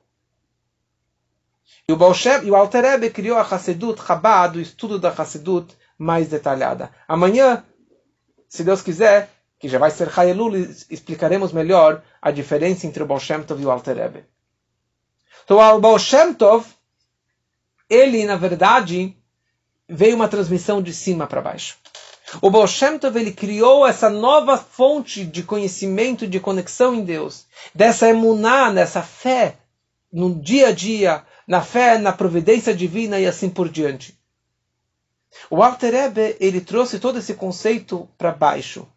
E 1.88 1.94
o 1.94 1.98
Baal 1.98 2.14
e 2.44 2.52
o 2.52 2.56
Alter 2.56 2.84
Rebbe 2.84 3.10
criou 3.10 3.38
a 3.38 3.42
Hassedut 3.42 4.02
Chabad, 4.02 4.58
o 4.58 4.62
estudo 4.62 5.00
da 5.00 5.10
Hassedut 5.10 5.76
mais 5.98 6.28
detalhada. 6.28 6.92
Amanhã, 7.08 7.64
se 8.48 8.64
Deus 8.64 8.82
quiser, 8.82 9.30
que 9.60 9.68
já 9.68 9.78
vai 9.78 9.92
ser 9.92 10.10
Hayelul, 10.16 10.56
explicaremos 10.90 11.52
melhor 11.52 12.02
a 12.22 12.32
diferença 12.32 12.88
entre 12.88 13.04
o 13.04 13.06
Baal 13.06 13.20
Shem 13.20 13.44
Tov 13.44 13.62
e 13.62 13.66
o 13.66 13.72
Alter 13.72 13.98
Rebbe. 13.98 14.26
Então, 15.44 15.58
o 15.58 15.80
Baal 15.80 16.00
Shem 16.00 16.34
Tov, 16.34 16.66
ele, 17.90 18.26
na 18.26 18.36
verdade, 18.36 19.18
veio 19.88 20.16
uma 20.16 20.28
transmissão 20.28 20.82
de 20.82 20.94
cima 20.94 21.28
para 21.28 21.42
baixo. 21.42 21.78
O 22.42 22.50
Baal 22.50 22.68
Shem 22.68 23.00
Tov, 23.00 23.20
ele 23.20 23.32
criou 23.32 23.88
essa 23.88 24.10
nova 24.10 24.58
fonte 24.58 25.26
de 25.26 25.42
conhecimento, 25.42 26.28
de 26.28 26.40
conexão 26.40 26.94
em 26.94 27.04
Deus, 27.04 27.46
dessa 27.74 28.08
emuná, 28.08 28.72
nessa 28.72 29.02
fé, 29.02 29.58
no 30.12 30.36
dia 30.36 30.68
a 30.68 30.72
dia, 30.72 31.26
na 31.48 31.62
fé, 31.62 31.98
na 31.98 32.12
providência 32.14 32.74
divina 32.74 33.20
e 33.20 33.26
assim 33.26 33.50
por 33.50 33.68
diante. 33.68 34.18
O 35.50 35.64
Alter 35.64 35.94
Rebbe, 35.94 36.38
ele 36.40 36.62
trouxe 36.62 37.00
todo 37.00 37.20
esse 37.20 37.34
conceito 37.34 38.08
para 38.18 38.32
baixo, 38.32 38.88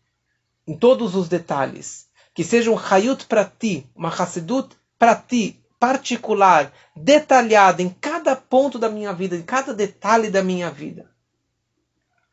em 0.66 0.76
todos 0.76 1.14
os 1.14 1.28
detalhes. 1.28 2.06
Que 2.34 2.42
seja 2.42 2.70
um 2.70 2.78
Hayut 2.78 3.26
para 3.26 3.44
ti, 3.44 3.86
uma 3.94 4.08
Hassidut 4.08 4.74
para 4.98 5.14
ti, 5.14 5.60
particular, 5.78 6.72
detalhada 6.96 7.82
em 7.82 7.90
cada 7.90 8.34
ponto 8.34 8.78
da 8.78 8.88
minha 8.88 9.12
vida, 9.12 9.36
em 9.36 9.42
cada 9.42 9.74
detalhe 9.74 10.30
da 10.30 10.42
minha 10.42 10.70
vida. 10.70 11.11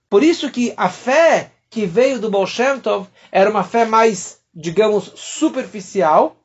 Por 0.10 0.24
isso 0.24 0.51
que 0.51 0.74
a 0.76 0.89
fé 0.89 1.51
que 1.70 1.86
veio 1.86 2.20
do 2.20 2.32
Baal 2.32 2.47
Tov 2.82 3.07
era 3.32 3.49
uma 3.49 3.64
fé 3.64 3.86
mais, 3.86 4.39
digamos, 4.53 5.12
superficial. 5.16 6.36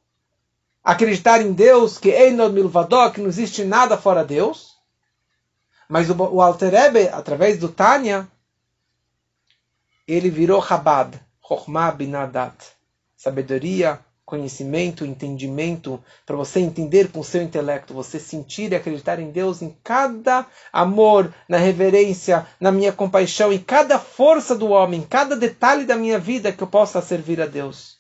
Acreditar 0.83 1.41
em 1.41 1.53
Deus, 1.53 1.97
que 1.97 2.11
Einod 2.11 2.53
Milvadó, 2.53 3.09
que 3.11 3.21
não 3.21 3.29
existe 3.29 3.65
nada 3.65 3.97
fora 3.97 4.23
Deus. 4.23 4.75
Mas 5.89 6.11
o, 6.11 6.15
o 6.15 6.43
Alter 6.43 6.71
Rebbe, 6.71 7.09
através 7.09 7.59
do 7.59 7.71
Tânia, 7.71 8.29
ele 10.07 10.29
virou 10.29 10.63
Chabad, 10.63 11.19
Chokhmah 11.41 11.93
Binadat, 11.93 12.55
sabedoria, 13.17 13.99
conhecimento, 14.35 15.07
entendimento, 15.07 16.03
para 16.27 16.35
você 16.35 16.59
entender 16.59 17.13
com 17.13 17.21
o 17.21 17.25
seu 17.25 17.41
intelecto, 17.41 17.95
você 17.95 18.19
sentir 18.19 18.73
e 18.73 18.75
acreditar 18.75 19.21
em 19.21 19.31
Deus 19.31 19.63
em 19.63 19.77
cada 19.85 20.45
amor, 20.73 21.33
na 21.49 21.57
reverência, 21.57 22.45
na 22.59 22.73
minha 22.73 22.93
compaixão, 22.93 23.53
em 23.53 23.59
cada 23.59 23.97
força 23.97 24.57
do 24.57 24.71
homem, 24.71 25.01
em 25.01 25.05
cada 25.05 25.37
detalhe 25.37 25.85
da 25.85 25.95
minha 25.95 26.19
vida 26.19 26.51
que 26.51 26.63
eu 26.63 26.67
possa 26.67 27.01
servir 27.01 27.41
a 27.41 27.47
Deus. 27.47 27.97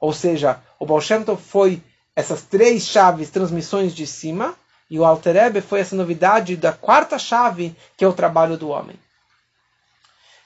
Ou 0.00 0.12
seja, 0.12 0.60
o 0.80 0.84
Baal 0.84 1.00
Shem 1.00 1.22
Tov 1.22 1.40
foi 1.40 1.80
essas 2.16 2.42
três 2.42 2.84
chaves, 2.84 3.30
transmissões 3.30 3.94
de 3.94 4.08
cima, 4.08 4.56
e 4.90 4.98
o 4.98 5.04
Alter 5.04 5.36
Ebe 5.36 5.60
foi 5.60 5.80
essa 5.80 5.94
novidade 5.94 6.56
da 6.56 6.72
quarta 6.72 7.16
chave, 7.16 7.76
que 7.96 8.04
é 8.04 8.08
o 8.08 8.12
trabalho 8.12 8.56
do 8.56 8.70
homem. 8.70 8.96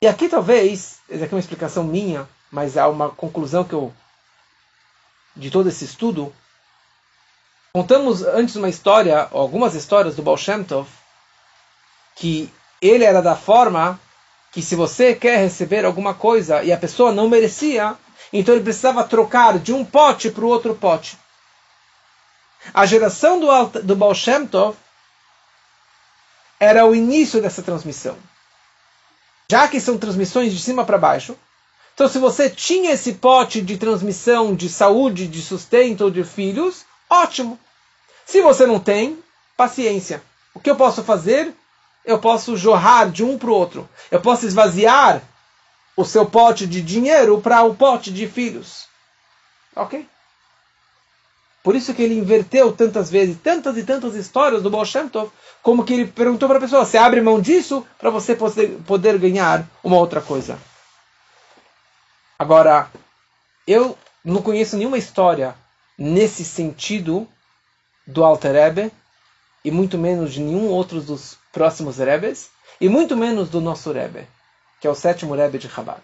E 0.02 0.06
aqui 0.06 0.28
talvez, 0.28 0.98
essa 1.08 1.24
aqui 1.24 1.34
é 1.34 1.36
uma 1.36 1.40
explicação 1.40 1.84
minha, 1.84 2.28
mas 2.50 2.76
há 2.76 2.88
uma 2.88 3.08
conclusão 3.08 3.64
que 3.64 3.74
eu 3.74 3.92
de 5.36 5.50
todo 5.50 5.68
esse 5.68 5.84
estudo, 5.84 6.34
contamos 7.72 8.22
antes 8.22 8.56
uma 8.56 8.68
história, 8.68 9.28
algumas 9.32 9.74
histórias 9.74 10.16
do 10.16 10.22
Baal 10.22 10.36
Shem 10.36 10.64
Tov, 10.64 10.88
que 12.16 12.52
ele 12.80 13.04
era 13.04 13.22
da 13.22 13.36
forma 13.36 13.98
que 14.52 14.60
se 14.62 14.74
você 14.74 15.14
quer 15.14 15.38
receber 15.38 15.84
alguma 15.84 16.12
coisa 16.14 16.62
e 16.62 16.72
a 16.72 16.76
pessoa 16.76 17.12
não 17.12 17.28
merecia, 17.28 17.96
então 18.32 18.54
ele 18.54 18.64
precisava 18.64 19.04
trocar 19.04 19.58
de 19.58 19.72
um 19.72 19.84
pote 19.84 20.30
para 20.30 20.44
o 20.44 20.48
outro 20.48 20.74
pote. 20.74 21.18
A 22.74 22.84
geração 22.84 23.40
do, 23.40 23.80
do 23.80 23.96
Baal 23.96 24.14
Shem 24.14 24.46
Tov 24.46 24.76
era 26.58 26.84
o 26.84 26.94
início 26.94 27.40
dessa 27.40 27.62
transmissão. 27.62 28.16
Já 29.50 29.66
que 29.66 29.80
são 29.80 29.98
transmissões 29.98 30.52
de 30.52 30.60
cima 30.60 30.84
para 30.84 30.98
baixo, 30.98 31.36
então, 32.00 32.08
se 32.08 32.18
você 32.18 32.48
tinha 32.48 32.92
esse 32.92 33.12
pote 33.12 33.60
de 33.60 33.76
transmissão 33.76 34.54
de 34.54 34.70
saúde, 34.70 35.26
de 35.26 35.42
sustento 35.42 36.00
ou 36.00 36.10
de 36.10 36.24
filhos, 36.24 36.86
ótimo. 37.10 37.60
Se 38.24 38.40
você 38.40 38.64
não 38.64 38.80
tem, 38.80 39.18
paciência. 39.54 40.22
O 40.54 40.60
que 40.60 40.70
eu 40.70 40.76
posso 40.76 41.04
fazer? 41.04 41.54
Eu 42.02 42.18
posso 42.18 42.56
jorrar 42.56 43.10
de 43.10 43.22
um 43.22 43.36
para 43.36 43.50
o 43.50 43.54
outro. 43.54 43.86
Eu 44.10 44.18
posso 44.18 44.46
esvaziar 44.46 45.22
o 45.94 46.02
seu 46.02 46.24
pote 46.24 46.66
de 46.66 46.80
dinheiro 46.80 47.38
para 47.38 47.64
o 47.64 47.74
pote 47.74 48.10
de 48.10 48.26
filhos. 48.26 48.86
Ok? 49.76 50.08
Por 51.62 51.76
isso 51.76 51.92
que 51.92 52.02
ele 52.02 52.18
inverteu 52.18 52.72
tantas 52.72 53.10
vezes, 53.10 53.36
tantas 53.42 53.76
e 53.76 53.82
tantas 53.82 54.14
histórias 54.14 54.62
do 54.62 54.70
Baal 54.70 54.86
como 55.62 55.84
que 55.84 55.92
ele 55.92 56.06
perguntou 56.06 56.48
para 56.48 56.56
a 56.56 56.62
pessoa, 56.62 56.86
você 56.86 56.96
abre 56.96 57.20
mão 57.20 57.38
disso 57.38 57.86
para 57.98 58.08
você 58.08 58.34
poder 58.86 59.18
ganhar 59.18 59.68
uma 59.84 59.98
outra 59.98 60.22
coisa. 60.22 60.69
Agora, 62.40 62.88
eu 63.66 63.98
não 64.24 64.40
conheço 64.40 64.74
nenhuma 64.74 64.96
história 64.96 65.54
nesse 65.98 66.42
sentido 66.42 67.28
do 68.06 68.24
Alter 68.24 68.52
Rebbe, 68.52 68.92
e 69.62 69.70
muito 69.70 69.98
menos 69.98 70.32
de 70.32 70.40
nenhum 70.40 70.68
outro 70.68 71.02
dos 71.02 71.36
próximos 71.52 71.98
Rebes, 71.98 72.48
e 72.80 72.88
muito 72.88 73.14
menos 73.14 73.50
do 73.50 73.60
nosso 73.60 73.92
Rebbe, 73.92 74.26
que 74.80 74.86
é 74.86 74.90
o 74.90 74.94
sétimo 74.94 75.34
Rebbe 75.34 75.58
de 75.58 75.68
Chabad. 75.68 76.00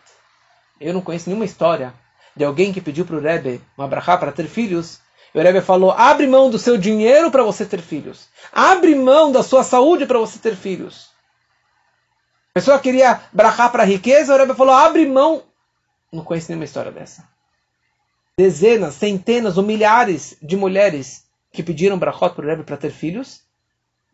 Eu 0.78 0.92
não 0.92 1.00
conheço 1.00 1.30
nenhuma 1.30 1.46
história 1.46 1.94
de 2.36 2.44
alguém 2.44 2.70
que 2.70 2.82
pediu 2.82 3.06
para 3.06 3.16
o 3.16 3.20
Rebbe 3.20 3.62
uma 3.74 3.88
brachá 3.88 4.18
para 4.18 4.30
ter 4.30 4.46
filhos, 4.46 5.00
e 5.34 5.38
o 5.38 5.42
Rebbe 5.42 5.62
falou, 5.62 5.90
abre 5.92 6.26
mão 6.26 6.50
do 6.50 6.58
seu 6.58 6.76
dinheiro 6.76 7.30
para 7.30 7.42
você 7.42 7.64
ter 7.64 7.80
filhos. 7.80 8.28
Abre 8.52 8.94
mão 8.94 9.32
da 9.32 9.42
sua 9.42 9.64
saúde 9.64 10.04
para 10.04 10.18
você 10.18 10.38
ter 10.38 10.54
filhos. 10.54 11.08
A 12.50 12.60
pessoa 12.60 12.78
queria 12.78 13.22
brachá 13.32 13.70
para 13.70 13.84
riqueza, 13.84 14.34
o 14.34 14.36
Rebbe 14.36 14.54
falou, 14.54 14.74
abre 14.74 15.06
mão 15.06 15.42
não 16.16 16.24
conheço 16.24 16.48
nenhuma 16.48 16.64
história 16.64 16.90
dessa. 16.90 17.28
Dezenas, 18.36 18.94
centenas 18.94 19.56
ou 19.56 19.64
milhares 19.64 20.36
de 20.42 20.56
mulheres 20.56 21.26
que 21.52 21.62
pediram 21.62 21.98
brachot 21.98 22.34
para 22.34 22.44
o 22.44 22.48
Rebbe 22.48 22.64
para 22.64 22.76
ter 22.76 22.90
filhos 22.90 23.42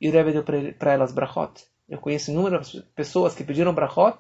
e 0.01 0.09
o 0.09 0.13
Rebbe 0.13 0.33
deu 0.33 0.45
para 0.79 0.93
elas 0.93 1.13
brachot. 1.13 1.65
Eu 1.89 1.99
conheço 1.99 2.31
inúmeras 2.31 2.73
pessoas 2.95 3.35
que 3.35 3.45
pediram 3.45 3.75
brachot 3.75 4.19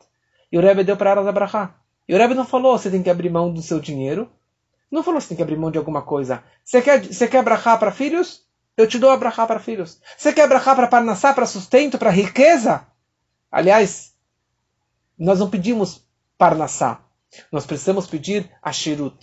e 0.51 0.59
o 0.59 0.61
Rebbe 0.61 0.85
deu 0.85 0.97
para 0.97 1.11
elas 1.11 1.27
a 1.27 1.33
brachá. 1.33 1.75
E 2.09 2.15
o 2.15 2.19
Rebbe 2.19 2.35
não 2.35 2.45
falou 2.45 2.77
você 2.77 2.91
tem 2.91 3.03
que 3.03 3.11
abrir 3.11 3.31
mão 3.31 3.53
do 3.53 3.63
seu 3.63 3.79
dinheiro. 3.79 4.31
Não 4.91 5.03
falou 5.03 5.21
você 5.21 5.29
tem 5.29 5.37
que 5.37 5.43
abrir 5.43 5.57
mão 5.57 5.71
de 5.71 5.79
alguma 5.79 6.03
coisa. 6.03 6.43
Você 6.65 6.83
quer, 6.83 7.05
você 7.05 7.29
quer 7.29 7.43
brachá 7.43 7.77
para 7.77 7.93
filhos? 7.93 8.45
Eu 8.77 8.87
te 8.87 8.99
dou 8.99 9.11
a 9.11 9.17
brachá 9.17 9.47
para 9.47 9.61
filhos. 9.61 10.01
Você 10.17 10.33
quer 10.33 10.49
brachá 10.49 10.75
para 10.75 10.87
parnassá, 10.87 11.33
para 11.33 11.47
sustento, 11.47 11.99
para 11.99 12.11
riqueza? 12.11 12.87
Aliás, 13.51 14.15
nós 15.19 15.39
não 15.39 15.49
pedimos 15.49 16.05
parnassá. 16.37 17.01
Nós 17.51 17.67
precisamos 17.67 18.07
pedir 18.07 18.51
ashirut. 18.63 19.17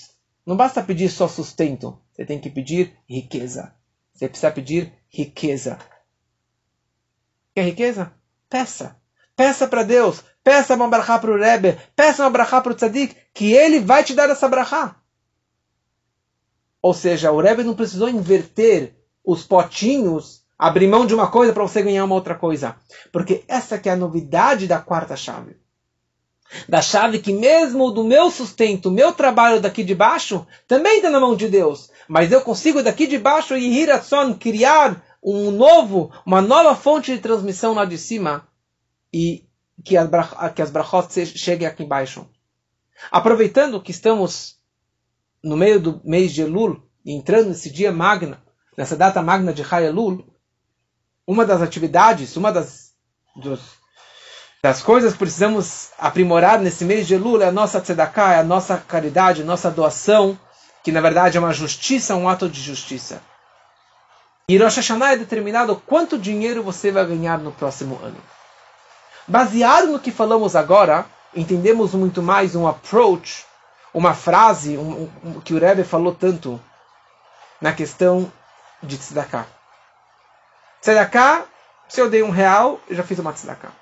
Não 0.46 0.56
basta 0.56 0.84
pedir 0.84 1.10
só 1.10 1.28
sustento. 1.28 2.00
Você 2.12 2.26
tem 2.26 2.40
que 2.40 2.50
pedir 2.50 2.98
riqueza. 3.08 3.74
Você 4.14 4.28
precisa 4.28 4.52
pedir 4.52 4.94
riqueza. 5.10 5.78
Quer 7.54 7.64
riqueza? 7.64 8.12
Peça. 8.50 9.00
Peça 9.36 9.68
para 9.68 9.84
Deus. 9.84 10.24
Peça 10.44 10.76
uma 10.76 10.88
brachá 10.88 11.20
para 11.20 11.32
o 11.32 11.38
Rebbe. 11.38 11.78
Peça 11.96 12.24
uma 12.24 12.30
brachá 12.30 12.62
para 12.62 12.72
o 12.72 12.76
tzadik. 12.76 13.16
Que 13.34 13.54
ele 13.54 13.80
vai 13.80 14.04
te 14.04 14.14
dar 14.14 14.30
essa 14.30 14.48
brachá. 14.48 14.96
Ou 16.82 16.94
seja, 16.94 17.32
o 17.32 17.40
Rebbe 17.40 17.64
não 17.64 17.76
precisou 17.76 18.10
inverter 18.10 18.96
os 19.24 19.44
potinhos, 19.44 20.44
abrir 20.58 20.88
mão 20.88 21.06
de 21.06 21.14
uma 21.14 21.30
coisa 21.30 21.54
para 21.54 21.64
você 21.64 21.82
ganhar 21.84 22.06
uma 22.06 22.16
outra 22.16 22.36
coisa. 22.36 22.76
Porque 23.12 23.44
essa 23.48 23.78
que 23.78 23.90
é 23.90 23.92
a 23.92 23.98
novidade 23.98 24.66
da 24.66 24.80
quarta 24.80 25.16
chave 25.16 25.58
da 26.68 26.82
chave 26.82 27.20
que 27.20 27.32
mesmo 27.32 27.92
do 27.92 28.04
meu 28.04 28.32
sustento, 28.32 28.92
meu 28.92 29.12
trabalho 29.12 29.62
daqui 29.62 29.84
de 29.84 29.94
baixo, 29.94 30.46
também 30.68 30.98
está 30.98 31.10
na 31.10 31.20
mão 31.20 31.36
de 31.36 31.48
Deus. 31.48 31.90
Mas 32.08 32.32
eu 32.32 32.42
consigo 32.42 32.82
daqui 32.82 33.08
de 33.08 33.18
baixo 33.18 33.56
e 33.56 33.80
Hiratson 33.80 34.34
criar 34.34 35.04
um 35.24 35.52
novo, 35.52 36.12
uma 36.26 36.42
nova 36.42 36.76
fonte 36.76 37.14
de 37.14 37.22
transmissão 37.22 37.74
lá 37.74 37.86
de 37.86 37.98
cima 37.98 38.48
e 39.14 39.46
que 39.84 39.96
as, 39.96 40.10
que 40.56 40.62
as 40.62 40.72
brachot 40.72 41.26
cheguem 41.26 41.68
aqui 41.68 41.84
embaixo. 41.84 42.28
Aproveitando 43.12 43.82
que 43.82 43.92
estamos 43.92 44.58
no 45.44 45.56
meio 45.56 45.80
do 45.80 46.02
mês 46.04 46.34
de 46.34 46.42
Elul, 46.42 46.82
entrando 47.06 47.50
nesse 47.50 47.72
dia 47.72 47.92
magna, 47.92 48.44
nessa 48.78 48.96
data 48.96 49.22
magna 49.22 49.54
de 49.54 49.64
Chai 49.64 49.86
Elul, 49.86 50.26
uma 51.26 51.46
das 51.46 51.62
atividades, 51.62 52.36
uma 52.36 52.52
das 52.52 52.94
dos 53.36 53.79
das 54.62 54.82
coisas 54.82 55.14
que 55.14 55.20
precisamos 55.20 55.92
aprimorar 55.98 56.60
nesse 56.60 56.84
mês 56.84 57.08
de 57.08 57.14
Elul 57.14 57.42
é 57.42 57.48
a 57.48 57.52
nossa 57.52 57.80
tzedakah, 57.80 58.34
é 58.34 58.40
a 58.40 58.44
nossa 58.44 58.78
caridade, 58.78 59.42
a 59.42 59.46
nossa 59.46 59.72
doação, 59.72 60.38
que 60.84 60.92
na 60.92 61.00
verdade 61.00 61.38
é 61.38 61.40
uma 61.40 61.54
justiça, 61.54 62.16
um 62.16 62.28
ato 62.28 62.50
de 62.50 62.62
justiça. 62.62 63.22
E 64.50 64.58
Rosh 64.58 64.78
Hashanah 64.78 65.14
é 65.14 65.18
determinado 65.18 65.82
quanto 65.86 66.18
dinheiro 66.18 66.62
você 66.62 66.92
vai 66.92 67.06
ganhar 67.06 67.38
no 67.38 67.52
próximo 67.52 68.00
ano. 68.04 68.18
Baseado 69.28 69.88
no 69.88 70.00
que 70.00 70.12
falamos 70.12 70.56
agora, 70.56 71.06
entendemos 71.34 71.94
muito 71.94 72.22
mais 72.22 72.56
um 72.56 72.68
approach, 72.68 73.46
uma 73.94 74.14
frase 74.14 74.78
um, 74.78 75.10
um, 75.24 75.40
que 75.40 75.54
o 75.54 75.60
Rebbe 75.60 75.84
falou 75.84 76.14
tanto 76.14 76.60
na 77.62 77.72
questão 77.72 78.30
de 78.82 78.98
tzedakah. 78.98 79.46
Tzedakah, 80.82 81.46
se 81.88 82.02
eu 82.02 82.10
dei 82.10 82.24
um 82.24 82.30
real, 82.30 82.80
eu 82.90 82.96
já 82.96 83.04
fiz 83.04 83.20
uma 83.20 83.34
tzedakah. 83.34 83.79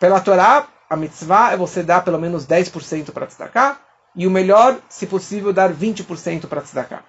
Pela 0.00 0.18
Torá, 0.18 0.66
a 0.88 0.96
mitzvah 0.96 1.52
é 1.52 1.56
você 1.58 1.82
dar 1.82 2.02
pelo 2.02 2.18
menos 2.18 2.46
10% 2.46 3.12
para 3.12 3.26
tzedakah, 3.26 3.78
e 4.16 4.26
o 4.26 4.30
melhor, 4.30 4.80
se 4.88 5.06
possível, 5.06 5.52
dar 5.52 5.72
20% 5.72 6.48
para 6.48 6.62
tzedakah. 6.62 7.04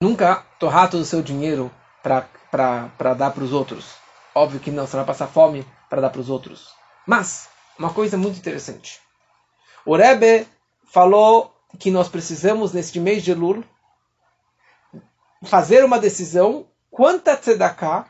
Nunca 0.00 0.44
torrar 0.58 0.90
todo 0.90 1.00
o 1.00 1.04
seu 1.04 1.22
dinheiro 1.22 1.70
para 2.02 3.14
dar 3.14 3.30
para 3.30 3.44
os 3.44 3.52
outros. 3.52 3.94
Óbvio 4.34 4.58
que 4.58 4.72
não, 4.72 4.88
você 4.88 4.96
vai 4.96 5.06
passar 5.06 5.28
fome 5.28 5.64
para 5.88 6.00
dar 6.00 6.10
para 6.10 6.20
os 6.20 6.28
outros. 6.28 6.74
Mas, 7.06 7.48
uma 7.78 7.94
coisa 7.94 8.18
muito 8.18 8.36
interessante. 8.36 9.00
O 9.86 9.96
Rebbe 9.96 10.48
falou 10.92 11.54
que 11.78 11.92
nós 11.92 12.08
precisamos, 12.08 12.72
neste 12.72 12.98
mês 12.98 13.22
de 13.22 13.30
Elul, 13.30 13.62
fazer 15.44 15.84
uma 15.84 15.98
decisão 15.98 16.66
quanta 16.90 17.36
tzedakah 17.36 18.06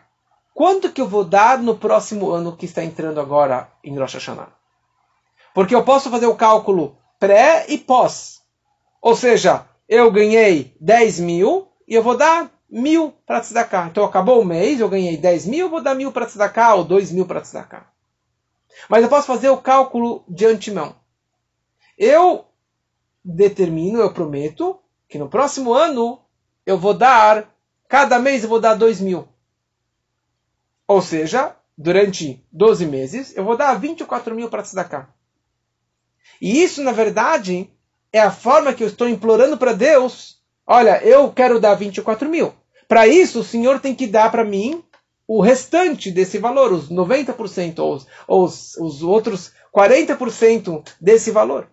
quanto 0.55 0.91
que 0.91 1.01
eu 1.01 1.09
vou 1.09 1.25
dar 1.25 1.59
no 1.59 1.77
próximo 1.77 2.31
ano 2.31 2.57
que 2.57 2.65
está 2.65 2.83
entrando 2.83 3.21
agora 3.21 3.71
em 3.83 3.99
Rosh 3.99 4.15
Hashanah? 4.15 4.49
Porque 5.53 5.75
eu 5.75 5.85
posso 5.85 6.09
fazer 6.09 6.27
o 6.27 6.37
cálculo 6.37 6.97
pré 7.19 7.67
e 7.69 7.77
pós. 7.77 8.43
Ou 9.03 9.15
seja, 9.15 9.67
eu 9.89 10.11
ganhei 10.11 10.75
10 10.81 11.21
mil 11.21 11.69
e 11.87 11.95
eu 11.95 12.03
vou 12.03 12.17
dar 12.17 12.51
mil 12.71 13.13
para 13.27 13.41
tzedakah. 13.41 13.89
Então 13.89 14.05
acabou 14.05 14.41
o 14.41 14.45
mês, 14.45 14.81
eu 14.81 14.89
ganhei 14.89 15.17
10 15.17 15.47
mil, 15.47 15.67
eu 15.67 15.71
vou 15.71 15.83
dar 15.83 15.95
mil 15.95 16.11
para 16.11 16.27
tzedakah 16.27 16.75
ou 16.75 16.85
2 16.85 17.13
mil 17.13 17.27
para 17.27 17.41
tzedakah. 17.41 17.87
Mas 18.89 19.03
eu 19.03 19.09
posso 19.09 19.27
fazer 19.27 19.49
o 19.49 19.59
cálculo 19.59 20.25
de 20.29 20.47
antemão. 20.47 20.97
Eu 21.97 22.47
determino, 23.25 24.01
eu 24.01 24.13
prometo, 24.13 24.79
que 25.09 25.19
no 25.19 25.29
próximo 25.29 25.73
ano 25.73 26.21
eu 26.67 26.77
vou 26.77 26.95
dar, 26.95 27.49
cada 27.89 28.19
mês 28.19 28.43
eu 28.43 28.49
vou 28.49 28.61
dar 28.61 28.75
2 28.75 29.01
mil. 29.01 29.29
Ou 30.87 31.01
seja, 31.01 31.57
durante 31.77 32.45
12 32.53 32.87
meses, 32.87 33.37
eu 33.37 33.45
vou 33.45 33.57
dar 33.57 33.75
24 33.75 34.35
mil 34.35 34.49
para 34.49 34.63
tzedakah. 34.63 35.09
E 36.41 36.63
isso, 36.63 36.83
na 36.83 36.93
verdade, 36.93 37.71
é 38.13 38.21
a 38.21 38.31
forma 38.31 38.73
que 38.73 38.83
eu 38.83 38.89
estou 38.89 39.09
implorando 39.09 39.57
para 39.57 39.73
Deus. 39.73 40.43
Olha, 40.67 41.03
eu 41.03 41.33
quero 41.33 41.61
dar 41.61 41.75
24 41.75 42.29
mil. 42.29 42.53
Para 42.87 43.07
isso, 43.07 43.41
o 43.41 43.45
Senhor 43.45 43.81
tem 43.81 43.95
que 43.95 44.07
dar 44.07 44.31
para 44.31 44.45
mim 44.45 44.85
o 45.27 45.41
restante 45.41 46.11
desse 46.11 46.39
valor, 46.39 46.73
os 46.73 46.91
90% 46.91 47.79
ou, 47.79 47.95
os, 47.95 48.07
ou 48.27 48.45
os, 48.45 48.77
os 48.77 49.03
outros 49.03 49.53
40% 49.75 50.87
desse 51.01 51.31
valor. 51.31 51.69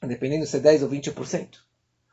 Dependendo 0.00 0.46
se 0.46 0.56
é 0.56 0.60
10 0.60 0.84
ou 0.84 0.88
20%. 0.88 1.48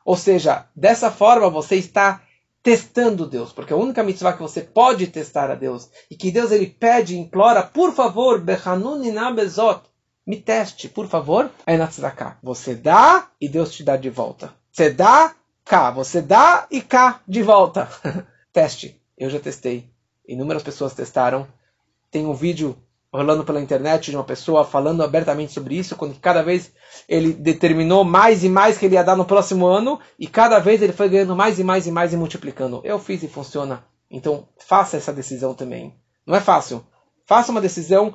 Ou 0.04 0.16
seja, 0.16 0.66
dessa 0.74 1.10
forma 1.10 1.48
você 1.48 1.76
está 1.76 2.22
testando 2.62 3.26
Deus, 3.26 3.52
porque 3.52 3.72
a 3.72 3.76
única 3.76 4.02
mitzvah 4.02 4.32
que 4.32 4.42
você 4.42 4.60
pode 4.60 5.06
testar 5.08 5.50
a 5.50 5.54
Deus 5.54 5.90
e 6.10 6.16
que 6.16 6.30
Deus 6.30 6.52
ele 6.52 6.66
pede, 6.66 7.18
implora, 7.18 7.62
por 7.62 7.92
favor, 7.92 8.40
bezot, 8.40 9.82
me 10.24 10.40
teste, 10.40 10.88
por 10.88 11.08
favor, 11.08 11.50
é 11.66 11.76
na 11.76 11.88
tzedakah. 11.88 12.38
Você 12.42 12.74
dá 12.74 13.28
e 13.40 13.48
Deus 13.48 13.72
te 13.72 13.82
dá 13.82 13.96
de 13.96 14.08
volta. 14.08 14.54
Você 14.70 14.90
dá, 14.90 15.34
cá, 15.64 15.90
você 15.90 16.22
dá 16.22 16.66
e 16.70 16.80
cá 16.80 17.20
de 17.26 17.42
volta. 17.42 17.88
Teste. 18.52 19.00
Eu 19.18 19.28
já 19.28 19.40
testei. 19.40 19.90
Inúmeras 20.26 20.62
pessoas 20.62 20.94
testaram. 20.94 21.46
Tem 22.10 22.24
um 22.26 22.34
vídeo 22.34 22.76
rolando 23.12 23.44
pela 23.44 23.60
internet 23.60 24.10
de 24.10 24.16
uma 24.16 24.24
pessoa 24.24 24.64
falando 24.64 25.02
abertamente 25.02 25.52
sobre 25.52 25.76
isso, 25.76 25.96
quando 25.96 26.18
cada 26.18 26.42
vez 26.42 26.72
ele 27.08 27.32
determinou 27.32 28.04
mais 28.04 28.42
e 28.42 28.48
mais 28.48 28.78
que 28.78 28.86
ele 28.86 28.94
ia 28.94 29.04
dar 29.04 29.16
no 29.16 29.24
próximo 29.24 29.66
ano, 29.66 30.00
e 30.18 30.26
cada 30.26 30.58
vez 30.58 30.80
ele 30.80 30.92
foi 30.92 31.08
ganhando 31.08 31.36
mais 31.36 31.58
e 31.58 31.64
mais 31.64 31.86
e 31.86 31.90
mais 31.90 32.12
e 32.12 32.16
multiplicando. 32.16 32.80
Eu 32.84 32.98
fiz 32.98 33.22
e 33.22 33.28
funciona. 33.28 33.84
Então 34.10 34.48
faça 34.58 34.96
essa 34.96 35.12
decisão 35.12 35.54
também. 35.54 35.94
Não 36.26 36.34
é 36.34 36.40
fácil. 36.40 36.84
Faça 37.26 37.52
uma 37.52 37.60
decisão 37.60 38.14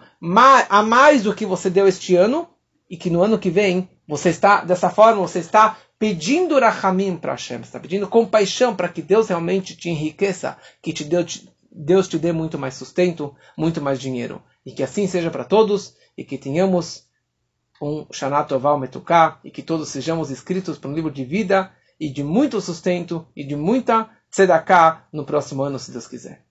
a 0.69 0.83
mais 0.83 1.23
do 1.23 1.33
que 1.33 1.45
você 1.45 1.69
deu 1.69 1.87
este 1.87 2.15
ano, 2.15 2.47
e 2.89 2.97
que 2.97 3.09
no 3.09 3.21
ano 3.21 3.37
que 3.37 3.49
vem 3.49 3.89
você 4.07 4.29
está, 4.29 4.61
dessa 4.61 4.89
forma, 4.89 5.21
você 5.21 5.39
está 5.39 5.77
pedindo 5.99 6.59
rachamim 6.59 7.17
para 7.17 7.33
Hashem, 7.33 7.61
está 7.61 7.79
pedindo 7.79 8.07
compaixão 8.07 8.75
para 8.75 8.87
que 8.87 9.01
Deus 9.01 9.27
realmente 9.27 9.75
te 9.75 9.89
enriqueça, 9.89 10.57
que 10.81 10.93
te 10.93 11.03
deu, 11.03 11.25
Deus 11.71 12.07
te 12.07 12.17
dê 12.17 12.31
muito 12.31 12.57
mais 12.57 12.75
sustento, 12.75 13.35
muito 13.57 13.81
mais 13.81 13.99
dinheiro. 13.99 14.41
E 14.67 14.73
que 14.73 14.83
assim 14.83 15.07
seja 15.07 15.31
para 15.31 15.45
todos 15.45 15.95
e 16.17 16.25
que 16.25 16.37
tenhamos 16.37 17.07
um 17.81 18.05
Shanato 18.11 18.53
Oval 18.53 18.77
Metuká 18.77 19.39
e 19.41 19.49
que 19.49 19.63
todos 19.63 19.87
sejamos 19.87 20.29
inscritos 20.29 20.77
para 20.77 20.89
um 20.89 20.93
livro 20.93 21.09
de 21.09 21.23
vida 21.23 21.71
e 21.97 22.09
de 22.11 22.21
muito 22.21 22.59
sustento 22.59 23.25
e 23.33 23.45
de 23.45 23.55
muita 23.55 24.09
tzedakah 24.29 25.07
no 25.13 25.23
próximo 25.23 25.63
ano, 25.63 25.79
se 25.79 25.89
Deus 25.89 26.05
quiser. 26.05 26.46